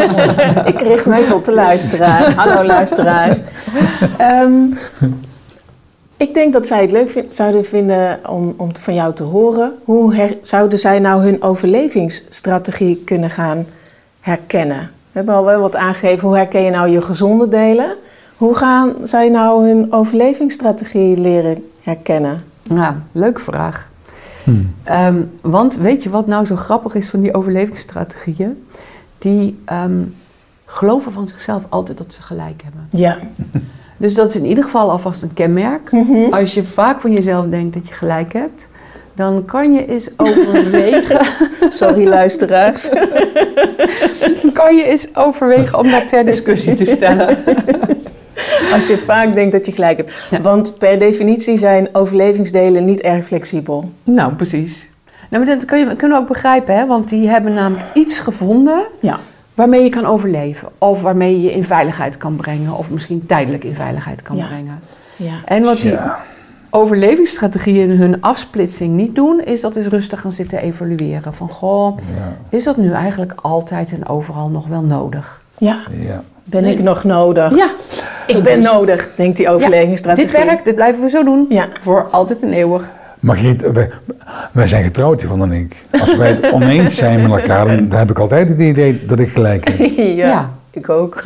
ik 0.74 0.80
richt 0.80 1.06
mij 1.06 1.26
tot 1.26 1.44
de 1.44 1.52
luisteraar. 1.52 2.32
Hallo 2.34 2.64
luisteraar. 2.64 3.38
Ehm, 4.18 4.52
ik 6.16 6.34
denk 6.34 6.52
dat 6.52 6.66
zij 6.66 6.80
het 6.80 6.90
leuk 6.90 7.10
vind- 7.10 7.34
zouden 7.34 7.64
vinden 7.64 8.20
om, 8.28 8.54
om 8.56 8.76
van 8.76 8.94
jou 8.94 9.14
te 9.14 9.22
horen. 9.22 9.72
Hoe 9.84 10.14
her- 10.14 10.36
zouden 10.42 10.78
zij 10.78 10.98
nou 10.98 11.22
hun 11.22 11.42
overlevingsstrategie 11.42 13.02
kunnen 13.04 13.30
gaan 13.30 13.66
herkennen? 14.20 14.78
We 15.12 15.22
hebben 15.22 15.34
al 15.34 15.44
wel 15.44 15.60
wat 15.60 15.76
aangegeven. 15.76 16.28
Hoe 16.28 16.36
herken 16.36 16.62
je 16.62 16.70
nou 16.70 16.88
je 16.88 17.00
gezonde 17.00 17.48
delen? 17.48 17.94
Hoe 18.36 18.54
gaan 18.54 18.92
zij 19.02 19.28
nou 19.28 19.66
hun 19.68 19.92
overlevingsstrategie 19.92 21.20
leren 21.20 21.64
herkennen? 21.80 22.42
Ja, 22.62 22.96
leuke 23.12 23.40
vraag. 23.40 23.88
Hmm. 24.46 24.74
Ehm, 24.82 25.22
want 25.42 25.76
weet 25.76 26.02
je 26.02 26.10
wat 26.10 26.26
nou 26.26 26.44
zo 26.44 26.56
grappig 26.56 26.94
is 26.94 27.08
van 27.08 27.20
die 27.20 27.34
overlevingsstrategieën? 27.34 28.66
Die 29.18 29.58
ehm, 29.64 30.02
geloven 30.66 31.12
van 31.12 31.28
zichzelf 31.28 31.66
altijd 31.68 31.98
dat 31.98 32.12
ze 32.12 32.22
gelijk 32.22 32.62
hebben. 32.62 32.86
Ja. 32.90 33.18
Dus 33.96 34.14
dat 34.14 34.28
is 34.28 34.36
in 34.36 34.46
ieder 34.46 34.64
geval 34.64 34.90
alvast 34.90 35.22
een 35.22 35.32
kenmerk. 35.32 35.90
Als 36.30 36.54
je 36.54 36.64
vaak 36.64 37.00
van 37.00 37.12
jezelf 37.12 37.46
denkt 37.46 37.74
dat 37.74 37.88
je 37.88 37.94
gelijk 37.94 38.32
hebt, 38.32 38.68
dan 39.14 39.44
kan 39.44 39.74
je 39.74 39.86
eens 39.86 40.10
overwegen, 40.16 41.26
Sorry 41.68 42.06
luisteraars. 42.06 42.88
kan 44.52 44.76
je 44.76 44.84
eens 44.84 45.08
overwegen 45.14 45.78
om 45.78 45.90
dat 45.90 46.08
ter 46.08 46.24
discussie 46.24 46.74
te 46.74 46.84
stellen. 46.84 47.38
Als 48.74 48.86
je 48.86 48.98
vaak 48.98 49.34
denkt 49.34 49.52
dat 49.52 49.66
je 49.66 49.72
gelijk 49.72 49.96
hebt. 49.96 50.28
Ja. 50.30 50.40
Want 50.40 50.78
per 50.78 50.98
definitie 50.98 51.56
zijn 51.56 51.88
overlevingsdelen 51.92 52.84
niet 52.84 53.00
erg 53.00 53.24
flexibel. 53.24 53.90
Nou, 54.04 54.32
precies. 54.34 54.88
Nou, 55.30 55.44
maar 55.44 55.54
dat 55.54 55.64
kun 55.64 55.78
je, 55.78 55.84
kunnen 55.96 56.16
we 56.16 56.22
ook 56.22 56.28
begrijpen, 56.28 56.74
hè? 56.76 56.86
want 56.86 57.08
die 57.08 57.28
hebben 57.28 57.54
namelijk 57.54 57.86
iets 57.94 58.18
gevonden 58.18 58.86
Ja. 59.00 59.18
waarmee 59.54 59.82
je 59.82 59.88
kan 59.88 60.06
overleven. 60.06 60.68
Of 60.78 61.02
waarmee 61.02 61.32
je 61.36 61.42
je 61.42 61.52
in 61.52 61.64
veiligheid 61.64 62.16
kan 62.16 62.36
brengen, 62.36 62.76
of 62.76 62.90
misschien 62.90 63.26
tijdelijk 63.26 63.64
in 63.64 63.74
veiligheid 63.74 64.22
kan 64.22 64.36
Ja. 64.36 64.46
brengen. 64.46 64.80
ja. 65.16 65.34
En 65.44 65.62
wat 65.62 65.80
die 65.80 65.90
Ja. 65.90 66.18
overlevingsstrategieën 66.70 67.90
in 67.90 67.96
hun 67.98 68.20
afsplitsing 68.20 68.94
niet 68.96 69.14
doen, 69.14 69.40
is 69.44 69.60
dat 69.60 69.76
is 69.76 69.86
rustig 69.86 70.20
gaan 70.20 70.32
zitten 70.32 70.58
evalueren. 70.60 71.34
Van 71.34 71.48
goh, 71.48 71.98
Ja. 71.98 72.36
is 72.48 72.64
dat 72.64 72.76
nu 72.76 72.92
eigenlijk 72.92 73.32
altijd 73.42 73.92
en 73.92 74.08
overal 74.08 74.48
nog 74.48 74.66
wel 74.66 74.82
nodig? 74.82 75.42
ja. 75.58 75.78
Ja. 75.90 76.22
Ben 76.48 76.64
ik 76.64 76.80
nog 76.82 77.04
nodig? 77.04 77.56
Ja, 77.56 77.68
Ik 78.26 78.42
ben 78.42 78.62
nodig, 78.62 79.08
denkt 79.16 79.36
die 79.36 79.48
overlevingsstrategie. 79.50 80.30
dit 80.30 80.44
werkt, 80.44 80.64
dit 80.64 80.74
blijven 80.74 81.02
we 81.02 81.08
zo 81.08 81.24
doen. 81.24 81.46
Ja. 81.48 81.68
Voor 81.80 82.06
altijd 82.10 82.42
en 82.42 82.52
eeuwig. 82.52 82.84
Margriet, 83.20 83.70
wij, 83.72 83.90
wij 84.52 84.66
zijn 84.68 84.84
getrouwd, 84.84 85.22
Yvonne 85.22 85.44
en 85.44 85.52
ik. 85.52 85.74
Als 86.00 86.16
wij 86.16 86.28
het 86.28 86.52
oneens 86.58 86.96
zijn 86.96 87.22
met 87.22 87.40
elkaar, 87.40 87.66
dan, 87.88 87.98
heb 87.98 88.10
ik 88.10 88.18
altijd 88.18 88.48
het 88.48 88.60
idee 88.60 89.04
dat 89.06 89.18
ik 89.18 89.28
gelijk 89.28 89.68
heb. 89.68 89.78
ja, 89.96 90.02
Ja. 90.26 90.50
ik 90.70 90.88
ook. 90.88 91.22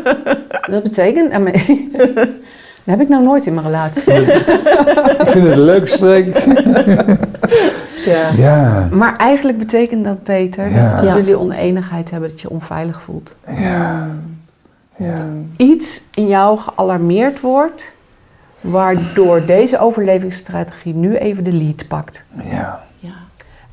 Dat 0.70 0.82
betekent... 0.82 1.32
Dat 1.32 2.94
heb 2.96 3.00
ik 3.00 3.08
nou 3.08 3.22
nooit 3.24 3.46
in 3.46 3.54
mijn 3.54 3.66
relatie. 3.66 4.12
Ik 4.12 5.26
vind 5.26 5.44
het 5.46 5.52
een 5.52 5.60
leuk 5.64 5.80
gesprek. 5.82 6.36
Ja. 8.04 8.28
Ja, 8.36 8.88
Maar 8.90 9.16
eigenlijk 9.16 9.58
betekent 9.58 10.04
dat, 10.04 10.22
Peter, 10.22 10.70
Ja. 10.70 10.88
dat 10.90 10.98
als 10.98 11.06
Ja. 11.08 11.16
jullie 11.16 11.38
oneenigheid 11.38 12.10
hebben, 12.10 12.28
dat 12.28 12.40
je 12.40 12.46
je 12.48 12.54
onveilig 12.54 13.00
voelt. 13.02 13.36
ja, 13.58 14.06
ja. 14.96 15.26
Iets 15.56 16.04
in 16.14 16.28
jou 16.28 16.58
gealarmeerd 16.58 17.40
wordt, 17.40 17.92
waardoor 18.60 19.46
deze 19.46 19.78
overlevingsstrategie 19.78 20.94
nu 20.94 21.16
even 21.16 21.44
de 21.44 21.52
lead 21.52 21.88
pakt. 21.88 22.24
ja. 22.42 22.84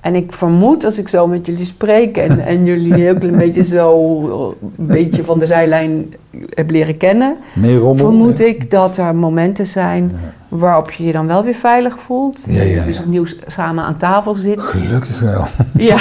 En 0.01 0.15
ik 0.15 0.33
vermoed, 0.33 0.85
als 0.85 0.99
ik 0.99 1.07
zo 1.07 1.27
met 1.27 1.45
jullie 1.45 1.65
spreek 1.65 2.17
en, 2.17 2.39
en 2.39 2.65
jullie 2.65 2.93
een 2.93 2.99
heel 2.99 3.13
klein 3.19 3.37
beetje 3.37 3.63
zo 3.63 4.55
een 4.77 4.85
beetje 4.85 5.23
van 5.23 5.39
de 5.39 5.45
zijlijn 5.45 6.13
heb 6.49 6.69
leren 6.71 6.97
kennen, 6.97 7.35
rommel. 7.63 7.95
vermoed 7.95 8.39
ik 8.39 8.71
dat 8.71 8.97
er 8.97 9.15
momenten 9.15 9.65
zijn 9.65 10.11
waarop 10.47 10.91
je 10.91 11.03
je 11.03 11.11
dan 11.11 11.27
wel 11.27 11.43
weer 11.43 11.53
veilig 11.53 11.99
voelt. 11.99 12.45
Ja, 12.49 12.61
ja, 12.63 12.83
Dus 12.83 12.95
ja. 12.97 13.01
opnieuw 13.01 13.25
samen 13.47 13.83
aan 13.83 13.97
tafel 13.97 14.33
zit. 14.33 14.59
Gelukkig 14.61 15.19
wel. 15.19 15.45
Ja. 15.89 15.97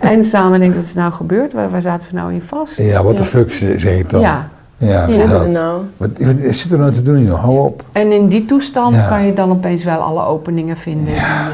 en 0.00 0.24
samen 0.24 0.58
denken, 0.58 0.76
wat 0.76 0.84
is 0.86 0.94
nou 0.94 1.12
gebeurd? 1.12 1.52
Waar, 1.52 1.70
waar 1.70 1.82
zaten 1.82 2.08
we 2.10 2.14
nou 2.16 2.32
in 2.32 2.42
vast? 2.42 2.76
Ja, 2.78 3.02
wat 3.02 3.16
de 3.16 3.22
Ja. 3.22 3.28
fuck 3.28 3.52
zeg 3.52 3.98
ik 3.98 4.10
dan. 4.10 4.20
Ja. 4.20 4.48
Ja, 4.78 5.06
Ja. 5.06 5.26
dat. 5.26 5.48
Nou, 5.50 5.82
Wat, 5.96 6.10
wat 6.18 6.40
zit 6.54 6.72
er 6.72 6.78
nou 6.78 6.92
te 6.92 7.02
doen, 7.02 7.24
joh? 7.24 7.40
Hou 7.40 7.58
op. 7.58 7.84
En 7.92 8.12
in 8.12 8.26
die 8.28 8.44
toestand 8.44 8.94
Ja. 8.94 9.08
kan 9.08 9.26
je 9.26 9.32
dan 9.32 9.50
opeens 9.50 9.84
wel 9.84 9.98
alle 9.98 10.24
openingen 10.24 10.76
vinden 10.76 11.04
die 11.04 11.14
je 11.14 11.50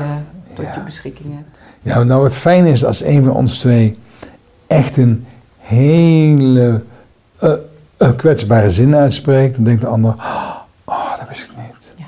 tot 0.55 0.65
Ja. 0.65 0.75
je 0.75 0.81
beschikking 0.81 1.35
hebt. 1.35 1.63
Ja, 1.81 2.03
nou 2.03 2.25
het 2.25 2.35
fijne 2.35 2.69
is 2.71 2.85
als 2.85 3.05
een 3.05 3.25
van 3.25 3.33
ons 3.35 3.59
twee 3.59 3.99
echt 4.67 4.97
een 4.97 5.27
hele 5.59 6.83
eh, 7.39 7.53
kwetsbare 8.17 8.71
zin 8.71 8.97
uitspreekt, 8.97 9.55
dan 9.55 9.65
denkt 9.65 9.81
de 9.81 9.87
ander, 9.87 10.15
oh, 10.85 11.19
dat 11.19 11.29
wist 11.29 11.51
ik 11.51 11.57
niet. 11.57 11.95
Ja. 11.99 12.05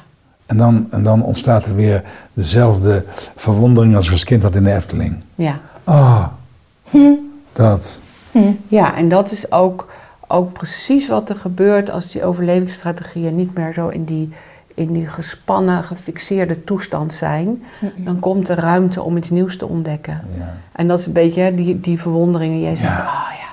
En, 0.47 0.57
dan, 0.57 0.87
en 0.91 1.03
dan 1.03 1.23
ontstaat 1.23 1.67
er 1.67 1.75
weer 1.75 2.03
dezelfde 2.33 3.05
verwondering 3.37 3.97
als 3.97 4.07
ik 4.07 4.13
als 4.13 4.25
kind 4.25 4.43
had 4.43 4.55
in 4.55 4.65
de 4.65 4.73
Efteling. 4.73 5.23
Ja. 5.35 5.61
Ah, 5.85 6.27
dat. 7.53 8.01
Ja, 8.69 8.97
en 8.97 9.09
dat 9.09 9.31
is 9.31 9.53
ook, 9.53 9.89
ook 10.27 10.53
precies 10.53 11.09
wat 11.09 11.29
er 11.29 11.37
gebeurt 11.37 11.91
als 11.91 12.11
die 12.13 12.25
overlevingsstrategieën 12.25 13.35
niet 13.35 13.55
meer 13.55 13.73
zo 13.73 13.89
in 13.89 14.05
die, 14.05 14.33
in 14.75 14.93
die 14.93 15.07
gespannen, 15.07 15.83
gefixeerde 15.85 16.64
toestand 16.64 17.12
zijn. 17.12 17.62
Dan 17.97 18.18
komt 18.18 18.49
er 18.49 18.59
ruimte 18.59 19.03
om 19.03 19.16
iets 19.16 19.31
nieuws 19.31 19.57
te 19.57 19.66
ontdekken. 19.68 20.20
Ja. 20.37 20.55
En 20.72 20.89
dat 20.89 20.99
is 20.99 21.07
een 21.07 21.12
beetje 21.12 21.41
hè, 21.41 21.55
die, 21.55 21.81
die 21.81 22.01
verwondering. 22.01 22.53
En 22.53 22.61
jij 22.61 22.77
zegt, 22.77 22.97
Ja. 22.97 23.05
oh 23.05 23.31
ja, 23.39 23.49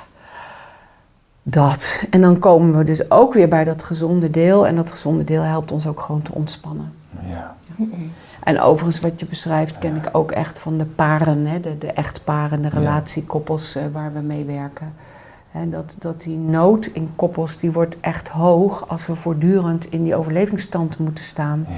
dat. 1.43 2.05
En 2.09 2.21
dan 2.21 2.39
komen 2.39 2.77
we 2.77 2.83
dus 2.83 3.11
ook 3.11 3.33
weer 3.33 3.47
bij 3.47 3.63
dat 3.63 3.83
gezonde 3.83 4.29
deel. 4.29 4.67
En 4.67 4.75
dat 4.75 4.91
gezonde 4.91 5.23
deel 5.23 5.41
helpt 5.41 5.71
ons 5.71 5.87
ook 5.87 5.99
gewoon 5.99 6.21
te 6.21 6.33
ontspannen. 6.33 6.93
Ja. 7.25 7.55
En 8.43 8.59
overigens, 8.61 8.99
wat 8.99 9.19
je 9.19 9.25
beschrijft, 9.25 9.77
ken 9.77 9.95
ik 9.95 10.09
ook 10.11 10.31
echt 10.31 10.59
van 10.59 10.77
de 10.77 10.85
paren, 10.85 11.45
hè, 11.45 11.59
de, 11.59 11.77
de 11.77 11.91
echtparen, 11.91 12.61
de 12.61 12.69
relatiekoppels 12.69 13.75
eh, 13.75 13.83
waar 13.93 14.13
we 14.13 14.19
mee 14.19 14.45
werken. 14.45 14.93
En 15.51 15.69
dat, 15.69 15.95
dat 15.99 16.21
die 16.21 16.37
nood 16.37 16.85
in 16.85 17.09
koppels, 17.15 17.57
die 17.57 17.71
wordt 17.71 17.97
echt 17.99 18.27
hoog 18.27 18.87
als 18.87 19.07
we 19.07 19.15
voortdurend 19.15 19.85
in 19.85 20.03
die 20.03 20.15
overlevingsstand 20.15 20.97
moeten 20.97 21.23
staan. 21.23 21.65
Ja. 21.69 21.75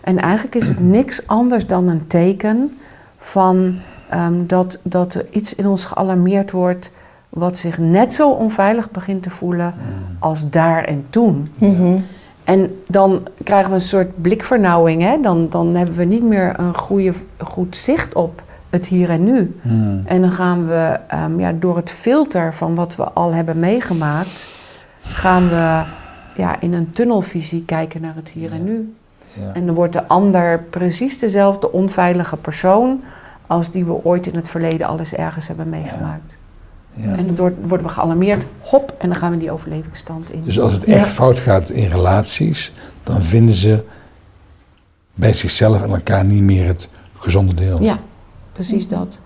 En 0.00 0.18
eigenlijk 0.18 0.54
is 0.54 0.68
het 0.68 0.80
niks 0.80 1.26
anders 1.26 1.66
dan 1.66 1.88
een 1.88 2.06
teken 2.06 2.78
van 3.16 3.74
ehm, 4.10 4.46
dat, 4.46 4.80
dat 4.82 5.14
er 5.14 5.26
iets 5.30 5.54
in 5.54 5.66
ons 5.66 5.84
gealarmeerd 5.84 6.50
wordt 6.50 6.92
wat 7.28 7.56
zich 7.56 7.78
net 7.78 8.14
zo 8.14 8.30
onveilig 8.30 8.90
begint 8.90 9.22
te 9.22 9.30
voelen 9.30 9.74
als 10.18 10.50
daar 10.50 10.84
en 10.84 11.06
toen. 11.10 11.48
mhm. 11.54 11.98
En 12.44 12.80
dan 12.86 13.22
krijgen 13.44 13.68
we 13.68 13.74
een 13.74 13.80
soort 13.80 14.22
blikvernauwing. 14.22 15.02
Hè? 15.02 15.20
Dan, 15.20 15.48
dan 15.48 15.74
hebben 15.74 15.96
we 15.96 16.04
niet 16.04 16.22
meer 16.22 16.60
een 16.60 16.76
goede, 16.76 17.12
goed 17.38 17.76
zicht 17.76 18.14
op 18.14 18.42
het 18.76 18.86
hier 18.86 19.10
en 19.10 19.24
nu. 19.24 19.56
Hmm. 19.62 20.02
En 20.04 20.20
dan 20.20 20.32
gaan 20.32 20.66
we 20.66 20.98
ehm, 21.06 21.40
ja, 21.40 21.52
door 21.52 21.76
het 21.76 21.90
filter 21.90 22.54
van 22.54 22.74
wat 22.74 22.96
we 22.96 23.04
al 23.04 23.34
hebben 23.34 23.58
meegemaakt, 23.58 24.46
gaan 25.02 25.48
we 25.48 25.84
ja, 26.36 26.60
in 26.60 26.72
een 26.72 26.90
tunnelvisie 26.90 27.64
kijken 27.64 28.00
naar 28.00 28.14
het 28.14 28.28
hier 28.28 28.52
en 28.52 28.64
nu. 28.64 28.94
Ja. 29.32 29.52
En 29.52 29.66
dan 29.66 29.74
wordt 29.74 29.92
de 29.92 30.08
ander 30.08 30.62
precies 30.70 31.18
dezelfde 31.18 31.72
onveilige 31.72 32.36
persoon 32.36 33.02
als 33.46 33.70
die 33.70 33.84
we 33.84 34.04
ooit 34.04 34.26
in 34.26 34.34
het 34.34 34.48
verleden 34.48 34.86
alles 34.86 35.14
ergens 35.14 35.46
hebben 35.46 35.68
meegemaakt. 35.68 36.36
Ja. 36.92 37.14
En 37.16 37.26
dan 37.26 37.36
wordt, 37.36 37.56
worden 37.60 37.86
we 37.86 37.92
gealarmeerd, 37.92 38.44
hop, 38.60 38.94
en 38.98 39.08
dan 39.08 39.18
gaan 39.18 39.30
we 39.30 39.36
die 39.36 39.50
overlevingsstand 39.50 40.30
in. 40.30 40.42
Dus 40.44 40.60
als 40.60 40.72
het 40.72 40.84
echt 40.84 41.08
fout 41.08 41.38
gaat 41.38 41.70
in 41.70 41.88
relaties, 41.88 42.72
dan 43.02 43.22
vinden 43.22 43.54
ze 43.54 43.84
bij 45.14 45.32
zichzelf 45.32 45.82
en 45.82 45.90
elkaar 45.90 46.24
niet 46.24 46.42
meer 46.42 46.66
het 46.66 46.88
gezonde 47.18 47.54
deel. 47.54 47.82
Ja, 47.82 47.98
precies 48.56 48.88
dat. 48.88 49.18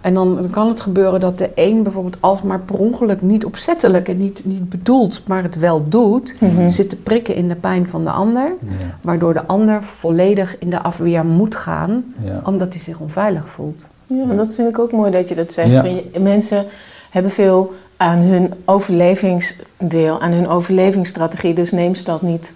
En 0.00 0.14
dan, 0.14 0.46
kan 0.50 0.68
het 0.68 0.80
gebeuren 0.80 1.20
dat 1.20 1.38
de 1.38 1.50
een 1.54 1.82
bijvoorbeeld 1.82 2.16
alsmaar 2.20 2.60
per 2.60 2.74
ongeluk 2.78 3.22
niet 3.22 3.44
opzettelijk 3.44 4.08
en 4.08 4.16
niet, 4.18 4.42
niet 4.44 4.68
bedoeld, 4.68 5.22
maar 5.26 5.42
het 5.42 5.58
wel 5.58 5.88
doet, 5.88 6.36
Mhm. 6.40 6.68
zit 6.68 6.88
te 6.88 6.96
prikken 6.96 7.34
in 7.34 7.48
de 7.48 7.54
pijn 7.54 7.88
van 7.88 8.04
de 8.04 8.10
ander. 8.10 8.42
Ja, 8.44 8.68
Waardoor 9.00 9.32
de 9.34 9.46
ander 9.46 9.82
volledig 9.82 10.58
in 10.58 10.70
de 10.70 10.82
afweer 10.82 11.24
moet 11.26 11.54
gaan, 11.54 12.04
ja. 12.24 12.40
omdat 12.44 12.72
hij 12.72 12.82
zich 12.82 12.98
onveilig 13.00 13.48
voelt. 13.48 13.88
Ja, 14.06 14.24
maar 14.24 14.36
dat 14.36 14.54
vind 14.54 14.68
ik 14.68 14.78
ook 14.78 14.92
mooi 14.92 15.10
dat 15.10 15.28
je 15.28 15.34
dat 15.34 15.52
zegt. 15.52 15.70
Ja. 15.70 15.80
Van 15.80 15.94
je- 15.94 16.20
mensen 16.20 16.64
hebben 17.10 17.32
veel 17.32 17.72
aan 17.96 18.18
hun 18.18 18.52
overlevingsdeel, 18.64 20.20
aan 20.20 20.32
hun 20.32 20.48
overlevingsstrategie. 20.48 21.54
Dus 21.54 21.70
neem 21.72 21.94
ze 21.94 22.04
dat 22.04 22.22
niet, 22.22 22.54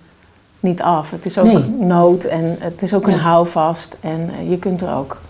niet 0.61 0.83
af. 0.83 1.11
Het 1.11 1.24
is 1.26 1.39
ook 1.39 1.45
Nee. 1.47 1.68
nood 1.81 2.24
en 2.24 2.57
het 2.59 2.83
is 2.83 2.95
ook 2.95 3.07
een 3.07 3.18
houvast. 3.18 3.97
En 4.01 4.31
eh, 4.39 4.51
je 4.51 4.59
kunt 4.59 4.83
er 4.83 4.95
ook... 4.95 5.20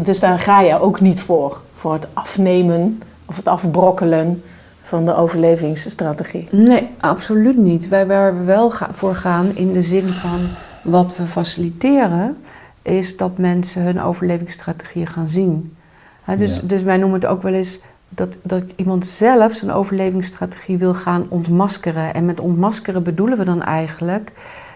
Dus 0.00 0.20
daar 0.20 0.38
ga 0.38 0.60
je 0.60 0.80
ook 0.80 1.00
niet 1.00 1.20
voor. 1.20 1.60
Voor 1.74 1.92
het 1.92 2.08
afnemen 2.12 3.00
of 3.26 3.36
het 3.36 3.48
afbrokkelen 3.48 4.42
van 4.82 5.04
de 5.04 5.14
overlevingsstrategie. 5.14 6.48
Nee, 6.50 6.88
absoluut 7.00 7.56
niet. 7.56 7.88
Wij 7.88 8.06
waar 8.06 8.38
we 8.38 8.44
wel 8.44 8.70
ga- 8.70 8.88
voor 8.92 9.14
gaan 9.14 9.46
in 9.56 9.72
de 9.72 9.82
zin 9.82 10.08
van 10.08 10.40
wat 10.82 11.16
we 11.16 11.24
faciliteren, 11.26 12.36
is 12.82 13.16
dat 13.16 13.38
mensen 13.38 13.82
hun 13.82 14.02
overlevingsstrategieën 14.02 15.06
gaan 15.06 15.28
zien. 15.28 15.76
Hè, 16.22 16.36
dus, 16.36 16.56
Ja. 16.56 16.62
dus 16.64 16.82
wij 16.82 16.96
noemen 16.96 17.20
het 17.20 17.30
ook 17.30 17.42
wel 17.42 17.52
eens 17.52 17.80
dat, 18.08 18.36
dat 18.42 18.64
iemand 18.76 19.06
zelf 19.06 19.52
zijn 19.54 19.72
overlevingsstrategie 19.72 20.78
wil 20.78 20.94
gaan 20.94 21.26
ontmaskeren. 21.28 22.14
En 22.14 22.24
met 22.24 22.40
ontmaskeren 22.40 23.02
bedoelen 23.02 23.38
we 23.38 23.44
dan 23.44 23.62
eigenlijk 23.62 24.32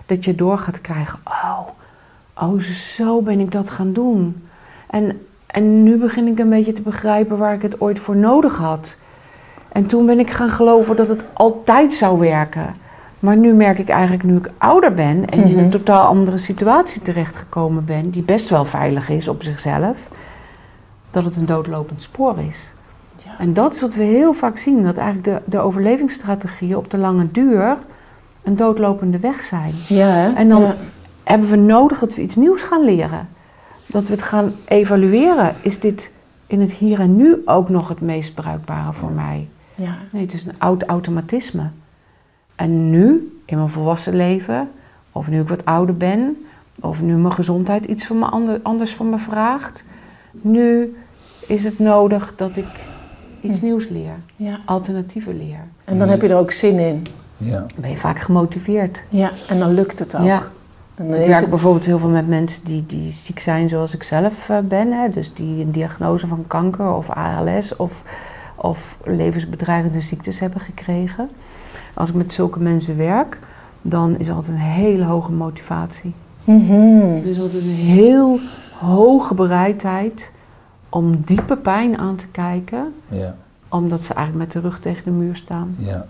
dat 0.07 0.25
je 0.25 0.35
door 0.35 0.59
gaat 0.59 0.81
krijgen, 0.81 1.19
oh, 1.25 1.59
oh, 2.43 2.61
zo 2.61 3.23
ben 3.23 3.41
ik 3.41 3.51
dat 3.53 3.71
gaan 3.71 3.93
doen. 3.93 4.46
En, 4.87 5.21
en 5.47 5.83
nu 5.83 5.97
begin 5.97 6.27
ik 6.27 6.39
een 6.39 6.49
beetje 6.49 6.73
te 6.73 6.83
begrijpen 6.83 7.37
waar 7.39 7.55
ik 7.55 7.63
het 7.63 7.81
ooit 7.81 7.99
voor 7.99 8.17
nodig 8.17 8.57
had. 8.57 8.97
En 9.69 9.87
toen 9.87 10.07
ben 10.07 10.19
ik 10.19 10.31
gaan 10.31 10.51
geloven 10.51 10.97
dat 10.97 11.09
het 11.09 11.25
altijd 11.33 11.95
zou 11.95 12.19
werken. 12.19 12.75
Maar 13.21 13.37
nu 13.37 13.53
merk 13.55 13.79
ik 13.79 13.89
eigenlijk, 13.89 14.23
nu 14.23 14.37
ik 14.37 14.51
ouder 14.59 14.95
ben 14.95 15.27
en 15.27 15.39
in 15.45 15.51
Mhm. 15.55 15.59
een 15.59 15.71
totaal 15.71 16.07
andere 16.07 16.39
situatie 16.39 17.03
terechtgekomen 17.03 17.85
ben, 17.85 18.11
die 18.11 18.23
best 18.23 18.49
wel 18.49 18.65
veilig 18.65 19.09
is 19.09 19.29
op 19.29 19.43
zichzelf, 19.43 20.09
dat 21.11 21.25
het 21.25 21.37
een 21.37 21.47
doodlopend 21.47 22.03
spoor 22.03 22.35
is. 22.49 22.71
Ja. 23.25 23.31
En 23.39 23.53
dat 23.53 23.73
is 23.73 23.81
wat 23.81 23.95
we 23.95 24.03
heel 24.03 24.33
vaak 24.33 24.59
zien, 24.59 24.83
dat 24.83 24.97
eigenlijk 24.97 25.27
de, 25.29 25.51
de 25.51 25.59
overlevingsstrategieën 25.59 26.77
op 26.77 26.91
de 26.91 26.97
lange 26.99 27.31
duur 27.31 27.77
een 28.43 28.57
doodlopende 28.57 29.19
weg 29.19 29.43
zijn. 29.43 29.73
Ja? 29.89 30.35
En 30.35 30.49
dan 30.49 30.61
Ja. 30.63 30.75
hebben 31.25 31.49
we 31.51 31.57
nodig 31.57 31.99
dat 31.99 32.15
we 32.15 32.23
iets 32.23 32.37
nieuws 32.37 32.63
gaan 32.63 32.85
leren. 32.85 33.29
Dat 33.87 34.07
we 34.09 34.13
het 34.15 34.23
gaan 34.23 34.53
evalueren. 34.65 35.55
Is 35.61 35.81
dit 35.81 36.13
in 36.47 36.61
het 36.61 36.73
hier 36.73 37.01
en 37.01 37.17
nu 37.17 37.43
ook 37.45 37.69
nog 37.69 37.89
het 37.89 38.01
meest 38.01 38.35
bruikbare 38.35 38.93
voor 38.93 39.13
mij? 39.13 39.49
Ja. 39.77 39.97
Nee, 40.13 40.23
het 40.23 40.33
is 40.33 40.47
een 40.47 40.55
oud 40.59 40.83
automatisme. 40.85 41.71
En 42.55 42.91
nu, 42.91 43.39
in 43.45 43.57
mijn 43.57 43.69
volwassen 43.69 44.17
leven, 44.17 44.71
of 45.13 45.29
nu 45.29 45.41
ik 45.41 45.49
wat 45.49 45.65
ouder 45.65 45.97
ben, 45.97 46.37
of 46.81 47.03
nu 47.03 47.15
mijn 47.17 47.33
gezondheid 47.33 47.85
iets 47.85 48.07
van 48.07 48.19
me 48.19 48.25
ander- 48.25 48.61
anders 48.63 48.95
van 48.95 49.11
me 49.11 49.19
vraagt, 49.19 49.85
nu 50.33 50.97
is 51.47 51.65
het 51.65 51.79
nodig 51.79 52.33
dat 52.37 52.57
ik 52.57 52.67
iets 53.41 53.61
nieuws 53.61 53.89
leer, 53.89 54.15
ja. 54.37 54.61
alternatieven 54.65 55.37
leer. 55.37 55.61
En 55.85 55.99
dan 55.99 56.09
heb 56.09 56.23
je 56.23 56.29
er 56.29 56.37
ook 56.37 56.51
zin 56.51 56.79
in. 56.79 57.07
ja. 57.37 57.59
Dan 57.59 57.69
ben 57.77 57.91
je 57.91 57.97
vaak 57.97 58.19
gemotiveerd. 58.19 59.03
Ja, 59.09 59.31
en 59.49 59.59
dan 59.59 59.75
lukt 59.75 59.99
het 59.99 60.17
ook. 60.17 60.25
Ja. 60.25 60.43
En 60.97 61.07
dan 61.09 61.15
Ik 61.15 61.21
is 61.23 61.27
werk 61.29 61.41
het... 61.41 61.51
bijvoorbeeld 61.51 61.87
heel 61.87 61.99
veel 61.99 62.09
met 62.09 62.29
mensen 62.29 62.65
die, 62.65 62.87
die 62.87 63.13
ziek 63.13 63.39
zijn 63.39 63.69
zoals 63.69 63.95
ik 63.95 64.03
zelf 64.03 64.49
eh, 64.49 64.59
ben. 64.59 64.93
Hè, 64.93 65.09
dus 65.11 65.35
die 65.35 65.65
een 65.65 65.71
diagnose 65.71 66.27
van 66.27 66.45
kanker 66.47 66.93
of 66.93 67.11
ALS 67.11 67.77
of, 67.77 68.03
of 68.55 68.99
levensbedreigende 69.05 70.01
ziektes 70.01 70.41
hebben 70.41 70.61
gekregen. 70.61 71.31
Als 71.95 72.09
ik 72.09 72.15
met 72.15 72.33
zulke 72.33 72.61
mensen 72.61 72.97
werk, 72.97 73.39
dan 73.83 74.17
is 74.17 74.31
altijd 74.31 74.53
een 74.57 74.63
hele 74.63 75.05
hoge 75.05 75.33
motivatie. 75.33 76.15
Mhm. 76.45 76.73
Er 77.17 77.27
is 77.27 77.41
altijd 77.41 77.63
een 77.63 77.69
heel 77.69 78.39
hoge 78.79 79.35
bereidheid 79.35 80.31
om 80.89 81.21
diepe 81.25 81.57
pijn 81.57 81.99
aan 81.99 82.17
te 82.17 82.27
kijken. 82.27 82.95
ja, 83.09 83.35
Omdat 83.69 84.01
ze 84.03 84.15
eigenlijk 84.15 84.45
met 84.47 84.55
de 84.63 84.69
rug 84.69 84.79
tegen 84.79 85.05
de 85.05 85.11
muur 85.11 85.37
staan. 85.37 85.75
ja. 85.79 86.07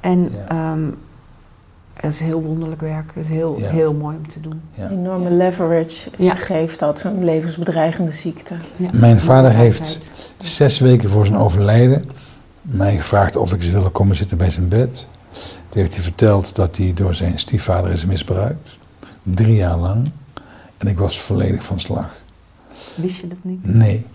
En 0.00 0.28
Ja. 0.32 0.46
ehm, 0.48 0.86
dat 2.00 2.12
is 2.12 2.20
heel 2.20 2.42
wonderlijk 2.42 2.80
werk. 2.80 3.10
Dat 3.14 3.24
is 3.24 3.30
heel, 3.30 3.58
Ja. 3.58 3.70
heel 3.70 3.92
mooi 3.94 4.16
om 4.16 4.28
te 4.28 4.40
doen. 4.40 4.60
ja. 4.74 4.90
Enorme 4.90 5.30
leverage 5.30 6.10
Ja. 6.18 6.34
geeft 6.34 6.78
dat, 6.78 6.98
zo'n 6.98 7.24
levensbedreigende 7.24 8.12
ziekte. 8.12 8.54
Ja. 8.76 8.88
Mijn 8.92 9.20
vader 9.20 9.50
heeft 9.50 9.98
zes 10.36 10.78
weken 10.78 11.10
voor 11.10 11.26
zijn 11.26 11.38
overlijden 11.38 12.04
mij 12.62 12.96
gevraagd 12.96 13.36
of 13.36 13.52
ik 13.52 13.62
eens 13.62 13.70
wilde 13.72 13.88
komen 13.90 14.16
zitten 14.16 14.38
bij 14.38 14.50
zijn 14.50 14.68
bed. 14.68 15.08
Toen 15.68 15.80
heeft 15.80 15.94
hij 15.94 16.02
verteld 16.02 16.54
dat 16.54 16.76
hij 16.76 16.92
door 16.94 17.14
zijn 17.14 17.38
stiefvader 17.38 17.90
is 17.92 18.06
misbruikt. 18.06 18.78
Drie 19.22 19.54
jaar 19.54 19.76
lang. 19.76 20.10
En 20.78 20.86
ik 20.86 20.98
was 20.98 21.20
volledig 21.20 21.64
van 21.64 21.80
slag. 21.80 22.14
Wist 22.94 23.16
je 23.16 23.26
dat 23.26 23.38
niet? 23.42 23.74
Nee. 23.74 24.06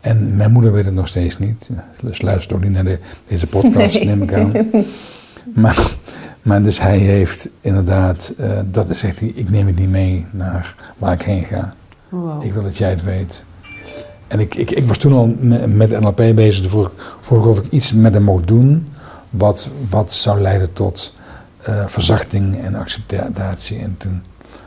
En 0.00 0.36
mijn 0.36 0.52
moeder 0.52 0.72
weet 0.72 0.84
het 0.84 0.94
nog 0.94 1.08
steeds 1.08 1.38
niet. 1.38 1.70
Dus 2.02 2.22
luistert 2.22 2.52
ook 2.52 2.62
niet 2.62 2.70
naar 2.72 2.84
de, 2.84 2.98
deze 3.28 3.46
podcast, 3.46 3.94
Nee. 3.98 4.04
neem 4.04 4.22
ik 4.22 4.32
aan. 4.34 4.52
Maar, 5.54 5.96
maar 6.46 6.62
dus 6.62 6.80
hij 6.80 6.98
heeft 6.98 7.50
inderdaad, 7.60 8.32
eh, 8.38 8.50
dat 8.70 8.86
zegt 8.96 9.20
hij, 9.20 9.32
ik 9.34 9.50
neem 9.50 9.66
het 9.66 9.76
niet 9.78 9.90
mee 9.90 10.26
naar 10.30 10.74
waar 10.98 11.12
ik 11.12 11.22
heen 11.22 11.44
ga. 11.44 11.74
Wow. 12.08 12.44
Ik 12.44 12.52
wil 12.52 12.62
dat 12.62 12.76
jij 12.76 12.90
het 12.90 13.02
weet. 13.02 13.44
En 14.28 14.40
ik, 14.40 14.54
ik, 14.54 14.70
ik 14.70 14.88
was 14.88 14.98
toen 14.98 15.12
al 15.12 15.36
me- 15.40 15.66
met 15.66 16.00
NLP 16.00 16.16
bezig. 16.16 16.60
Toen 16.60 16.70
vroeg, 16.70 16.86
ik- 16.86 17.02
vroeg 17.20 17.38
ik 17.44 17.46
of 17.50 17.58
ik 17.58 17.70
iets 17.72 17.92
met 17.92 18.14
hem 18.14 18.22
mocht 18.22 18.46
doen. 18.46 18.88
Wat, 19.30 19.70
wat 19.88 20.12
zou 20.12 20.40
leiden 20.40 20.72
tot 20.72 21.14
eh, 21.58 21.86
verzachting 21.86 22.60
en 22.60 22.74
acceptatie. 22.74 23.78
En 23.78 23.94
toen 23.98 24.22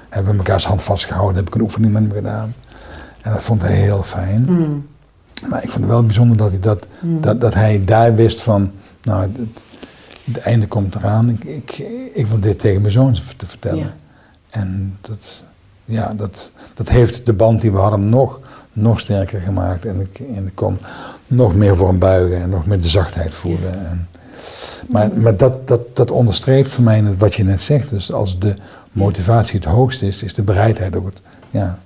hebben 0.09 0.31
we 0.31 0.37
elkaars 0.37 0.65
hand 0.65 0.81
vastgehouden. 0.83 1.35
Heb 1.35 1.47
ik 1.47 1.55
een 1.55 1.61
oefening 1.61 1.93
met 1.93 2.01
hem 2.01 2.11
gedaan. 2.11 2.53
En 3.21 3.31
dat 3.31 3.41
vond 3.43 3.61
hij 3.61 3.75
heel 3.75 4.03
fijn. 4.03 4.45
Mm. 4.49 4.85
Maar 5.49 5.63
ik 5.63 5.69
vond 5.71 5.83
het 5.83 5.93
wel 5.93 6.05
bijzonder 6.05 6.37
dat 6.37 6.49
hij, 6.51 6.59
dat, 6.59 6.87
Mm. 6.99 7.21
dat, 7.21 7.41
dat 7.41 7.53
hij 7.53 7.83
daar 7.85 8.15
wist 8.15 8.41
van... 8.41 8.71
Nou, 9.01 9.21
het, 9.21 9.31
het 10.33 10.43
einde 10.43 10.67
komt 10.67 10.95
eraan. 10.95 11.29
Ik, 11.29 11.43
ik, 11.43 11.77
ik 12.13 12.27
wil 12.27 12.39
dit 12.39 12.59
tegen 12.59 12.81
mijn 12.81 12.93
zoon 12.93 13.15
te 13.37 13.45
vertellen. 13.45 13.79
Ja. 13.79 13.93
En 14.49 14.97
dat, 15.01 15.43
ja, 15.85 16.13
dat, 16.13 16.51
dat 16.73 16.89
heeft 16.89 17.25
de 17.25 17.33
band 17.33 17.61
die 17.61 17.71
we 17.71 17.77
hadden 17.77 18.09
nog, 18.09 18.39
nog 18.73 18.99
sterker 18.99 19.39
gemaakt. 19.39 19.85
En 19.85 19.99
ik, 19.99 20.19
en 20.35 20.47
ik 20.47 20.55
kon 20.55 20.77
nog 21.27 21.55
meer 21.55 21.75
voor 21.75 21.87
hem 21.87 21.99
buigen 21.99 22.41
en 22.41 22.49
nog 22.49 22.65
meer 22.65 22.81
de 22.81 22.87
zachtheid 22.87 23.33
voelen. 23.33 23.87
En, 23.87 24.07
maar 24.89 25.09
maar 25.15 25.37
dat, 25.37 25.67
dat, 25.67 25.95
dat 25.95 26.11
onderstreept 26.11 26.71
voor 26.71 26.83
mij 26.83 27.17
wat 27.17 27.35
je 27.35 27.43
net 27.43 27.61
zegt. 27.61 27.89
Dus 27.89 28.13
als 28.13 28.39
de 28.39 28.53
motivatie 28.91 29.59
het 29.59 29.69
hoogst 29.69 30.01
is, 30.01 30.23
is 30.23 30.33
de 30.33 30.43
bereidheid 30.43 30.95
ook 30.95 31.05
het... 31.05 31.21
Ja, 31.49 31.79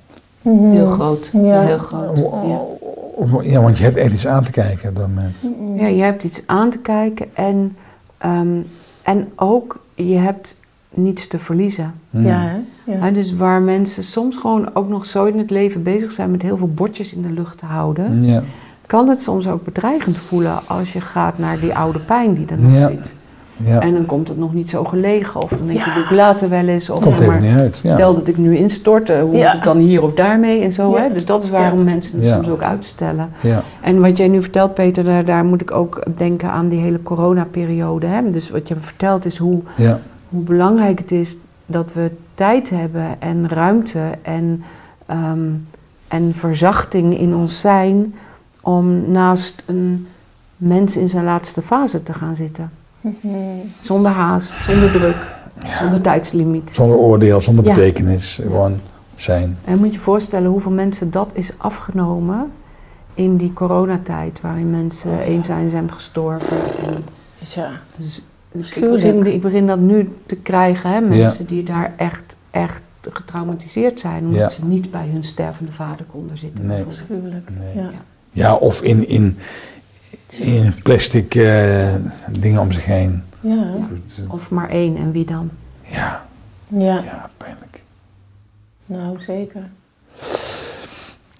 Heel 0.44 0.88
groot. 0.88 1.30
Ja. 1.34 1.62
Heel 1.62 1.78
groot. 1.78 2.18
Ja. 2.18 3.52
ja 3.52 3.62
want 3.62 3.78
je 3.78 3.84
hebt 3.84 3.98
echt 3.98 4.14
iets 4.14 4.28
aan 4.28 4.44
te 4.44 4.52
kijken 4.52 4.90
op 4.90 4.96
dat 4.96 5.08
moment. 5.08 5.50
ja, 5.76 5.88
je 5.88 6.02
hebt 6.02 6.24
iets 6.24 6.44
aan 6.46 6.70
te 6.70 6.78
kijken 6.80 7.36
en, 7.36 7.76
ehm, 8.24 8.58
en 9.02 9.28
ook 9.36 9.80
je 9.96 10.16
hebt 10.18 10.60
niets 10.90 11.28
te 11.28 11.40
verliezen. 11.40 11.94
Ja, 12.10 12.40
hè? 12.40 12.56
Ja. 12.94 13.00
Hè, 13.00 13.12
dus 13.12 13.34
waar 13.36 13.62
mensen 13.62 14.04
soms 14.04 14.38
gewoon 14.38 14.76
ook 14.76 14.90
nog 14.90 15.06
zo 15.06 15.26
in 15.26 15.38
het 15.38 15.50
leven 15.50 15.84
bezig 15.84 16.12
zijn 16.12 16.32
met 16.32 16.42
heel 16.42 16.58
veel 16.58 16.74
bordjes 16.74 17.14
in 17.14 17.22
de 17.22 17.32
lucht 17.32 17.58
te 17.58 17.66
houden, 17.66 18.24
Ja, 18.26 18.44
kan 18.86 19.10
het 19.10 19.22
soms 19.22 19.48
ook 19.48 19.64
bedreigend 19.64 20.18
voelen 20.18 20.68
als 20.68 20.94
je 20.94 21.02
gaat 21.02 21.38
naar 21.38 21.60
die 21.60 21.76
oude 21.76 22.00
pijn 22.00 22.34
die 22.34 22.46
er 22.48 22.60
nog 22.60 22.72
Ja. 22.74 22.88
zit. 22.90 23.14
Ja. 23.58 23.80
En 23.80 23.94
dan 23.94 24.06
komt 24.06 24.28
het 24.28 24.38
nog 24.38 24.54
niet 24.54 24.70
zo 24.70 24.84
gelegen 24.84 25.42
of 25.42 25.50
dan 25.50 25.68
denk 25.68 25.80
je, 25.80 25.86
Ja. 25.90 25.94
doe 25.94 26.04
ik 26.04 26.10
later 26.10 26.50
wel 26.50 26.68
eens. 26.68 26.90
Of 26.90 27.00
komt 27.04 27.16
ja, 27.16 27.22
even 27.22 27.28
maar 27.34 27.42
niet 27.42 27.60
uit. 27.60 27.80
Ja. 27.84 27.92
Stel 27.92 28.14
dat 28.14 28.28
ik 28.28 28.38
nu 28.38 28.58
instort, 28.58 29.10
eh, 29.10 29.22
hoe 29.22 29.36
Ja. 29.36 29.44
moet 29.44 29.54
het 29.54 29.64
dan 29.64 29.78
hier 29.78 30.04
of 30.04 30.14
daarmee 30.14 30.62
en 30.62 30.72
zo. 30.72 30.96
Ja. 30.96 31.02
Hè? 31.02 31.14
Dus 31.14 31.26
dat 31.26 31.44
is 31.44 31.50
waarom 31.50 31.84
mensen 31.84 32.18
het 32.20 32.28
Ja. 32.28 32.34
soms 32.36 32.48
ook 32.50 32.62
uitstellen. 32.62 33.26
ja, 33.42 33.64
En 33.82 34.02
wat 34.02 34.18
jij 34.18 34.28
nu 34.28 34.42
vertelt, 34.42 34.74
Peter, 34.74 35.04
daar, 35.04 35.26
daar 35.26 35.46
moet 35.46 35.62
ik 35.62 35.72
ook 35.72 36.04
denken 36.18 36.52
aan 36.52 36.68
die 36.68 36.80
hele 36.80 37.04
coronaperiode. 37.04 38.06
Hè? 38.06 38.30
Dus 38.30 38.50
wat 38.50 38.68
je 38.68 38.76
vertelt 38.80 39.26
is 39.26 39.38
hoe, 39.38 39.60
ja, 39.76 40.00
hoe 40.30 40.42
belangrijk 40.44 41.00
het 41.00 41.12
is 41.12 41.38
dat 41.66 41.94
we 41.94 42.12
tijd 42.34 42.70
hebben 42.70 43.06
en 43.20 43.50
ruimte 43.50 44.00
en, 44.22 44.64
ehm, 45.06 45.40
en 46.08 46.34
verzachting 46.34 47.20
in 47.20 47.36
ons 47.36 47.60
zijn 47.60 48.14
om 48.62 49.12
naast 49.12 49.64
een 49.66 50.08
mens 50.58 50.98
in 50.98 51.10
zijn 51.10 51.24
laatste 51.24 51.62
fase 51.62 52.04
te 52.04 52.14
gaan 52.14 52.36
zitten. 52.36 52.72
Mhm. 53.04 53.38
Zonder 53.82 54.12
haast, 54.12 54.54
zonder 54.64 54.92
druk, 54.92 55.36
zonder 55.80 56.02
tijdslimiet. 56.02 56.72
zonder 56.74 56.98
oordeel, 56.98 57.42
zonder 57.42 57.66
Ja. 57.66 57.74
betekenis. 57.74 58.40
Gewoon 58.42 58.80
zijn. 59.16 59.58
En 59.66 59.78
moet 59.78 59.94
je 59.94 60.00
voorstellen 60.00 60.50
hoeveel 60.50 60.72
mensen 60.72 61.12
dat 61.12 61.32
is 61.36 61.52
afgenomen 61.58 62.52
in 63.14 63.38
die 63.38 63.54
coronatijd, 63.54 64.42
waarin 64.42 64.70
mensen 64.70 65.20
eenzaam 65.20 65.70
zijn 65.70 65.92
gestorven. 65.92 66.58
En 66.58 67.04
Ja. 67.56 67.70
dus, 67.98 68.22
dus 68.52 68.74
ik, 68.76 68.90
begin, 68.90 69.26
ik 69.34 69.42
begin 69.42 69.68
dat 69.68 69.80
nu 69.80 70.10
te 70.26 70.36
krijgen, 70.36 70.90
hè, 70.90 71.02
mensen 71.02 71.46
die 71.46 71.64
daar 71.64 71.94
echt, 71.98 72.36
echt 72.52 72.82
getraumatiseerd 73.12 74.00
zijn, 74.00 74.24
omdat 74.26 74.40
Ja. 74.40 74.50
ze 74.50 74.66
niet 74.66 74.92
bij 74.92 75.08
hun 75.12 75.24
stervende 75.24 75.72
vader 75.72 76.06
konden 76.12 76.38
zitten. 76.38 76.66
Nee. 76.66 76.84
Nee. 77.60 77.76
Ja. 77.76 77.90
Ja, 78.32 78.54
of 78.56 78.82
in, 78.82 79.08
in, 79.08 79.38
in 80.40 80.74
plastic 80.84 81.36
eh, 81.36 81.96
dingen 82.32 82.62
om 82.62 82.72
zich 82.72 82.86
heen. 82.86 83.24
Ja. 83.42 83.74
Of 84.28 84.50
maar 84.50 84.70
één 84.70 84.96
en 84.98 85.12
wie 85.12 85.26
dan? 85.26 85.50
Ja, 85.82 86.26
Ja. 86.68 87.02
ja, 87.04 87.30
pijnlijk. 87.38 87.84
Nou, 88.86 89.22
zeker. 89.22 89.70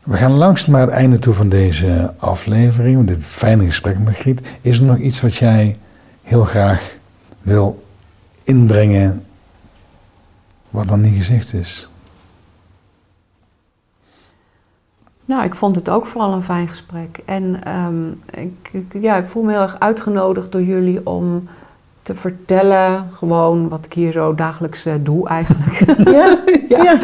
We 0.04 0.18
gaan 0.18 0.32
langzaam 0.32 0.72
naar 0.72 0.82
het 0.82 0.90
einde 0.90 1.20
toe 1.20 1.34
van 1.34 1.50
deze 1.50 2.14
aflevering, 2.18 3.08
dit 3.08 3.26
fijne 3.26 3.66
gesprek, 3.66 4.00
Margriet. 4.00 4.42
Is 4.62 4.78
er 4.78 4.84
nog 4.84 4.98
iets 4.98 5.22
wat 5.22 5.36
jij 5.36 5.76
heel 6.24 6.44
graag 6.44 6.96
wil 7.42 7.84
inbrengen, 8.44 9.26
wat 10.70 10.88
dan 10.88 11.02
niet 11.02 11.16
gezegd 11.16 11.54
is? 11.54 11.90
Nou, 15.26 15.44
ik 15.44 15.56
vond 15.56 15.76
het 15.76 15.90
ook 15.90 16.06
vooral 16.06 16.34
een 16.34 16.44
fijn 16.44 16.68
gesprek. 16.68 17.20
En 17.26 17.64
ehm, 17.64 18.08
ik, 18.44 18.86
ja, 19.02 19.16
ik 19.18 19.26
voel 19.26 19.44
me 19.44 19.52
heel 19.52 19.62
erg 19.62 19.80
uitgenodigd 19.80 20.52
door 20.52 20.62
jullie 20.64 21.06
om 21.06 21.48
te 22.02 22.16
vertellen, 22.16 23.10
gewoon 23.14 23.70
wat 23.70 23.86
ik 23.86 23.94
hier 23.94 24.12
zo 24.12 24.36
dagelijks 24.36 24.86
eh, 24.86 24.94
doe 25.02 25.28
eigenlijk. 25.28 26.08
Ja. 26.10 26.38
Ja. 26.70 26.84
ja. 26.84 26.98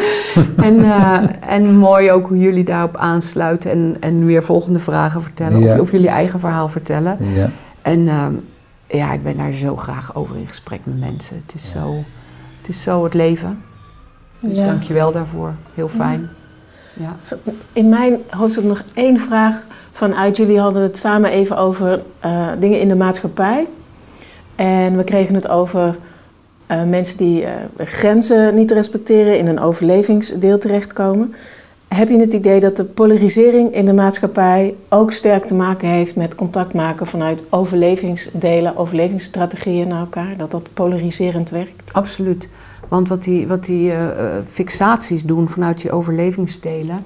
en, 0.56 0.84
eh, 0.84 1.52
en 1.54 1.76
mooi 1.76 2.10
ook 2.10 2.28
hoe 2.28 2.38
jullie 2.38 2.64
daarop 2.64 2.96
aansluiten 2.96 3.70
en, 3.70 3.96
en 4.00 4.24
weer 4.24 4.42
volgende 4.42 4.78
vragen 4.78 5.22
vertellen. 5.22 5.60
Ja. 5.60 5.74
Of, 5.74 5.80
of 5.80 5.90
jullie 5.90 6.08
eigen 6.08 6.40
verhaal 6.40 6.68
vertellen. 6.68 7.16
Ja, 7.34 7.50
En 7.82 8.08
ehm, 8.08 8.34
ja, 8.86 9.12
ik 9.12 9.22
ben 9.22 9.36
daar 9.36 9.52
zo 9.52 9.76
graag 9.76 10.14
over 10.14 10.36
in 10.36 10.46
gesprek 10.46 10.80
met 10.84 10.98
mensen. 11.00 11.36
Het 11.46 11.54
is 11.54 11.70
zo 11.70 11.94
het, 12.58 12.68
is 12.68 12.82
zo 12.82 13.04
het 13.04 13.14
leven. 13.14 13.62
Dus 14.40 14.56
Ja. 14.58 14.64
dank 14.64 14.82
je 14.82 14.92
wel 14.94 15.12
daarvoor. 15.12 15.54
Heel 15.74 15.88
fijn. 15.88 16.28
Ja. 17.00 17.16
In 17.72 17.88
mijn 17.88 18.20
hoofd 18.30 18.54
zit 18.54 18.64
nog 18.64 18.82
één 18.94 19.18
vraag 19.18 19.66
vanuit. 19.92 20.36
Jullie 20.36 20.60
hadden 20.60 20.82
het 20.82 20.96
samen 20.96 21.30
even 21.30 21.56
over 21.56 22.02
eh, 22.20 22.48
dingen 22.58 22.80
in 22.80 22.88
de 22.88 22.96
maatschappij. 22.96 23.66
En 24.54 24.96
we 24.96 25.04
kregen 25.04 25.34
het 25.34 25.48
over 25.48 25.98
eh, 26.66 26.84
mensen 26.84 27.16
die 27.16 27.44
eh, 27.44 27.52
grenzen 27.78 28.54
niet 28.54 28.70
respecteren, 28.70 29.38
in 29.38 29.46
een 29.46 29.60
overlevingsdeel 29.60 30.58
terechtkomen. 30.58 31.34
Heb 31.88 32.08
je 32.08 32.18
het 32.18 32.32
idee 32.32 32.60
dat 32.60 32.76
de 32.76 32.84
polarisering 32.84 33.74
in 33.74 33.84
de 33.84 33.94
maatschappij 33.94 34.74
ook 34.88 35.12
sterk 35.12 35.44
te 35.44 35.54
maken 35.54 35.88
heeft 35.88 36.16
met 36.16 36.34
contact 36.34 36.74
maken 36.74 37.06
vanuit 37.06 37.44
overlevingsdelen, 37.50 38.76
overlevingsstrategieën 38.76 39.88
naar 39.88 40.00
elkaar? 40.00 40.36
Dat 40.36 40.50
dat 40.50 40.68
polariserend 40.74 41.50
werkt? 41.50 41.92
Absoluut. 41.92 42.48
Want 42.90 43.08
wat 43.08 43.22
die, 43.22 43.48
wat 43.48 43.64
die 43.64 43.90
eh, 43.90 44.36
eh, 44.36 44.44
fixaties 44.46 45.24
doen 45.24 45.48
vanuit 45.48 45.80
die 45.80 45.92
overlevingsdelen, 45.92 46.98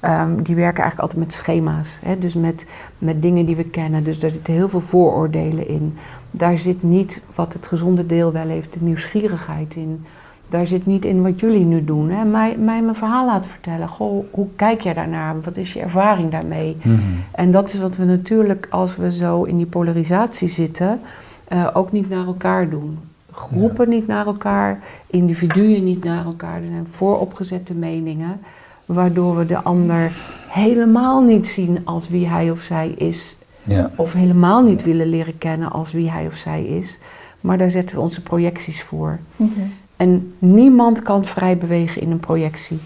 ehm, 0.00 0.36
die 0.42 0.54
werken 0.54 0.82
eigenlijk 0.82 1.00
altijd 1.00 1.20
met 1.20 1.32
schema's. 1.32 1.98
Hè? 2.02 2.18
Dus 2.18 2.34
met, 2.34 2.66
met 2.98 3.22
dingen 3.22 3.46
die 3.46 3.56
we 3.56 3.64
kennen. 3.64 4.04
Dus 4.04 4.20
daar 4.20 4.30
zitten 4.30 4.54
heel 4.54 4.68
veel 4.68 4.80
vooroordelen 4.80 5.68
in. 5.68 5.94
Daar 6.30 6.58
zit 6.58 6.82
niet 6.82 7.22
wat 7.34 7.52
het 7.52 7.66
gezonde 7.66 8.06
deel 8.06 8.32
wel 8.32 8.48
heeft, 8.48 8.72
de 8.72 8.82
nieuwsgierigheid 8.82 9.74
in. 9.74 10.04
Daar 10.48 10.66
zit 10.66 10.86
niet 10.86 11.04
in 11.04 11.22
wat 11.22 11.40
jullie 11.40 11.64
nu 11.64 11.84
doen. 11.84 12.10
Hè? 12.10 12.24
Mij, 12.24 12.56
mij 12.56 12.82
mijn 12.82 12.94
verhaal 12.94 13.26
laten 13.26 13.50
vertellen. 13.50 13.88
Goh, 13.88 14.24
hoe 14.30 14.48
kijk 14.56 14.80
jij 14.80 14.94
daarnaar? 14.94 15.40
Wat 15.40 15.56
is 15.56 15.72
je 15.72 15.80
ervaring 15.80 16.30
daarmee? 16.30 16.76
Mhm. 16.82 17.00
En 17.32 17.50
dat 17.50 17.72
is 17.72 17.78
wat 17.78 17.96
we 17.96 18.04
natuurlijk, 18.04 18.66
als 18.70 18.96
we 18.96 19.12
zo 19.12 19.42
in 19.42 19.56
die 19.56 19.66
polarisatie 19.66 20.48
zitten, 20.48 21.00
eh, 21.48 21.68
ook 21.72 21.92
niet 21.92 22.08
naar 22.08 22.26
elkaar 22.26 22.68
doen. 22.68 22.98
Groepen 23.36 23.88
niet 23.88 24.06
naar 24.06 24.26
elkaar, 24.26 24.78
individuen 25.06 25.84
niet 25.84 26.04
naar 26.04 26.24
elkaar. 26.24 26.56
Er 26.56 26.68
zijn 26.70 26.86
vooropgezette 26.90 27.74
meningen, 27.74 28.40
waardoor 28.86 29.36
we 29.36 29.46
de 29.46 29.62
ander 29.62 30.12
helemaal 30.48 31.22
niet 31.22 31.46
zien 31.48 31.78
als 31.84 32.08
wie 32.08 32.28
hij 32.28 32.50
of 32.50 32.60
zij 32.60 32.88
is. 32.88 33.36
ja, 33.64 33.90
Of 33.96 34.12
helemaal 34.12 34.62
niet 34.62 34.82
willen 34.84 35.06
leren 35.08 35.38
kennen 35.38 35.70
als 35.70 35.92
wie 35.92 36.10
hij 36.10 36.26
of 36.26 36.34
zij 36.34 36.64
is. 36.64 36.98
Maar 37.40 37.58
daar 37.58 37.70
zetten 37.70 37.96
we 37.96 38.02
onze 38.02 38.22
projecties 38.22 38.82
voor. 38.82 39.18
En 39.96 40.32
niemand 40.38 41.02
kan 41.02 41.24
vrij 41.24 41.58
bewegen 41.58 42.02
in 42.02 42.10
een 42.10 42.20
projectie. 42.20 42.78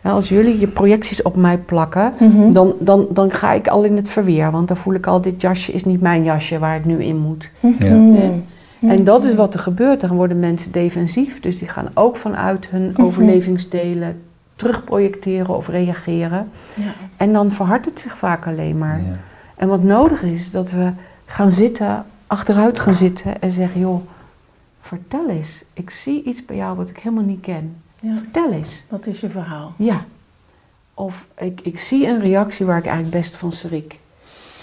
En 0.00 0.10
Als 0.12 0.28
jullie 0.28 0.58
je 0.58 0.66
projecties 0.66 1.22
op 1.22 1.36
mij 1.36 1.58
plakken, 1.58 2.12
Mhm. 2.20 2.52
dan, 2.52 2.74
dan, 2.80 3.06
dan 3.10 3.30
ga 3.30 3.52
ik 3.52 3.68
al 3.68 3.84
in 3.84 3.96
het 3.96 4.08
verweer. 4.08 4.50
Want 4.50 4.68
dan 4.68 4.76
voel 4.76 4.94
ik 4.94 5.06
al, 5.06 5.20
dit 5.20 5.40
jasje 5.40 5.72
is 5.72 5.84
niet 5.84 6.00
mijn 6.00 6.24
jasje 6.24 6.58
waar 6.58 6.76
ik 6.76 6.84
nu 6.84 7.04
in 7.04 7.16
moet. 7.16 7.50
ja, 7.78 8.30
Mhm. 8.78 8.92
En 8.92 9.04
dat 9.04 9.24
is 9.24 9.34
wat 9.34 9.54
er 9.54 9.60
gebeurt. 9.60 10.00
Dan 10.00 10.16
worden 10.16 10.38
mensen 10.38 10.72
defensief. 10.72 11.40
Dus 11.40 11.58
die 11.58 11.68
gaan 11.68 11.90
ook 11.94 12.16
vanuit 12.16 12.68
hun 12.68 12.98
overlevingsdelen 12.98 14.22
terugprojecteren 14.56 15.56
of 15.56 15.68
reageren. 15.68 16.50
Ja. 16.74 16.92
En 17.16 17.32
dan 17.32 17.50
verhardt 17.50 17.84
het 17.84 18.00
zich 18.00 18.18
vaak 18.18 18.46
alleen 18.46 18.78
maar. 18.78 19.00
ja. 19.00 19.18
En 19.56 19.68
wat 19.68 19.82
nodig 19.82 20.22
is, 20.22 20.32
is 20.32 20.50
dat 20.50 20.70
we 20.70 20.92
gaan 21.24 21.52
zitten, 21.52 22.04
achteruit 22.26 22.78
gaan 22.78 22.94
zitten 22.94 23.40
en 23.40 23.50
zeggen: 23.50 23.80
joh, 23.80 24.00
vertel 24.80 25.28
eens. 25.28 25.64
Ik 25.72 25.90
zie 25.90 26.22
iets 26.22 26.44
bij 26.44 26.56
jou 26.56 26.76
wat 26.76 26.88
ik 26.88 26.98
helemaal 26.98 27.24
niet 27.24 27.40
ken. 27.40 27.76
Ja. 28.00 28.16
Vertel 28.16 28.52
eens. 28.52 28.84
Wat 28.88 29.06
is 29.06 29.20
je 29.20 29.28
verhaal? 29.28 29.72
Ja. 29.76 30.04
Of 30.94 31.26
ik, 31.38 31.60
ik 31.60 31.80
zie 31.80 32.06
een 32.06 32.20
reactie 32.20 32.66
waar 32.66 32.78
ik 32.78 32.86
eigenlijk 32.86 33.16
best 33.16 33.36
van 33.36 33.52
schrik. 33.52 33.98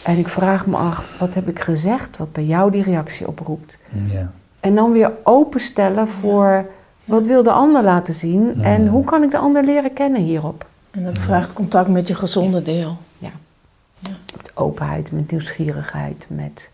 En 0.06 0.18
ik 0.18 0.30
vraag 0.30 0.68
me 0.68 0.78
af, 0.78 1.18
wat 1.20 1.34
heb 1.34 1.47
ik 1.47 1.60
gezegd 1.60 2.18
wat 2.18 2.32
bij 2.32 2.45
jou 2.45 2.72
die 2.72 2.84
reactie 2.84 3.28
oproept? 3.28 3.78
ja. 4.06 4.32
En 4.60 4.76
dan 4.76 4.91
weer 4.91 5.12
openstellen 5.24 6.08
voor 6.08 6.66
wat 7.03 7.28
wil 7.28 7.43
de 7.43 7.51
ander 7.51 7.84
laten 7.84 8.14
zien 8.14 8.64
en 8.64 8.88
hoe 8.88 9.03
kan 9.03 9.24
ik 9.24 9.32
de 9.32 9.38
ander 9.38 9.64
leren 9.64 9.93
kennen 9.93 10.22
hierop? 10.22 10.66
En 10.91 11.03
dat 11.03 11.18
vraagt 11.18 11.53
contact 11.53 11.89
met 11.89 12.08
je 12.08 12.16
gezonde 12.16 12.62
deel. 12.62 12.97
Met 14.36 14.51
openheid, 14.53 15.12
met 15.12 15.32
nieuwsgierigheid, 15.32 16.26
met 16.30 16.70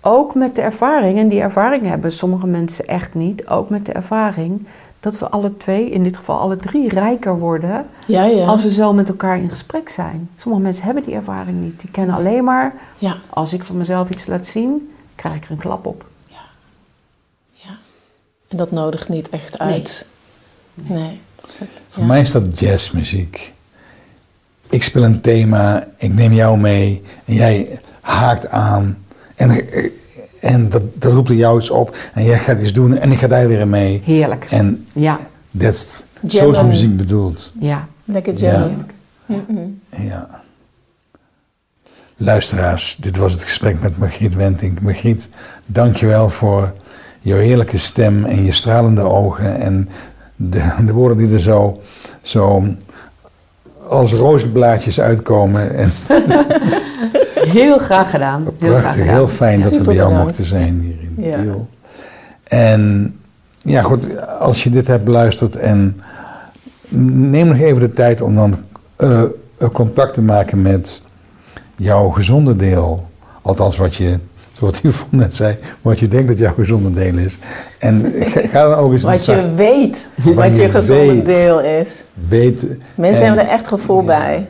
ook 0.00 0.34
met 0.34 0.54
de 0.54 0.62
ervaring. 0.62 1.18
En 1.18 1.28
die 1.28 1.40
ervaring 1.40 1.86
hebben 1.86 2.12
sommige 2.12 2.46
mensen 2.46 2.86
echt 2.86 3.14
niet. 3.14 3.46
Ook 3.48 3.68
met 3.68 3.86
de 3.86 3.92
ervaring 3.92 4.66
dat 5.02 5.18
we 5.18 5.28
alle 5.28 5.56
twee, 5.56 5.90
in 5.90 6.02
dit 6.02 6.16
geval 6.16 6.38
alle 6.38 6.56
drie, 6.56 6.88
rijker 6.88 7.38
worden 7.38 7.86
Ja, 8.06 8.24
ja. 8.24 8.46
als 8.46 8.62
we 8.62 8.70
zo 8.70 8.92
met 8.92 9.08
elkaar 9.08 9.38
in 9.38 9.48
gesprek 9.48 9.88
zijn. 9.88 10.30
Sommige 10.38 10.62
mensen 10.62 10.84
hebben 10.84 11.02
die 11.04 11.14
ervaring 11.14 11.60
niet. 11.60 11.80
Die 11.80 11.90
kennen 11.90 12.14
alleen 12.16 12.44
maar, 12.44 12.74
Ja, 12.98 13.16
als 13.28 13.52
ik 13.52 13.64
van 13.64 13.76
mezelf 13.76 14.10
iets 14.10 14.26
laat 14.26 14.46
zien, 14.46 14.92
krijg 15.14 15.34
ik 15.34 15.44
er 15.44 15.50
een 15.50 15.56
klap 15.56 15.86
op. 15.86 16.04
ja. 16.28 17.78
En 18.48 18.56
dat 18.56 18.70
nodigt 18.70 19.08
niet 19.08 19.28
echt 19.28 19.58
uit. 19.58 20.06
Nee. 20.74 21.20
Voor 21.90 22.04
mij 22.04 22.20
is 22.20 22.32
dat 22.32 22.58
jazzmuziek. 22.58 23.52
Ik 24.70 24.82
speel 24.82 25.04
een 25.04 25.20
thema, 25.20 25.86
ik 25.96 26.12
neem 26.12 26.32
jou 26.32 26.58
mee 26.58 27.02
en 27.24 27.34
jij 27.34 27.80
haakt 28.00 28.48
aan. 28.48 29.04
En, 29.34 29.50
en 30.42 30.68
dat, 30.68 30.82
dat 30.94 31.12
roept 31.12 31.28
er 31.28 31.34
jou 31.34 31.58
iets 31.60 31.70
op 31.70 31.96
en 32.14 32.24
jij 32.24 32.38
gaat 32.38 32.60
iets 32.60 32.72
doen 32.72 32.98
en 32.98 33.12
ik 33.12 33.18
ga 33.18 33.26
daar 33.26 33.48
weer 33.48 33.60
in 33.60 33.70
mee. 33.70 34.00
Heerlijk. 34.04 34.46
En 34.50 34.86
Ja, 34.92 35.18
that's, 35.58 36.02
zo 36.26 36.50
is 36.50 36.62
muziek 36.62 36.96
bedoeld. 36.96 37.52
ja. 37.60 37.88
Lekker 38.04 38.38
Ja. 38.38 38.50
jammen. 38.52 38.86
Mhm. 39.26 40.02
Ja. 40.06 40.40
Luisteraars, 42.16 42.96
dit 43.00 43.16
was 43.16 43.32
het 43.32 43.42
gesprek 43.42 43.80
met 43.80 43.98
Margriet 43.98 44.34
Wenting. 44.34 44.80
Margriet, 44.80 45.28
dankjewel 45.66 46.28
voor 46.28 46.72
jouw 47.20 47.38
heerlijke 47.38 47.78
stem 47.78 48.24
en 48.24 48.44
je 48.44 48.52
stralende 48.52 49.02
ogen 49.02 49.60
en 49.60 49.88
de, 50.36 50.72
de 50.86 50.92
woorden 50.92 51.16
die 51.18 51.32
er 51.34 51.40
zo, 51.40 51.82
zo 52.20 52.62
als 53.88 54.12
rozenblaadjes 54.12 55.00
uitkomen. 55.00 55.74
En 55.74 55.90
Heel 57.52 57.78
graag 57.78 58.10
gedaan. 58.10 58.42
Heel 58.42 58.52
graag 58.68 58.80
prachtig, 58.80 59.00
gedaan. 59.00 59.14
heel 59.16 59.28
fijn 59.28 59.60
dat 59.60 59.76
we 59.76 59.84
bij 59.84 59.94
jou 59.94 60.14
mochten 60.14 60.44
zijn 60.44 60.80
hier 60.80 60.96
in 61.00 61.14
Ja. 61.24 61.40
Tiel. 61.42 61.68
En 62.44 63.14
ja, 63.58 63.82
goed, 63.82 64.26
als 64.38 64.62
je 64.64 64.70
dit 64.70 64.86
hebt 64.86 65.04
beluisterd 65.04 65.56
en 65.56 66.00
neem 67.28 67.46
nog 67.46 67.58
even 67.58 67.80
de 67.80 67.92
tijd 67.92 68.20
om 68.20 68.34
dan 68.34 68.56
eh, 68.96 69.22
contact 69.72 70.14
te 70.14 70.22
maken 70.22 70.62
met 70.62 71.02
jouw 71.76 72.08
gezonde 72.08 72.56
deel. 72.56 73.06
Althans, 73.42 73.76
wat 73.76 73.94
je, 73.94 74.18
zoals 74.58 74.80
Yvonne 74.82 75.16
net 75.24 75.34
zei, 75.34 75.56
wat 75.82 75.98
je 75.98 76.08
denkt 76.08 76.28
dat 76.28 76.38
jouw 76.38 76.54
gezonde 76.54 76.92
deel 76.92 77.16
is. 77.18 77.38
En 77.78 78.12
ga, 78.50 78.62
dan 78.68 78.74
ook 78.74 78.92
eens 78.92 79.02
Wat 79.12 79.24
je 79.24 79.32
zacht- 79.32 79.54
weet, 79.54 80.08
Wat 80.34 80.56
je 80.56 80.62
je 80.62 80.70
gezonde 80.70 81.14
weet. 81.14 81.24
deel 81.24 81.60
is. 81.60 82.04
weten. 82.28 82.80
Mensen 82.94 83.20
En- 83.22 83.26
hebben 83.28 83.46
er 83.46 83.52
echt 83.52 83.68
gevoel 83.68 84.02
bij. 84.02 84.46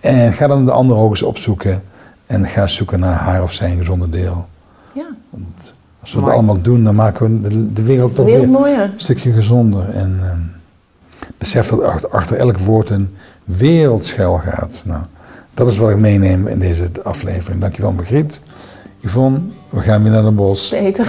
En 0.00 0.32
ga 0.32 0.46
dan 0.46 0.64
de 0.64 0.70
andere 0.70 1.00
ook 1.00 1.10
eens 1.10 1.22
opzoeken. 1.22 1.82
En 2.30 2.46
ga 2.46 2.66
zoeken 2.66 3.00
naar 3.00 3.14
haar 3.16 3.42
of 3.42 3.52
zijn 3.52 3.78
gezonde 3.78 4.08
deel. 4.08 4.46
Ja, 4.92 5.06
Als 6.00 6.10
we 6.10 6.16
dat 6.16 6.20
Mooi. 6.20 6.32
allemaal 6.34 6.60
doen, 6.60 6.84
dan 6.84 6.94
maken 6.94 7.42
we 7.42 7.48
de, 7.48 7.72
de 7.72 7.82
wereld 7.82 8.14
toch 8.14 8.24
weer 8.26 8.48
mooier. 8.48 8.82
een 8.82 8.92
stukje 8.96 9.32
gezonder. 9.32 9.88
En 9.88 10.18
ehm, 10.22 10.38
besef 11.38 11.68
dat 11.68 11.82
achter, 11.82 12.08
achter 12.10 12.36
elk 12.36 12.58
woord 12.58 12.90
een 12.90 13.14
wereld 13.44 14.04
schuil 14.04 14.36
gaat. 14.36 14.82
Nou, 14.86 15.02
dat 15.54 15.66
is 15.68 15.76
wat 15.76 15.90
ik 15.90 15.96
meeneem 15.96 16.46
in 16.46 16.58
deze 16.58 16.88
aflevering. 17.02 17.60
Dankjewel, 17.60 17.92
Margriet. 17.92 18.40
Yvonne, 19.00 19.38
we 19.68 19.80
gaan 19.80 20.02
weer 20.02 20.12
naar 20.12 20.22
de 20.24 20.30
bos. 20.30 20.68
Beter. 20.68 21.06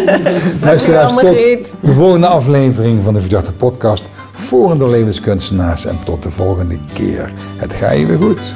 Luisteraars, 0.62 1.12
tot 1.12 1.22
Margriet. 1.22 1.76
de 1.80 1.94
volgende 1.94 2.26
aflevering 2.26 3.02
van 3.02 3.14
de 3.14 3.20
Verdachte 3.20 3.52
Podcast. 3.52 4.04
Vorende 4.32 4.88
levenskunstenaars. 4.88 5.84
En 5.86 5.98
tot 6.04 6.22
de 6.22 6.30
volgende 6.30 6.78
keer. 6.92 7.32
Het 7.56 7.72
ga 7.72 7.90
je 7.90 8.06
weer 8.06 8.18
goed. 8.18 8.54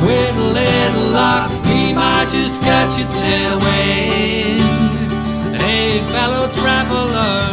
With 0.00 0.36
a 0.36 0.48
little 0.54 1.12
luck, 1.12 1.50
we 1.66 1.92
might 1.92 2.28
just 2.30 2.62
catch 2.62 2.94
a 3.00 3.04
tailwind. 3.18 4.60
Hey, 5.56 5.98
fellow 6.12 6.46
traveler, 6.52 7.52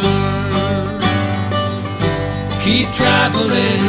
keep 2.62 2.90
traveling, 2.92 3.82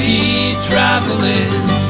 keep 0.00 0.60
traveling. 0.60 1.81